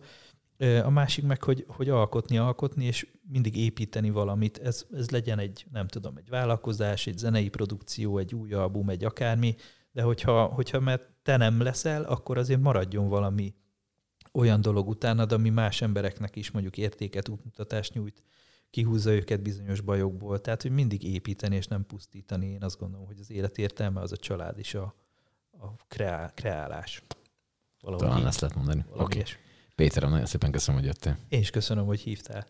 A 0.84 0.90
másik 0.90 1.24
meg, 1.24 1.42
hogy, 1.42 1.64
hogy 1.68 1.88
alkotni, 1.88 2.38
alkotni, 2.38 2.84
és 2.84 3.06
mindig 3.28 3.56
építeni 3.56 4.10
valamit. 4.10 4.58
Ez, 4.58 4.86
ez 4.92 5.10
legyen 5.10 5.38
egy, 5.38 5.66
nem 5.72 5.86
tudom, 5.86 6.16
egy 6.16 6.28
vállalkozás, 6.28 7.06
egy 7.06 7.18
zenei 7.18 7.48
produkció, 7.48 8.18
egy 8.18 8.34
új 8.34 8.52
album, 8.52 8.88
egy 8.88 9.04
akármi, 9.04 9.54
de 9.92 10.02
hogyha, 10.02 10.44
hogyha 10.44 10.80
mert 10.80 11.02
te 11.22 11.36
nem 11.36 11.60
leszel, 11.60 12.02
akkor 12.02 12.38
azért 12.38 12.60
maradjon 12.60 13.08
valami 13.08 13.54
olyan 14.32 14.60
dolog 14.60 14.88
utánad, 14.88 15.32
ami 15.32 15.50
más 15.50 15.82
embereknek 15.82 16.36
is 16.36 16.50
mondjuk 16.50 16.76
értéket, 16.76 17.28
útmutatást 17.28 17.94
nyújt, 17.94 18.22
kihúzza 18.76 19.10
őket 19.10 19.42
bizonyos 19.42 19.80
bajokból. 19.80 20.40
Tehát, 20.40 20.62
hogy 20.62 20.70
mindig 20.70 21.02
építeni 21.02 21.56
és 21.56 21.66
nem 21.66 21.86
pusztítani. 21.86 22.46
Én 22.46 22.62
azt 22.62 22.78
gondolom, 22.78 23.06
hogy 23.06 23.20
az 23.20 23.30
élet 23.30 23.58
értelme 23.58 24.00
az 24.00 24.12
a 24.12 24.16
család 24.16 24.58
és 24.58 24.74
a, 24.74 24.94
a 25.50 25.66
kreál, 25.88 26.32
kreálás. 26.34 27.02
Valahogy 27.80 28.08
Talán 28.08 28.26
ezt 28.26 28.40
lehet 28.40 28.56
mondani. 28.56 28.84
Oké. 28.88 29.02
Okay. 29.02 29.32
Péter, 29.74 30.02
nagyon 30.02 30.26
szépen 30.26 30.50
köszönöm, 30.50 30.80
hogy 30.80 30.88
jöttél. 30.88 31.18
Én 31.28 31.40
is 31.40 31.50
köszönöm, 31.50 31.86
hogy 31.86 32.00
hívtál. 32.00 32.46